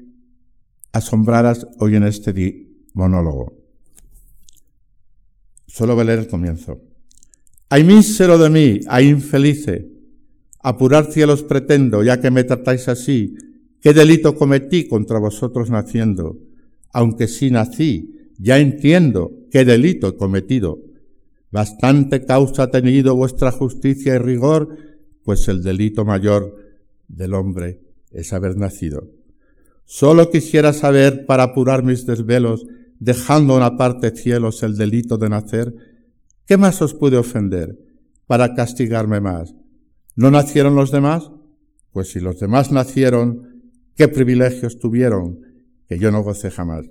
asombradas, 0.92 1.66
oyen 1.78 2.02
este 2.04 2.32
monólogo. 2.94 3.54
Solo 5.66 5.94
voy 5.94 6.06
leer 6.06 6.20
el 6.20 6.28
comienzo. 6.28 6.80
Ay 7.68 7.84
mísero 7.84 8.38
de 8.38 8.48
mí, 8.48 8.80
ay 8.88 9.08
infelice, 9.08 9.88
apurar 10.60 11.12
cielos 11.12 11.42
pretendo, 11.42 12.02
ya 12.02 12.20
que 12.20 12.30
me 12.30 12.44
tratáis 12.44 12.88
así, 12.88 13.34
qué 13.80 13.92
delito 13.92 14.34
cometí 14.34 14.88
contra 14.88 15.18
vosotros 15.18 15.68
naciendo, 15.68 16.38
aunque 16.92 17.28
sí 17.28 17.50
nací, 17.50 18.32
ya 18.38 18.58
entiendo 18.58 19.32
qué 19.50 19.64
delito 19.64 20.08
he 20.08 20.16
cometido. 20.16 20.78
Bastante 21.50 22.24
causa 22.24 22.64
ha 22.64 22.70
tenido 22.70 23.14
vuestra 23.14 23.50
justicia 23.50 24.14
y 24.14 24.18
rigor 24.18 24.76
pues 25.24 25.48
el 25.48 25.62
delito 25.62 26.04
mayor 26.04 26.56
del 27.08 27.34
hombre 27.34 27.85
es 28.16 28.32
haber 28.32 28.56
nacido. 28.56 29.10
Solo 29.84 30.30
quisiera 30.30 30.72
saber, 30.72 31.26
para 31.26 31.44
apurar 31.44 31.84
mis 31.84 32.06
desvelos, 32.06 32.66
dejando 32.98 33.56
una 33.56 33.76
parte 33.76 34.10
cielos 34.10 34.62
el 34.62 34.76
delito 34.76 35.18
de 35.18 35.28
nacer, 35.28 35.74
¿qué 36.46 36.56
más 36.56 36.82
os 36.82 36.94
pude 36.94 37.16
ofender 37.16 37.78
para 38.26 38.54
castigarme 38.54 39.20
más? 39.20 39.54
¿No 40.16 40.30
nacieron 40.30 40.74
los 40.74 40.90
demás? 40.90 41.30
Pues 41.92 42.10
si 42.10 42.20
los 42.20 42.40
demás 42.40 42.72
nacieron, 42.72 43.62
¿qué 43.94 44.08
privilegios 44.08 44.78
tuvieron 44.78 45.40
que 45.88 45.98
yo 45.98 46.10
no 46.10 46.22
gocé 46.22 46.50
jamás? 46.50 46.86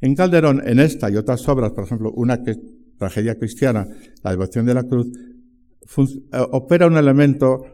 En 0.00 0.14
Calderón, 0.14 0.62
en 0.66 0.78
esta 0.78 1.10
y 1.10 1.16
otras 1.16 1.48
obras, 1.48 1.72
por 1.72 1.84
ejemplo, 1.84 2.12
una 2.12 2.42
que, 2.42 2.56
tragedia 2.98 3.36
cristiana, 3.36 3.88
La 4.22 4.30
devoción 4.30 4.66
de 4.66 4.74
la 4.74 4.84
cruz, 4.84 5.08
eh, 5.08 6.46
opera 6.52 6.86
un 6.86 6.96
elemento 6.96 7.64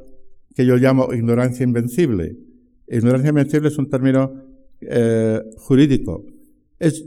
que 0.59 0.66
yo 0.66 0.76
llamo 0.76 1.14
ignorancia 1.14 1.62
invencible. 1.62 2.36
Ignorancia 2.88 3.28
invencible 3.28 3.68
es 3.68 3.78
un 3.78 3.88
término 3.88 4.42
eh, 4.80 5.40
jurídico. 5.56 6.26
Es 6.80 7.04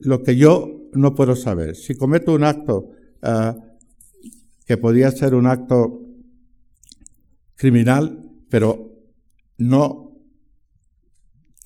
lo 0.00 0.24
que 0.24 0.34
yo 0.34 0.88
no 0.92 1.14
puedo 1.14 1.36
saber. 1.36 1.76
Si 1.76 1.94
cometo 1.94 2.34
un 2.34 2.42
acto 2.42 2.90
eh, 3.22 3.52
que 4.66 4.76
podría 4.78 5.12
ser 5.12 5.36
un 5.36 5.46
acto 5.46 6.00
criminal, 7.54 8.18
pero 8.50 8.90
no 9.58 10.18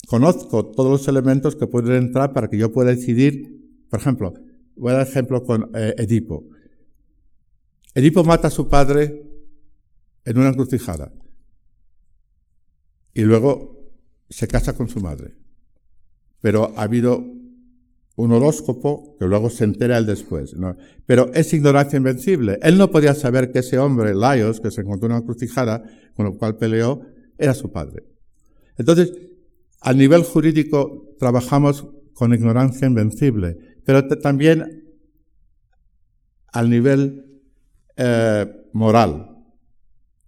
conozco 0.09 0.67
todos 0.67 0.91
los 0.91 1.09
elementos 1.09 1.57
que 1.57 1.67
pueden 1.67 1.97
entrar 1.97 2.35
para 2.35 2.51
que 2.51 2.59
yo 2.59 2.73
pueda 2.73 2.91
decidir, 2.91 3.87
por 3.89 4.01
ejemplo, 4.01 4.35
voy 4.77 4.93
a 4.93 4.97
dar 4.97 5.09
ejemplo 5.09 5.43
con 5.45 5.71
Edipo. 5.75 6.45
Edipo 7.95 8.23
mata 8.23 8.49
a 8.49 8.51
su 8.51 8.69
padre 8.69 9.26
en 10.27 10.39
una 10.39 10.49
encrucijada 10.49 11.13
y 13.15 13.23
luego 13.23 13.91
se 14.29 14.47
casa 14.47 14.75
con 14.75 14.89
su 14.89 15.01
madre. 15.01 15.35
Pero 16.43 16.75
ha 16.77 16.83
habido 16.83 17.25
un 18.17 18.33
horóscopo 18.33 19.17
que 19.19 19.27
luego 19.27 19.49
se 19.49 19.65
entera 19.65 19.97
él 19.97 20.05
después. 20.05 20.55
Pero 21.07 21.33
es 21.33 21.53
ignorancia 21.55 21.97
invencible. 21.97 22.59
Él 22.63 22.77
no 22.77 22.91
podía 22.91 23.15
saber 23.15 23.53
que 23.53 23.61
ese 23.61 23.79
hombre, 23.79 24.15
Laios, 24.15 24.61
que 24.61 24.71
se 24.71 24.83
encontró 24.83 25.07
en 25.07 25.13
una 25.13 25.21
encrucijada, 25.23 25.83
con 26.15 26.27
lo 26.27 26.37
cual 26.37 26.57
peleó, 26.57 27.01
era 27.39 27.55
su 27.55 27.73
padre. 27.73 28.05
Entonces, 28.77 29.13
a 29.81 29.93
nivel 29.93 30.23
jurídico 30.23 31.15
trabajamos 31.19 31.87
con 32.15 32.35
ignorancia 32.35 32.87
invencible, 32.87 33.57
pero 33.85 34.07
también 34.09 34.85
al 36.53 36.69
nivel 36.69 37.43
eh, 37.97 38.47
moral, 38.73 39.36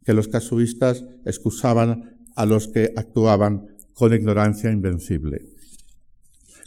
que 0.09 0.15
los 0.15 0.29
casuistas 0.29 1.05
excusaban 1.27 2.17
a 2.35 2.47
los 2.47 2.69
que 2.69 2.95
actuaban 2.97 3.77
con 3.93 4.15
ignorancia 4.15 4.71
invencible. 4.71 5.43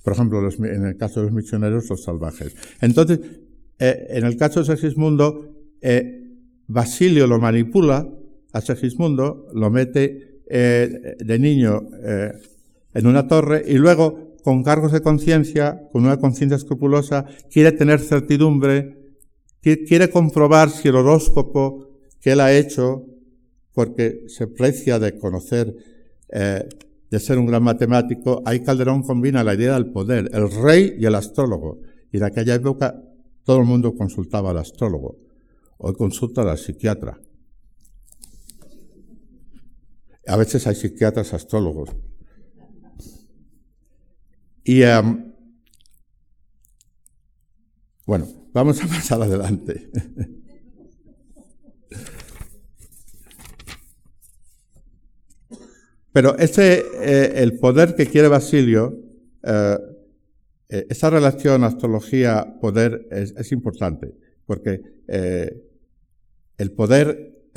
Por 0.04 0.14
ejemplo, 0.14 0.48
en 0.48 0.86
el 0.86 0.96
caso 0.96 1.22
de 1.22 1.26
los 1.26 1.36
misioneros, 1.36 1.89
los 1.89 2.04
salvajes. 2.04 2.56
Entonces, 2.82 3.20
eh, 3.80 4.06
en 4.10 4.26
el 4.28 4.38
caso 4.38 4.60
de 4.60 4.68
Segismundo, 4.68 5.56
eh, 5.82 6.22
Basilio 6.68 7.26
lo 7.26 7.39
manipula 7.39 8.08
a 8.54 8.62
Segismundo, 8.62 9.48
lo 9.56 9.72
mete 9.72 10.44
eh, 10.48 11.16
de 11.18 11.39
niño 11.39 11.82
en 12.94 13.08
una 13.08 13.28
torre 13.28 13.64
y 13.68 13.74
luego, 13.80 14.36
con 14.44 14.62
cargos 14.62 14.92
de 14.92 15.02
conciencia, 15.02 15.82
con 15.92 16.04
una 16.04 16.18
conciencia 16.18 16.58
escrupulosa, 16.58 17.26
quiere 17.50 17.72
tener 17.72 18.02
certidumbre, 18.02 19.16
quiere 19.62 20.12
comprobar 20.12 20.70
si 20.70 20.89
el 20.89 20.96
horóscopo 20.98 21.88
que 22.22 22.34
él 22.34 22.39
ha 22.39 22.54
hecho, 22.54 23.08
porque 23.74 24.26
se 24.28 24.47
precia 24.47 24.99
de 24.99 25.17
conocer, 25.17 25.76
eh, 26.30 26.67
de 27.09 27.19
ser 27.19 27.38
un 27.38 27.45
gran 27.45 27.63
matemático, 27.63 28.41
ahí 28.45 28.61
Calderón 28.61 29.03
combina 29.03 29.43
la 29.43 29.53
idea 29.53 29.74
del 29.74 29.91
poder, 29.91 30.30
el 30.34 30.51
rey 30.51 30.95
y 30.97 31.05
el 31.05 31.15
astrólogo. 31.15 31.80
Y 32.11 32.17
en 32.17 32.24
aquella 32.24 32.55
época 32.55 33.01
todo 33.43 33.59
el 33.59 33.65
mundo 33.65 33.95
consultaba 33.95 34.51
al 34.51 34.57
astrólogo. 34.57 35.17
Hoy 35.78 35.93
consulta 35.93 36.41
al 36.41 36.57
psiquiatra. 36.57 37.19
A 40.28 40.38
veces 40.38 40.67
hay 40.67 40.76
psiquiatras 40.76 41.34
astrólogos. 41.34 41.89
Y 44.63 44.84
em, 44.84 45.34
bueno, 48.05 48.28
vamos 48.53 48.82
a 48.84 48.88
pasar 48.88 49.22
adelante. 49.22 49.89
Pero 56.12 56.38
ese, 56.38 56.84
eh, 57.01 57.34
el 57.38 57.57
poder 57.57 57.95
que 57.95 58.07
quiere 58.07 58.28
Basilio, 58.28 58.99
eh, 59.43 59.78
eh, 60.70 60.88
esa 60.89 61.09
relación 61.09 61.64
astrología-poder 61.64 63.07
es, 63.12 63.51
importante, 63.51 64.14
porque 64.45 64.82
el 66.57 66.72
poder 66.72 67.51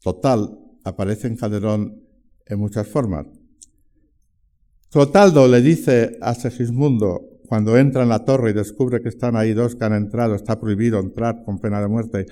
total 0.00 0.58
aparece 0.84 1.26
en 1.26 1.36
Calderón 1.36 2.02
en 2.46 2.58
muchas 2.58 2.86
formas. 2.86 3.26
Clotaldo 4.90 5.48
le 5.48 5.60
dice 5.60 6.18
a 6.20 6.34
Segismundo, 6.34 7.40
cuando 7.46 7.76
entra 7.76 8.02
en 8.02 8.08
la 8.08 8.24
torre 8.24 8.50
y 8.50 8.54
descubre 8.54 9.00
que 9.00 9.08
están 9.08 9.36
ahí 9.36 9.52
dos 9.52 9.74
que 9.74 9.84
han 9.84 9.94
entrado, 9.94 10.34
está 10.34 10.60
prohibido 10.60 11.00
entrar 11.00 11.44
con 11.44 11.58
pena 11.58 11.80
de 11.80 11.88
muerte, 11.88 12.26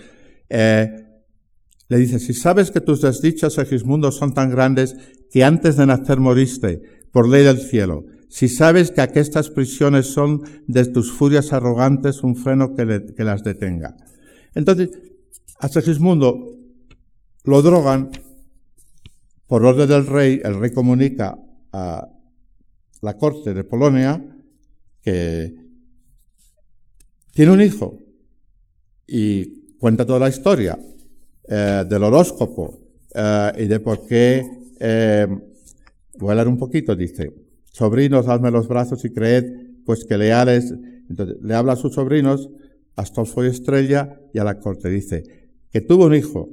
le 1.90 1.98
dice, 1.98 2.20
si 2.20 2.34
sabes 2.34 2.70
que 2.70 2.80
tus 2.80 3.00
desdichas, 3.00 3.54
Segismundo, 3.54 4.12
son 4.12 4.32
tan 4.32 4.48
grandes 4.48 4.94
que 5.28 5.42
antes 5.42 5.76
de 5.76 5.86
nacer 5.86 6.20
moriste 6.20 6.82
por 7.10 7.28
ley 7.28 7.42
del 7.42 7.58
cielo, 7.58 8.04
si 8.28 8.48
sabes 8.48 8.92
que 8.92 9.00
aquestas 9.00 9.50
prisiones 9.50 10.06
son 10.06 10.40
de 10.68 10.84
tus 10.86 11.10
furias 11.10 11.52
arrogantes 11.52 12.22
un 12.22 12.36
freno 12.36 12.76
que, 12.76 13.12
que 13.16 13.24
las 13.24 13.42
detenga. 13.42 13.96
Entonces, 14.54 14.90
a 15.58 15.68
Segismundo 15.68 16.56
lo 17.42 17.60
drogan 17.60 18.10
por 19.48 19.64
orden 19.64 19.88
del 19.88 20.06
rey, 20.06 20.40
el 20.44 20.60
rey 20.60 20.70
comunica 20.70 21.40
a 21.72 22.08
la 23.02 23.16
corte 23.16 23.52
de 23.52 23.64
Polonia 23.64 24.24
que 25.02 25.56
tiene 27.32 27.50
un 27.50 27.60
hijo 27.60 27.98
y 29.08 29.74
cuenta 29.78 30.06
toda 30.06 30.20
la 30.20 30.28
historia. 30.28 30.78
Eh, 31.52 31.84
del 31.84 32.04
horóscopo 32.04 32.78
eh, 33.12 33.52
y 33.58 33.64
de 33.66 33.80
por 33.80 34.06
qué, 34.06 34.48
eh, 34.78 35.26
voy 36.16 36.30
a 36.30 36.34
leer 36.36 36.46
un 36.46 36.56
poquito, 36.56 36.94
dice, 36.94 37.32
sobrinos, 37.72 38.26
dadme 38.26 38.52
los 38.52 38.68
brazos 38.68 39.04
y 39.04 39.10
creed, 39.10 39.46
pues 39.84 40.04
que 40.04 40.16
leales, 40.16 40.72
entonces 41.08 41.38
le 41.42 41.54
habla 41.56 41.72
a 41.72 41.76
sus 41.76 41.94
sobrinos, 41.94 42.50
Astolfo 42.94 43.44
y 43.44 43.48
Estrella, 43.48 44.20
y 44.32 44.38
a 44.38 44.44
la 44.44 44.60
corte 44.60 44.90
dice, 44.90 45.24
que 45.72 45.80
tuvo 45.80 46.06
un 46.06 46.14
hijo. 46.14 46.50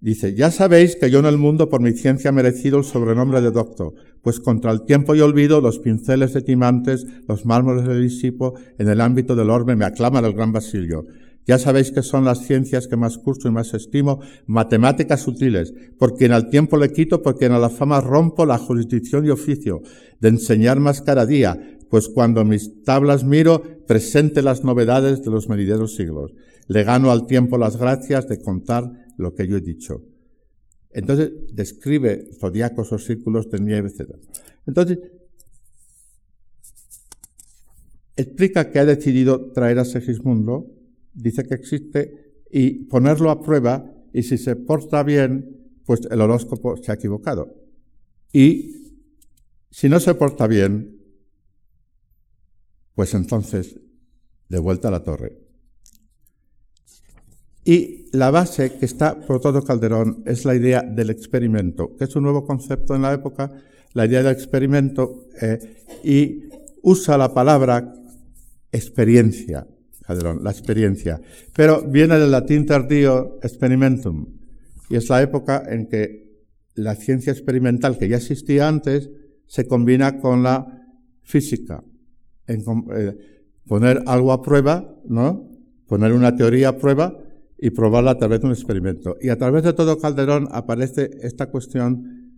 Dice, 0.00 0.34
ya 0.34 0.50
sabéis 0.50 0.96
que 0.96 1.08
yo 1.08 1.20
en 1.20 1.26
el 1.26 1.38
mundo 1.38 1.68
por 1.68 1.80
mi 1.80 1.92
ciencia 1.92 2.30
he 2.30 2.32
merecido 2.32 2.78
el 2.78 2.84
sobrenombre 2.84 3.40
de 3.40 3.52
doctor, 3.52 3.94
pues 4.20 4.40
contra 4.40 4.72
el 4.72 4.82
tiempo 4.82 5.14
y 5.14 5.20
olvido 5.20 5.60
los 5.60 5.78
pinceles 5.78 6.34
de 6.34 6.42
timantes, 6.42 7.06
los 7.28 7.46
mármoles 7.46 7.86
de 7.86 8.00
disipo, 8.00 8.54
en 8.78 8.88
el 8.88 9.00
ámbito 9.00 9.36
del 9.36 9.50
orbe 9.50 9.76
me 9.76 9.84
aclaman 9.84 10.24
el 10.24 10.32
gran 10.32 10.50
Basilio. 10.50 11.06
Ya 11.46 11.58
sabéis 11.58 11.92
que 11.92 12.02
son 12.02 12.24
las 12.24 12.44
ciencias 12.44 12.88
que 12.88 12.96
más 12.96 13.18
curso 13.18 13.46
y 13.46 13.52
más 13.52 13.72
estimo, 13.72 14.20
matemáticas 14.46 15.28
útiles, 15.28 15.72
por 15.96 16.16
quien 16.16 16.32
al 16.32 16.50
tiempo 16.50 16.76
le 16.76 16.92
quito, 16.92 17.22
por 17.22 17.38
quien 17.38 17.52
a 17.52 17.58
la 17.58 17.70
fama 17.70 18.00
rompo 18.00 18.44
la 18.44 18.58
jurisdicción 18.58 19.24
y 19.24 19.30
oficio, 19.30 19.80
de 20.20 20.28
enseñar 20.28 20.80
más 20.80 21.02
cada 21.02 21.24
día, 21.24 21.78
pues 21.88 22.08
cuando 22.08 22.44
mis 22.44 22.82
tablas 22.82 23.22
miro, 23.22 23.62
presente 23.86 24.42
las 24.42 24.64
novedades 24.64 25.22
de 25.22 25.30
los 25.30 25.48
merideros 25.48 25.94
siglos. 25.94 26.32
Le 26.66 26.82
gano 26.82 27.12
al 27.12 27.26
tiempo 27.26 27.58
las 27.58 27.76
gracias 27.76 28.28
de 28.28 28.40
contar 28.42 28.90
lo 29.16 29.32
que 29.34 29.46
yo 29.46 29.56
he 29.56 29.60
dicho. 29.60 30.02
Entonces, 30.90 31.30
describe 31.52 32.28
zodiacos 32.40 32.92
o 32.92 32.98
círculos 32.98 33.48
de 33.50 33.60
nieve, 33.60 33.88
etc. 33.88 34.16
Entonces, 34.66 34.98
explica 38.16 38.72
que 38.72 38.80
ha 38.80 38.84
decidido 38.84 39.52
traer 39.52 39.78
a 39.78 39.84
Segismundo 39.84 40.75
dice 41.16 41.44
que 41.44 41.54
existe 41.54 42.42
y 42.50 42.84
ponerlo 42.84 43.30
a 43.30 43.42
prueba 43.42 43.92
y 44.12 44.22
si 44.22 44.38
se 44.38 44.54
porta 44.56 45.02
bien, 45.02 45.72
pues 45.84 46.00
el 46.10 46.20
horóscopo 46.20 46.76
se 46.76 46.92
ha 46.92 46.94
equivocado. 46.94 47.54
Y 48.32 49.00
si 49.70 49.88
no 49.88 49.98
se 50.00 50.14
porta 50.14 50.46
bien, 50.46 51.00
pues 52.94 53.14
entonces 53.14 53.78
de 54.48 54.58
vuelta 54.58 54.88
a 54.88 54.90
la 54.90 55.02
torre. 55.02 55.38
Y 57.64 58.06
la 58.16 58.30
base 58.30 58.74
que 58.78 58.86
está 58.86 59.20
por 59.20 59.40
todo 59.40 59.64
Calderón 59.64 60.22
es 60.24 60.44
la 60.44 60.54
idea 60.54 60.82
del 60.82 61.10
experimento, 61.10 61.96
que 61.96 62.04
es 62.04 62.14
un 62.14 62.22
nuevo 62.22 62.46
concepto 62.46 62.94
en 62.94 63.02
la 63.02 63.12
época, 63.12 63.52
la 63.92 64.06
idea 64.06 64.22
del 64.22 64.32
experimento, 64.32 65.26
eh, 65.40 65.82
y 66.04 66.44
usa 66.82 67.18
la 67.18 67.34
palabra 67.34 67.92
experiencia 68.70 69.66
la 70.08 70.50
experiencia. 70.50 71.20
Pero 71.54 71.82
viene 71.82 72.18
del 72.18 72.30
latín 72.30 72.66
tardío 72.66 73.38
experimentum, 73.42 74.26
y 74.88 74.96
es 74.96 75.08
la 75.08 75.22
época 75.22 75.62
en 75.66 75.88
que 75.88 76.26
la 76.74 76.94
ciencia 76.94 77.32
experimental 77.32 77.98
que 77.98 78.08
ya 78.08 78.16
existía 78.16 78.68
antes 78.68 79.10
se 79.46 79.66
combina 79.66 80.18
con 80.18 80.42
la 80.42 80.66
física, 81.22 81.82
eh, 82.46 83.42
poner 83.66 84.02
algo 84.06 84.32
a 84.32 84.42
prueba, 84.42 84.94
¿no? 85.08 85.50
Poner 85.86 86.12
una 86.12 86.36
teoría 86.36 86.70
a 86.70 86.78
prueba 86.78 87.16
y 87.58 87.70
probarla 87.70 88.12
a 88.12 88.18
través 88.18 88.40
de 88.40 88.46
un 88.46 88.52
experimento. 88.52 89.16
Y 89.20 89.30
a 89.30 89.38
través 89.38 89.64
de 89.64 89.72
todo 89.72 89.98
Calderón 89.98 90.48
aparece 90.52 91.10
esta 91.22 91.46
cuestión, 91.46 92.32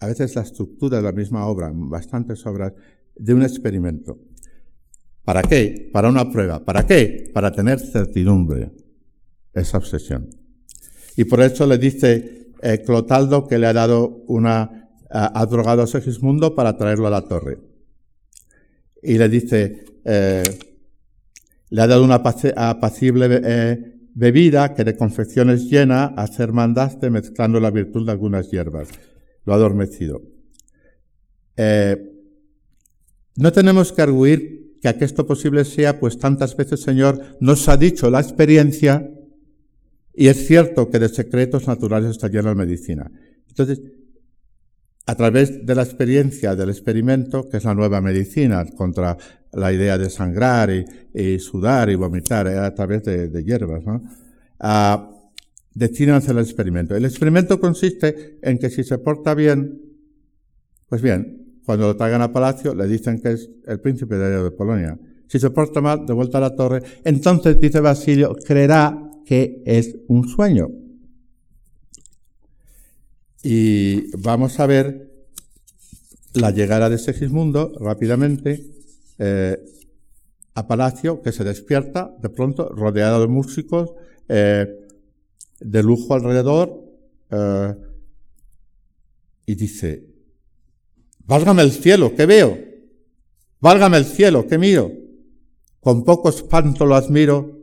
a 0.00 0.06
veces 0.06 0.36
la 0.36 0.42
estructura 0.42 0.98
de 0.98 1.02
la 1.02 1.12
misma 1.12 1.46
obra, 1.46 1.72
bastantes 1.74 2.44
obras, 2.46 2.74
de 3.16 3.34
un 3.34 3.42
experimento. 3.42 4.18
¿Para 5.28 5.42
qué? 5.42 5.90
Para 5.92 6.08
una 6.08 6.30
prueba. 6.30 6.64
¿Para 6.64 6.86
qué? 6.86 7.30
Para 7.34 7.52
tener 7.52 7.78
certidumbre. 7.80 8.70
Esa 9.52 9.76
obsesión. 9.76 10.30
Y 11.18 11.24
por 11.24 11.42
eso 11.42 11.66
le 11.66 11.76
dice 11.76 12.54
eh, 12.62 12.82
Clotaldo 12.82 13.46
que 13.46 13.58
le 13.58 13.66
ha 13.66 13.74
dado 13.74 14.24
una, 14.26 14.88
ha 15.10 15.44
drogado 15.44 15.82
a 15.82 15.86
Segismundo 15.86 16.54
para 16.54 16.78
traerlo 16.78 17.08
a 17.08 17.10
la 17.10 17.28
torre. 17.28 17.58
Y 19.02 19.18
le 19.18 19.28
dice, 19.28 19.84
eh, 20.06 20.44
le 21.68 21.82
ha 21.82 21.86
dado 21.86 22.04
una 22.04 22.22
apacible 22.56 23.42
eh, 23.44 23.98
bebida 24.14 24.72
que 24.72 24.82
de 24.82 24.96
confecciones 24.96 25.68
llena, 25.68 26.04
a 26.04 26.22
hacer 26.22 26.54
mandaste 26.54 27.10
mezclando 27.10 27.60
la 27.60 27.70
virtud 27.70 28.06
de 28.06 28.12
algunas 28.12 28.50
hierbas. 28.50 28.88
Lo 29.44 29.52
ha 29.52 29.56
adormecido. 29.56 30.22
no 33.36 33.52
tenemos 33.52 33.92
que 33.92 34.00
arguir 34.00 34.67
que 34.80 35.04
esto 35.04 35.26
posible 35.26 35.64
sea, 35.64 35.98
pues 36.00 36.18
tantas 36.18 36.56
veces, 36.56 36.80
Señor, 36.80 37.36
nos 37.40 37.68
ha 37.68 37.76
dicho 37.76 38.10
la 38.10 38.20
experiencia, 38.20 39.10
y 40.14 40.28
es 40.28 40.46
cierto 40.46 40.90
que 40.90 40.98
de 40.98 41.08
secretos 41.08 41.66
naturales 41.66 42.10
está 42.10 42.28
llena 42.28 42.50
la 42.50 42.54
medicina. 42.54 43.10
Entonces, 43.48 43.82
a 45.06 45.14
través 45.14 45.64
de 45.64 45.74
la 45.74 45.82
experiencia, 45.82 46.54
del 46.54 46.68
experimento, 46.68 47.48
que 47.48 47.56
es 47.56 47.64
la 47.64 47.74
nueva 47.74 48.00
medicina, 48.00 48.64
contra 48.76 49.16
la 49.52 49.72
idea 49.72 49.96
de 49.96 50.10
sangrar 50.10 50.70
y, 51.14 51.38
sudar 51.38 51.88
y 51.88 51.94
vomitar, 51.94 52.46
eh, 52.46 52.58
a 52.58 52.74
través 52.74 53.04
de, 53.04 53.44
hierbas, 53.44 53.84
¿no? 53.84 54.02
Ah, 54.60 55.10
deciden 55.72 56.14
hacer 56.14 56.36
el 56.36 56.42
experimento. 56.42 56.94
El 56.94 57.04
experimento 57.04 57.58
consiste 57.58 58.38
en 58.42 58.58
que 58.58 58.68
si 58.68 58.84
se 58.84 58.98
porta 58.98 59.34
bien, 59.34 59.80
pues 60.88 61.00
bien, 61.00 61.47
cuando 61.68 61.88
lo 61.88 61.96
traigan 61.96 62.22
a 62.22 62.32
palacio, 62.32 62.74
le 62.74 62.86
dicen 62.86 63.20
que 63.20 63.32
es 63.32 63.50
el 63.66 63.78
príncipe 63.78 64.16
de 64.16 64.50
Polonia. 64.52 64.98
Si 65.26 65.38
se 65.38 65.50
porta 65.50 65.82
mal, 65.82 66.06
de 66.06 66.14
vuelta 66.14 66.38
a 66.38 66.40
la 66.40 66.56
torre, 66.56 66.82
entonces, 67.04 67.60
dice 67.60 67.80
Basilio, 67.80 68.34
creerá 68.42 68.98
que 69.26 69.62
es 69.66 69.94
un 70.08 70.26
sueño. 70.26 70.70
Y 73.42 74.16
vamos 74.16 74.58
a 74.58 74.66
ver 74.66 75.12
la 76.32 76.52
llegada 76.52 76.88
de 76.88 76.96
Segismundo 76.96 77.74
rápidamente 77.78 78.64
eh, 79.18 79.62
a 80.54 80.66
Palacio, 80.66 81.20
que 81.20 81.32
se 81.32 81.44
despierta 81.44 82.16
de 82.22 82.30
pronto 82.30 82.70
rodeado 82.70 83.20
de 83.20 83.28
músicos, 83.28 83.90
eh, 84.30 84.66
de 85.60 85.82
lujo 85.82 86.14
alrededor, 86.14 86.82
eh, 87.30 87.74
y 89.44 89.54
dice, 89.54 90.07
válgame 91.28 91.62
el 91.62 91.70
cielo, 91.70 92.14
¿qué 92.16 92.26
veo? 92.26 92.58
Válgame 93.60 93.98
el 93.98 94.06
cielo, 94.06 94.46
¿qué 94.46 94.58
miro? 94.58 94.90
Con 95.80 96.02
poco 96.02 96.30
espanto 96.30 96.86
lo 96.86 96.94
admiro, 96.94 97.58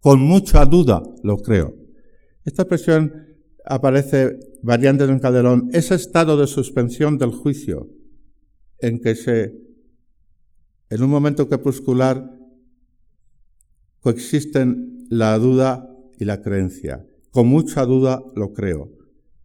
con 0.00 0.20
mucha 0.20 0.64
duda 0.64 1.02
lo 1.22 1.38
creo. 1.38 1.74
Esta 2.44 2.62
expresión 2.62 3.36
aparece 3.64 4.38
variante 4.62 5.04
en 5.04 5.18
Calderón, 5.18 5.68
ese 5.72 5.96
estado 5.96 6.36
de 6.36 6.46
suspensión 6.46 7.18
del 7.18 7.30
juicio 7.30 7.88
en 8.78 9.00
que 9.00 9.14
se, 9.14 9.54
en 10.88 11.02
un 11.02 11.10
momento 11.10 11.48
crepuscular, 11.48 12.30
coexisten 14.00 15.06
la 15.10 15.36
duda 15.38 15.86
y 16.18 16.24
la 16.24 16.40
creencia. 16.40 17.06
Con 17.30 17.48
mucha 17.48 17.84
duda 17.84 18.22
lo 18.34 18.52
creo. 18.52 18.88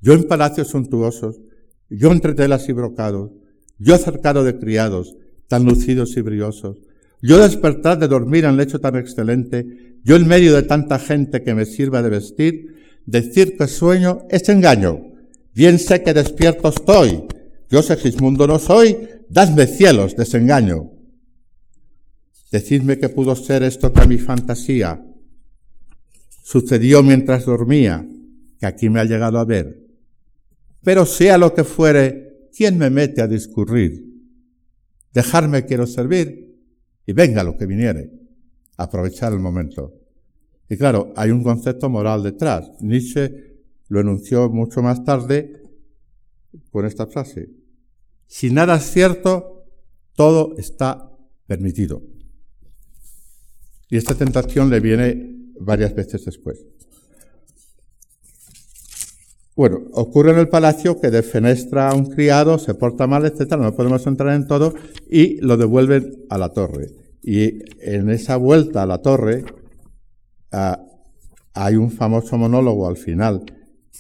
Yo 0.02 0.14
en 0.14 0.28
palacios 0.28 0.70
suntuosos, 0.70 1.42
yo 1.90 2.12
entre 2.12 2.34
telas 2.34 2.70
y 2.70 2.74
brocados, 2.74 3.32
yo 3.78 3.96
acercado 3.96 4.44
de 4.44 4.58
criados, 4.58 5.16
tan 5.48 5.66
lucidos 5.66 6.16
y 6.18 6.22
briosos, 6.22 6.78
yo 7.22 7.40
despertar 7.40 8.00
de 8.00 8.08
dormir 8.08 8.46
en 8.46 8.58
lecho 8.58 8.80
tan 8.80 8.96
excelente, 8.96 9.98
yo 10.04 10.16
en 10.16 10.28
medio 10.28 10.54
de 10.54 10.64
tanta 10.64 11.00
gente 11.00 11.44
que 11.44 11.56
me 11.56 11.66
sirva 11.66 12.02
de 12.02 12.10
vestir, 12.10 12.76
decir 13.06 13.58
que 13.58 13.68
sueño 13.68 14.20
es 14.30 14.48
engaño. 14.50 15.14
Bien 15.54 15.80
sé 15.80 16.04
que 16.04 16.14
despierto 16.14 16.70
estoy. 16.70 17.24
Yo 17.70 17.82
Segismundo 17.82 18.46
no 18.46 18.60
soy, 18.60 18.98
dadme 19.30 19.66
cielos, 19.66 20.16
desengaño. 20.16 20.92
Decidme 22.52 23.00
que 23.00 23.10
pudo 23.10 23.36
ser 23.36 23.64
esto 23.64 23.92
que 23.92 24.06
mi 24.08 24.18
fantasía 24.18 25.04
sucedió 26.44 27.02
mientras 27.02 27.46
dormía, 27.46 28.08
que 28.60 28.68
aquí 28.68 28.88
me 28.88 29.00
ha 29.00 29.06
llegado 29.06 29.40
a 29.40 29.46
ver. 29.46 29.80
Pero 30.84 31.08
sea 31.08 31.40
lo 31.40 31.56
que 31.56 31.64
fuere, 31.64 32.35
¿quién 32.56 32.78
me 32.78 32.90
mete 32.90 33.22
a 33.22 33.28
discurrir? 33.28 34.06
Dejarme 35.14 35.66
quiero 35.66 35.86
servir 35.88 36.56
y 37.06 37.14
venga 37.14 37.44
lo 37.44 37.58
que 37.58 37.66
viniere. 37.66 38.12
Aprovechar 38.78 39.34
el 39.34 39.40
momento. 39.40 39.94
Y 40.70 40.78
claro, 40.78 41.14
hay 41.16 41.32
un 41.32 41.44
concepto 41.44 41.90
moral 41.90 42.24
detrás. 42.24 42.72
Nietzsche 42.82 43.56
lo 43.88 44.00
enunció 44.00 44.50
mucho 44.50 44.82
más 44.82 45.04
tarde 45.04 45.62
con 46.72 46.86
esta 46.86 47.08
frase. 47.08 47.50
Si 48.28 48.50
nada 48.50 48.78
es 48.78 48.92
cierto, 48.92 49.66
todo 50.16 50.56
está 50.58 51.12
permitido. 51.46 52.02
Y 53.90 53.98
esta 53.98 54.16
tentación 54.16 54.70
le 54.70 54.80
viene 54.80 55.52
varias 55.60 55.94
veces 55.94 56.26
después. 56.26 56.66
Bueno, 59.56 59.84
ocurre 59.94 60.32
en 60.32 60.40
el 60.40 60.50
palacio 60.50 61.00
que 61.00 61.10
defenestra 61.10 61.90
a 61.90 61.96
un 61.96 62.08
criado, 62.08 62.60
se 62.60 62.74
porta 62.74 63.08
mal, 63.08 63.26
etcétera, 63.26 63.62
no 63.62 63.74
podemos 63.74 64.06
entrar 64.06 64.36
en 64.36 64.48
todo, 64.48 64.74
y 65.10 65.40
lo 65.40 65.56
devuelven 65.56 66.26
a 66.30 66.38
la 66.38 66.50
torre. 66.50 66.90
Y 67.24 67.60
en 67.80 68.10
esa 68.10 68.36
vuelta 68.36 68.84
a 68.84 68.86
la 68.86 69.02
torre 69.02 69.46
ah, 70.52 70.86
hay 71.54 71.76
un 71.78 71.90
famoso 71.90 72.38
monólogo 72.38 72.88
al 72.88 72.98
final 72.98 73.46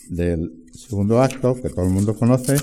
del 0.09 0.65
segundo 0.73 1.21
acto, 1.21 1.55
que 1.55 1.69
todo 1.69 1.85
el 1.85 1.91
mundo 1.91 2.15
conoce, 2.15 2.57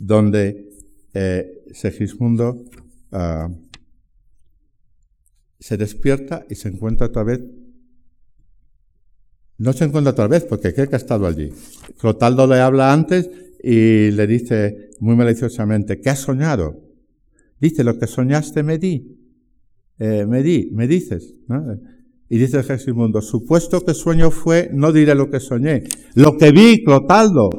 donde 0.00 0.70
eh, 1.12 1.62
Segismundo 1.72 2.64
ah, 3.12 3.50
se 5.58 5.76
despierta 5.76 6.46
y 6.48 6.54
se 6.54 6.68
encuentra 6.68 7.08
otra 7.08 7.22
vez. 7.22 7.40
No 9.60 9.74
se 9.74 9.84
encuentra 9.84 10.12
otra 10.12 10.26
vez 10.26 10.44
porque 10.44 10.72
cree 10.72 10.88
que 10.88 10.94
ha 10.94 10.98
estado 10.98 11.26
allí. 11.26 11.52
Clotaldo 11.98 12.46
le 12.46 12.60
habla 12.60 12.94
antes 12.94 13.28
y 13.62 14.10
le 14.10 14.26
dice 14.26 14.88
muy 15.00 15.14
maliciosamente, 15.16 16.00
¿qué 16.00 16.08
has 16.08 16.20
soñado? 16.20 16.80
Dice, 17.60 17.84
lo 17.84 17.98
que 17.98 18.06
soñaste 18.06 18.62
me 18.62 18.78
di. 18.78 19.18
Eh, 19.98 20.24
me 20.26 20.42
di, 20.42 20.70
me 20.72 20.88
dices. 20.88 21.34
Y 22.30 22.38
dice 22.38 22.62
Segismundo, 22.62 23.20
supuesto 23.20 23.84
que 23.84 23.92
sueño 23.92 24.30
fue, 24.30 24.70
no 24.72 24.92
diré 24.92 25.14
lo 25.14 25.28
que 25.30 25.40
soñé. 25.40 25.84
Lo 26.14 26.38
que 26.38 26.52
vi, 26.52 26.82
Clotaldo. 26.82 27.50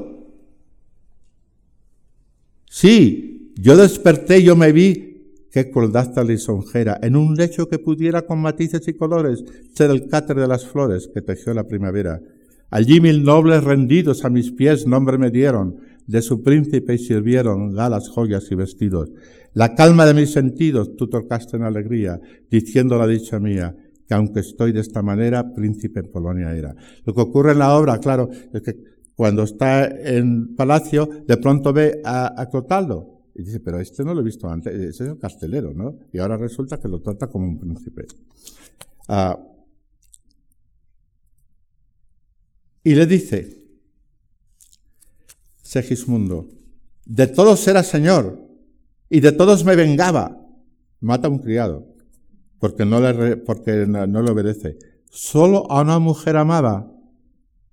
Sí, 2.67 3.53
yo 3.57 3.77
desperté, 3.77 4.41
yo 4.41 4.55
me 4.55 4.71
vi 4.71 5.10
qué 5.51 5.69
crueldad 5.69 6.13
tan 6.13 6.27
lisonjera, 6.27 6.99
en 7.01 7.15
un 7.15 7.35
lecho 7.35 7.67
que 7.67 7.79
pudiera 7.79 8.23
con 8.23 8.39
matices 8.39 8.87
y 8.87 8.93
colores 8.93 9.43
ser 9.73 9.91
el 9.91 10.07
cáter 10.07 10.37
de 10.37 10.47
las 10.47 10.65
flores 10.65 11.09
que 11.13 11.21
tejió 11.21 11.53
la 11.53 11.67
primavera. 11.67 12.21
Allí 12.69 13.01
mil 13.01 13.23
nobles 13.23 13.63
rendidos 13.63 14.23
a 14.23 14.29
mis 14.29 14.51
pies 14.51 14.87
nombre 14.87 15.17
me 15.17 15.29
dieron, 15.29 15.77
de 16.07 16.21
su 16.21 16.41
príncipe 16.41 16.95
y 16.95 16.97
sirvieron 16.97 17.73
galas, 17.73 18.09
joyas 18.09 18.49
y 18.51 18.55
vestidos. 18.55 19.11
La 19.53 19.75
calma 19.75 20.05
de 20.05 20.13
mis 20.13 20.31
sentidos 20.31 20.95
tú 20.95 21.07
tocaste 21.07 21.57
en 21.57 21.63
alegría, 21.63 22.19
diciendo 22.49 22.97
la 22.97 23.07
dicha 23.07 23.39
mía, 23.39 23.75
que 24.07 24.13
aunque 24.13 24.39
estoy 24.39 24.71
de 24.71 24.79
esta 24.79 25.01
manera, 25.01 25.53
príncipe 25.53 25.99
en 25.99 26.11
Polonia 26.11 26.55
era. 26.55 26.73
Lo 27.05 27.13
que 27.13 27.21
ocurre 27.21 27.51
en 27.51 27.59
la 27.59 27.75
obra, 27.77 27.97
claro, 27.99 28.29
es 28.53 28.61
que 28.61 28.77
cuando 29.15 29.43
está 29.43 29.85
en 29.85 30.55
palacio, 30.55 31.09
de 31.27 31.37
pronto 31.37 31.73
ve 31.73 32.01
a, 32.03 32.41
a 32.41 32.49
y 33.35 33.43
dice, 33.43 33.59
pero 33.59 33.79
este 33.79 34.03
no 34.03 34.13
lo 34.13 34.21
he 34.21 34.23
visto 34.23 34.49
antes, 34.49 34.73
ese 34.73 35.03
es 35.03 35.09
el 35.09 35.17
castelero, 35.17 35.73
¿no? 35.73 35.97
Y 36.11 36.19
ahora 36.19 36.37
resulta 36.37 36.79
que 36.79 36.87
lo 36.87 37.01
trata 37.01 37.27
como 37.27 37.47
un 37.47 37.59
príncipe. 37.59 38.05
Ah, 39.07 39.39
y 42.83 42.95
le 42.95 43.05
dice, 43.05 43.61
Segismundo, 45.61 46.49
de 47.05 47.27
todos 47.27 47.65
era 47.67 47.83
señor 47.83 48.45
y 49.09 49.21
de 49.21 49.31
todos 49.31 49.63
me 49.63 49.75
vengaba. 49.75 50.37
Mata 50.99 51.27
a 51.27 51.31
un 51.31 51.39
criado 51.39 51.87
porque 52.59 52.85
no 52.85 52.99
le, 52.99 53.37
porque 53.37 53.85
no, 53.87 54.05
no 54.05 54.21
le 54.21 54.31
obedece. 54.31 54.77
Solo 55.09 55.69
a 55.71 55.81
una 55.81 55.97
mujer 55.99 56.37
amaba, 56.37 56.91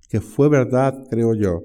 que 0.09 0.21
fue 0.21 0.49
verdad, 0.49 1.05
creo 1.11 1.35
yo, 1.35 1.65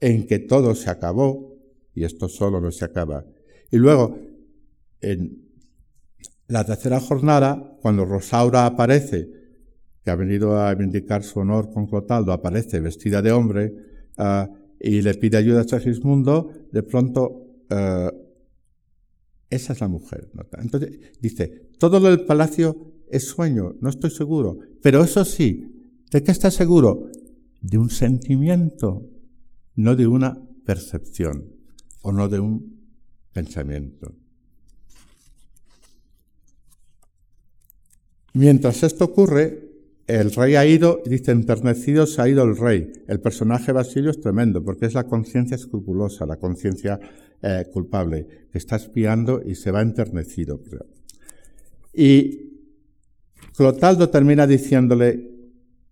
en 0.00 0.26
que 0.26 0.38
todo 0.38 0.74
se 0.74 0.88
acabó 0.88 1.51
y 1.94 2.04
esto 2.04 2.28
solo 2.28 2.60
no 2.60 2.70
se 2.70 2.84
acaba. 2.84 3.24
Y 3.70 3.76
luego, 3.76 4.18
en 5.00 5.42
la 6.48 6.64
tercera 6.64 7.00
jornada, 7.00 7.78
cuando 7.80 8.04
Rosaura 8.04 8.66
aparece, 8.66 9.28
que 10.04 10.10
ha 10.10 10.16
venido 10.16 10.58
a 10.58 10.74
vindicar 10.74 11.22
su 11.22 11.40
honor 11.40 11.72
con 11.72 11.86
Clotaldo, 11.86 12.32
aparece 12.32 12.80
vestida 12.80 13.22
de 13.22 13.32
hombre 13.32 13.72
uh, 14.18 14.52
y 14.80 15.00
le 15.00 15.14
pide 15.14 15.36
ayuda 15.36 15.60
a 15.60 15.64
Segismundo, 15.64 16.50
de 16.72 16.82
pronto, 16.82 17.46
uh, 17.70 18.10
esa 19.48 19.72
es 19.72 19.80
la 19.80 19.88
mujer. 19.88 20.28
Entonces, 20.58 20.98
dice, 21.20 21.70
todo 21.78 22.00
lo 22.00 22.08
del 22.08 22.24
palacio 22.24 22.92
es 23.08 23.28
sueño, 23.28 23.76
no 23.80 23.90
estoy 23.90 24.10
seguro, 24.10 24.58
pero 24.82 25.04
eso 25.04 25.24
sí, 25.24 26.00
¿de 26.10 26.22
qué 26.22 26.32
está 26.32 26.50
seguro? 26.50 27.08
De 27.60 27.78
un 27.78 27.90
sentimiento, 27.90 29.08
no 29.76 29.94
de 29.94 30.06
una 30.06 30.38
percepción 30.64 31.61
o 32.02 32.12
no 32.12 32.28
de 32.28 32.40
un 32.40 32.80
pensamiento. 33.32 34.12
Mientras 38.34 38.82
esto 38.82 39.04
ocurre, 39.04 39.72
el 40.06 40.32
rey 40.32 40.56
ha 40.56 40.66
ido, 40.66 41.00
dice, 41.04 41.32
enternecido 41.32 42.06
se 42.06 42.22
ha 42.22 42.28
ido 42.28 42.42
el 42.44 42.56
rey. 42.56 42.92
El 43.06 43.20
personaje 43.20 43.72
Basilio 43.72 44.10
es 44.10 44.20
tremendo 44.20 44.64
porque 44.64 44.86
es 44.86 44.94
la 44.94 45.04
conciencia 45.04 45.54
escrupulosa, 45.54 46.26
la 46.26 46.36
conciencia 46.36 46.98
eh, 47.42 47.66
culpable, 47.72 48.26
que 48.50 48.58
está 48.58 48.76
espiando 48.76 49.42
y 49.44 49.54
se 49.54 49.70
va 49.70 49.82
enternecido. 49.82 50.60
Y 51.94 52.52
Clotaldo 53.56 54.08
termina 54.08 54.46
diciéndole, 54.46 55.30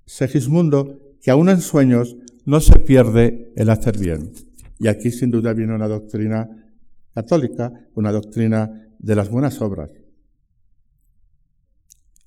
Segismundo, 0.06 1.16
que 1.20 1.30
aún 1.30 1.48
en 1.50 1.61
sueños 1.61 2.16
no 2.46 2.61
se 2.61 2.78
pierde 2.80 3.52
el 3.54 3.70
hacer 3.70 3.98
bien. 3.98 4.32
Y 4.80 4.88
aquí 4.88 5.10
sin 5.10 5.30
duda 5.30 5.52
viene 5.52 5.74
una 5.74 5.86
doctrina 5.86 6.48
católica, 7.14 7.70
una 7.94 8.10
doctrina 8.10 8.88
de 8.98 9.14
las 9.14 9.28
buenas 9.28 9.60
obras. 9.60 9.90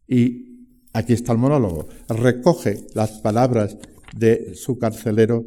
Y 0.07 0.67
aquí 0.93 1.13
está 1.13 1.31
el 1.31 1.39
monólogo. 1.39 1.87
Recoge 2.07 2.85
las 2.93 3.19
palabras 3.21 3.75
de 4.15 4.53
su 4.53 4.77
carcelero, 4.77 5.45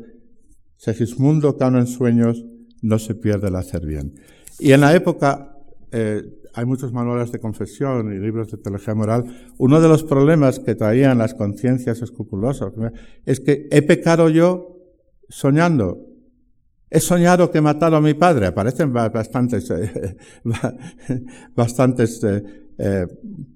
Segismundo, 0.77 1.57
aún 1.61 1.77
en 1.77 1.87
sueños 1.87 2.45
no 2.83 2.99
se 2.99 3.15
pierde 3.15 3.49
el 3.49 3.57
hacer 3.57 3.87
bien. 3.87 4.15
Y 4.59 4.73
en 4.73 4.81
la 4.81 4.95
época 4.95 5.57
eh, 5.93 6.23
hay 6.55 6.65
muchos 6.67 6.93
manuales 6.93 7.31
de 7.31 7.39
confesión 7.39 8.13
y 8.13 8.19
libros 8.19 8.51
de 8.51 8.59
teología 8.59 8.95
moral. 8.95 9.53
Uno 9.59 9.81
de 9.81 9.89
los 9.89 10.03
problemas 10.03 10.59
que 10.59 10.75
traían 10.75 11.19
las 11.19 11.35
conciencias 11.35 12.03
escrupulosas 12.03 12.73
es 13.25 13.39
que 13.41 13.69
he 13.71 13.83
pecado 13.83 14.29
yo 14.29 14.77
soñando 15.29 16.16
He 16.89 17.01
soñado 17.01 17.51
que 17.51 17.59
he 17.59 17.61
matado 17.61 17.97
a 17.97 18.01
mi 18.01 18.15
padre. 18.15 18.47
Aparecen 18.47 18.93
bastantes, 18.93 19.71
eh, 19.71 20.17
eh, 22.25 22.43
eh, 22.79 23.07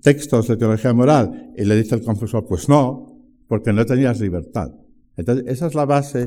textos 0.03 0.49
de 0.49 0.57
teología 0.57 0.93
moral. 0.93 1.53
Y 1.57 1.65
le 1.65 1.77
dice 1.77 1.95
el 1.95 2.03
confesor, 2.03 2.47
pues 2.47 2.69
no, 2.69 3.19
porque 3.47 3.73
no 3.73 3.87
tenías 3.87 4.21
libertad. 4.21 4.73
Entonces, 5.17 5.45
esa 5.49 5.67
es 5.67 5.75
la 5.75 5.85
base 5.85 6.27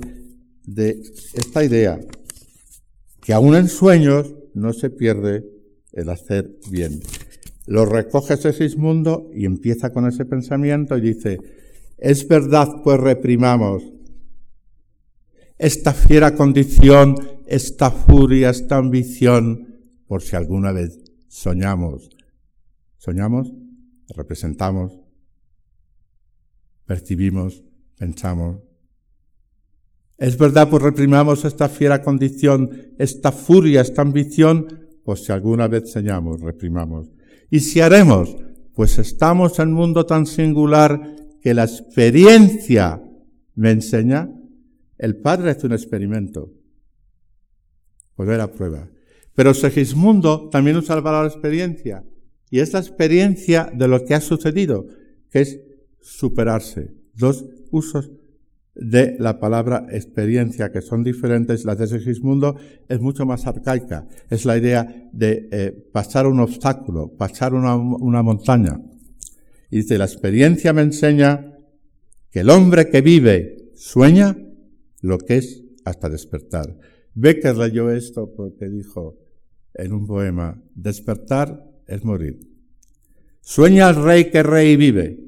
de 0.66 1.02
esta 1.34 1.64
idea, 1.64 2.00
que 3.22 3.34
aún 3.34 3.56
en 3.56 3.68
sueños 3.68 4.34
no 4.54 4.72
se 4.72 4.90
pierde 4.90 5.44
el 5.92 6.10
hacer 6.10 6.52
bien. 6.70 7.02
Lo 7.66 7.86
recoge 7.86 8.38
Segismundo 8.38 9.30
y 9.34 9.46
empieza 9.46 9.92
con 9.92 10.08
ese 10.08 10.26
pensamiento 10.26 10.98
y 10.98 11.02
dice, 11.02 11.38
es 11.98 12.28
verdad 12.28 12.82
pues 12.84 13.00
reprimamos 13.00 13.84
esta 15.64 15.94
fiera 15.94 16.36
condición, 16.36 17.16
esta 17.48 17.90
furia, 17.90 18.50
esta 18.50 18.76
ambición, 18.76 19.80
por 20.08 20.22
si 20.22 20.36
alguna 20.36 20.74
vez 20.74 21.00
soñamos. 21.30 22.10
Soñamos, 22.98 23.54
representamos, 24.10 25.00
percibimos, 26.86 27.64
pensamos. 27.98 28.58
Es 30.18 30.38
verdad, 30.38 30.70
pues 30.70 30.84
reprimamos 30.84 31.46
esta 31.46 31.70
fiera 31.70 32.02
condición, 32.02 32.94
esta 33.00 33.32
furia, 33.32 33.80
esta 33.80 34.02
ambición, 34.02 34.68
pues 35.06 35.24
si 35.24 35.32
alguna 35.32 35.70
vez 35.70 35.92
soñamos, 35.92 36.42
reprimamos. 36.42 37.10
Y 37.50 37.62
si 37.62 37.80
haremos, 37.80 38.36
pues 38.76 39.00
estamos 39.00 39.60
en 39.60 39.70
un 39.70 39.76
mundo 39.76 40.06
tan 40.06 40.26
singular 40.26 41.16
que 41.42 41.54
la 41.54 41.64
experiencia 41.64 43.02
me 43.56 43.72
enseña 43.72 44.30
el 45.04 45.18
padre 45.18 45.52
hace 45.52 45.68
un 45.68 45.74
experimento. 45.74 46.54
Poner 48.16 48.40
a 48.40 48.50
prueba. 48.50 48.90
Pero 49.36 49.54
Segismundo 49.54 50.48
también 50.48 50.78
usa 50.78 50.96
la 50.96 51.04
palabra 51.04 51.28
experiencia. 51.28 52.06
Y 52.50 52.60
es 52.60 52.72
la 52.72 52.80
experiencia 52.80 53.70
de 53.74 53.90
lo 53.90 54.06
que 54.06 54.14
ha 54.14 54.22
sucedido, 54.22 54.88
que 55.30 55.42
es 55.42 55.60
superarse. 56.00 56.94
Dos 57.16 57.44
usos 57.70 58.12
de 58.76 59.18
la 59.20 59.42
palabra 59.42 59.88
experiencia 59.92 60.72
que 60.72 60.82
son 60.82 61.04
diferentes. 61.04 61.66
La 61.66 61.76
de 61.76 61.88
Segismundo 61.88 62.56
es 62.88 63.02
mucho 63.02 63.26
más 63.26 63.46
arcaica. 63.46 64.08
Es 64.30 64.46
la 64.46 64.58
idea 64.58 65.10
de 65.12 65.50
eh, 65.52 65.90
pasar 65.92 66.28
un 66.28 66.40
obstáculo, 66.40 67.12
pasar 67.18 67.54
una, 67.54 67.76
una 67.76 68.24
montaña. 68.24 68.80
Y 69.70 69.80
dice, 69.80 69.98
la 69.98 70.06
experiencia 70.06 70.72
me 70.72 70.84
enseña 70.84 71.58
que 72.32 72.40
el 72.40 72.50
hombre 72.50 72.90
que 72.90 73.02
vive 73.02 73.74
sueña 73.76 74.38
lo 75.04 75.20
que 75.20 75.38
es 75.38 75.62
hasta 75.84 76.10
despertar. 76.10 76.80
Becker 77.14 77.58
leyó 77.58 77.92
esto 77.92 78.34
porque 78.34 78.70
dijo 78.70 79.20
en 79.74 79.92
un 79.92 80.08
poema, 80.08 80.60
despertar 80.74 81.70
es 81.88 82.04
morir. 82.06 82.40
Sueña 83.42 83.90
el 83.90 84.02
rey 84.02 84.32
que 84.32 84.42
rey 84.42 84.78
vive. 84.78 85.20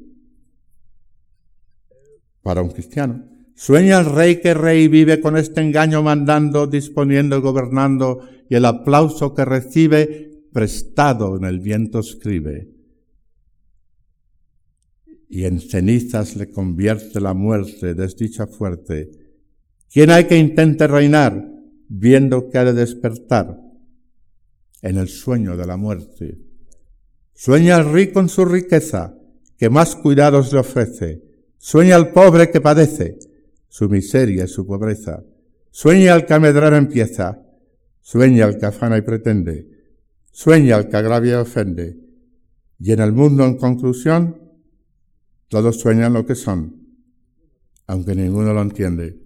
Para 2.41 2.61
un 2.61 2.69
cristiano. 2.69 3.25
Sueña 3.53 3.99
el 3.99 4.05
rey 4.05 4.39
que 4.39 4.53
rey 4.53 4.87
vive 4.87 5.19
con 5.19 5.35
este 5.35 5.61
engaño 5.61 6.01
mandando, 6.01 6.67
disponiendo, 6.67 7.41
gobernando 7.41 8.21
y 8.49 8.55
el 8.55 8.65
aplauso 8.65 9.33
que 9.33 9.43
recibe 9.43 10.45
prestado 10.53 11.35
en 11.35 11.43
el 11.43 11.59
viento 11.59 11.99
escribe. 11.99 12.69
Y 15.27 15.43
en 15.43 15.59
cenizas 15.59 16.37
le 16.37 16.49
convierte 16.49 17.19
la 17.19 17.33
muerte, 17.33 17.93
desdicha 17.93 18.47
fuerte, 18.47 19.24
¿Quién 19.95 20.09
hay 20.09 20.25
que 20.25 20.37
intente 20.37 20.87
reinar 20.87 21.49
viendo 21.87 22.49
que 22.49 22.57
ha 22.57 22.65
de 22.65 22.73
despertar 22.73 23.61
en 24.81 24.97
el 24.97 25.07
sueño 25.07 25.55
de 25.55 25.65
la 25.65 25.77
muerte? 25.77 26.37
Sueña 27.33 27.77
el 27.77 27.93
rico 27.93 28.19
en 28.19 28.27
su 28.27 28.43
riqueza, 28.43 29.17
que 29.57 29.69
más 29.69 29.95
cuidados 29.95 30.51
le 30.51 30.59
ofrece. 30.59 31.23
Sueña 31.57 31.95
el 31.95 32.09
pobre 32.09 32.51
que 32.51 32.59
padece 32.59 33.19
su 33.69 33.87
miseria 33.87 34.43
y 34.43 34.47
su 34.49 34.67
pobreza. 34.67 35.23
Sueña 35.71 36.13
el 36.13 36.25
que 36.25 36.33
a 36.33 36.41
medrar 36.41 36.73
empieza. 36.73 37.41
Sueña 38.01 38.47
el 38.47 38.59
que 38.59 38.65
afana 38.65 38.97
y 38.97 39.01
pretende. 39.01 39.69
Sueña 40.29 40.75
el 40.75 40.89
que 40.89 40.97
agravia 40.97 41.35
y 41.35 41.35
ofende. 41.35 41.97
Y 42.79 42.91
en 42.91 42.99
el 42.99 43.13
mundo, 43.13 43.45
en 43.45 43.55
conclusión, 43.55 44.41
todos 45.47 45.79
sueñan 45.79 46.11
lo 46.11 46.25
que 46.25 46.35
son, 46.35 46.85
aunque 47.87 48.13
ninguno 48.13 48.53
lo 48.53 48.61
entiende. 48.61 49.24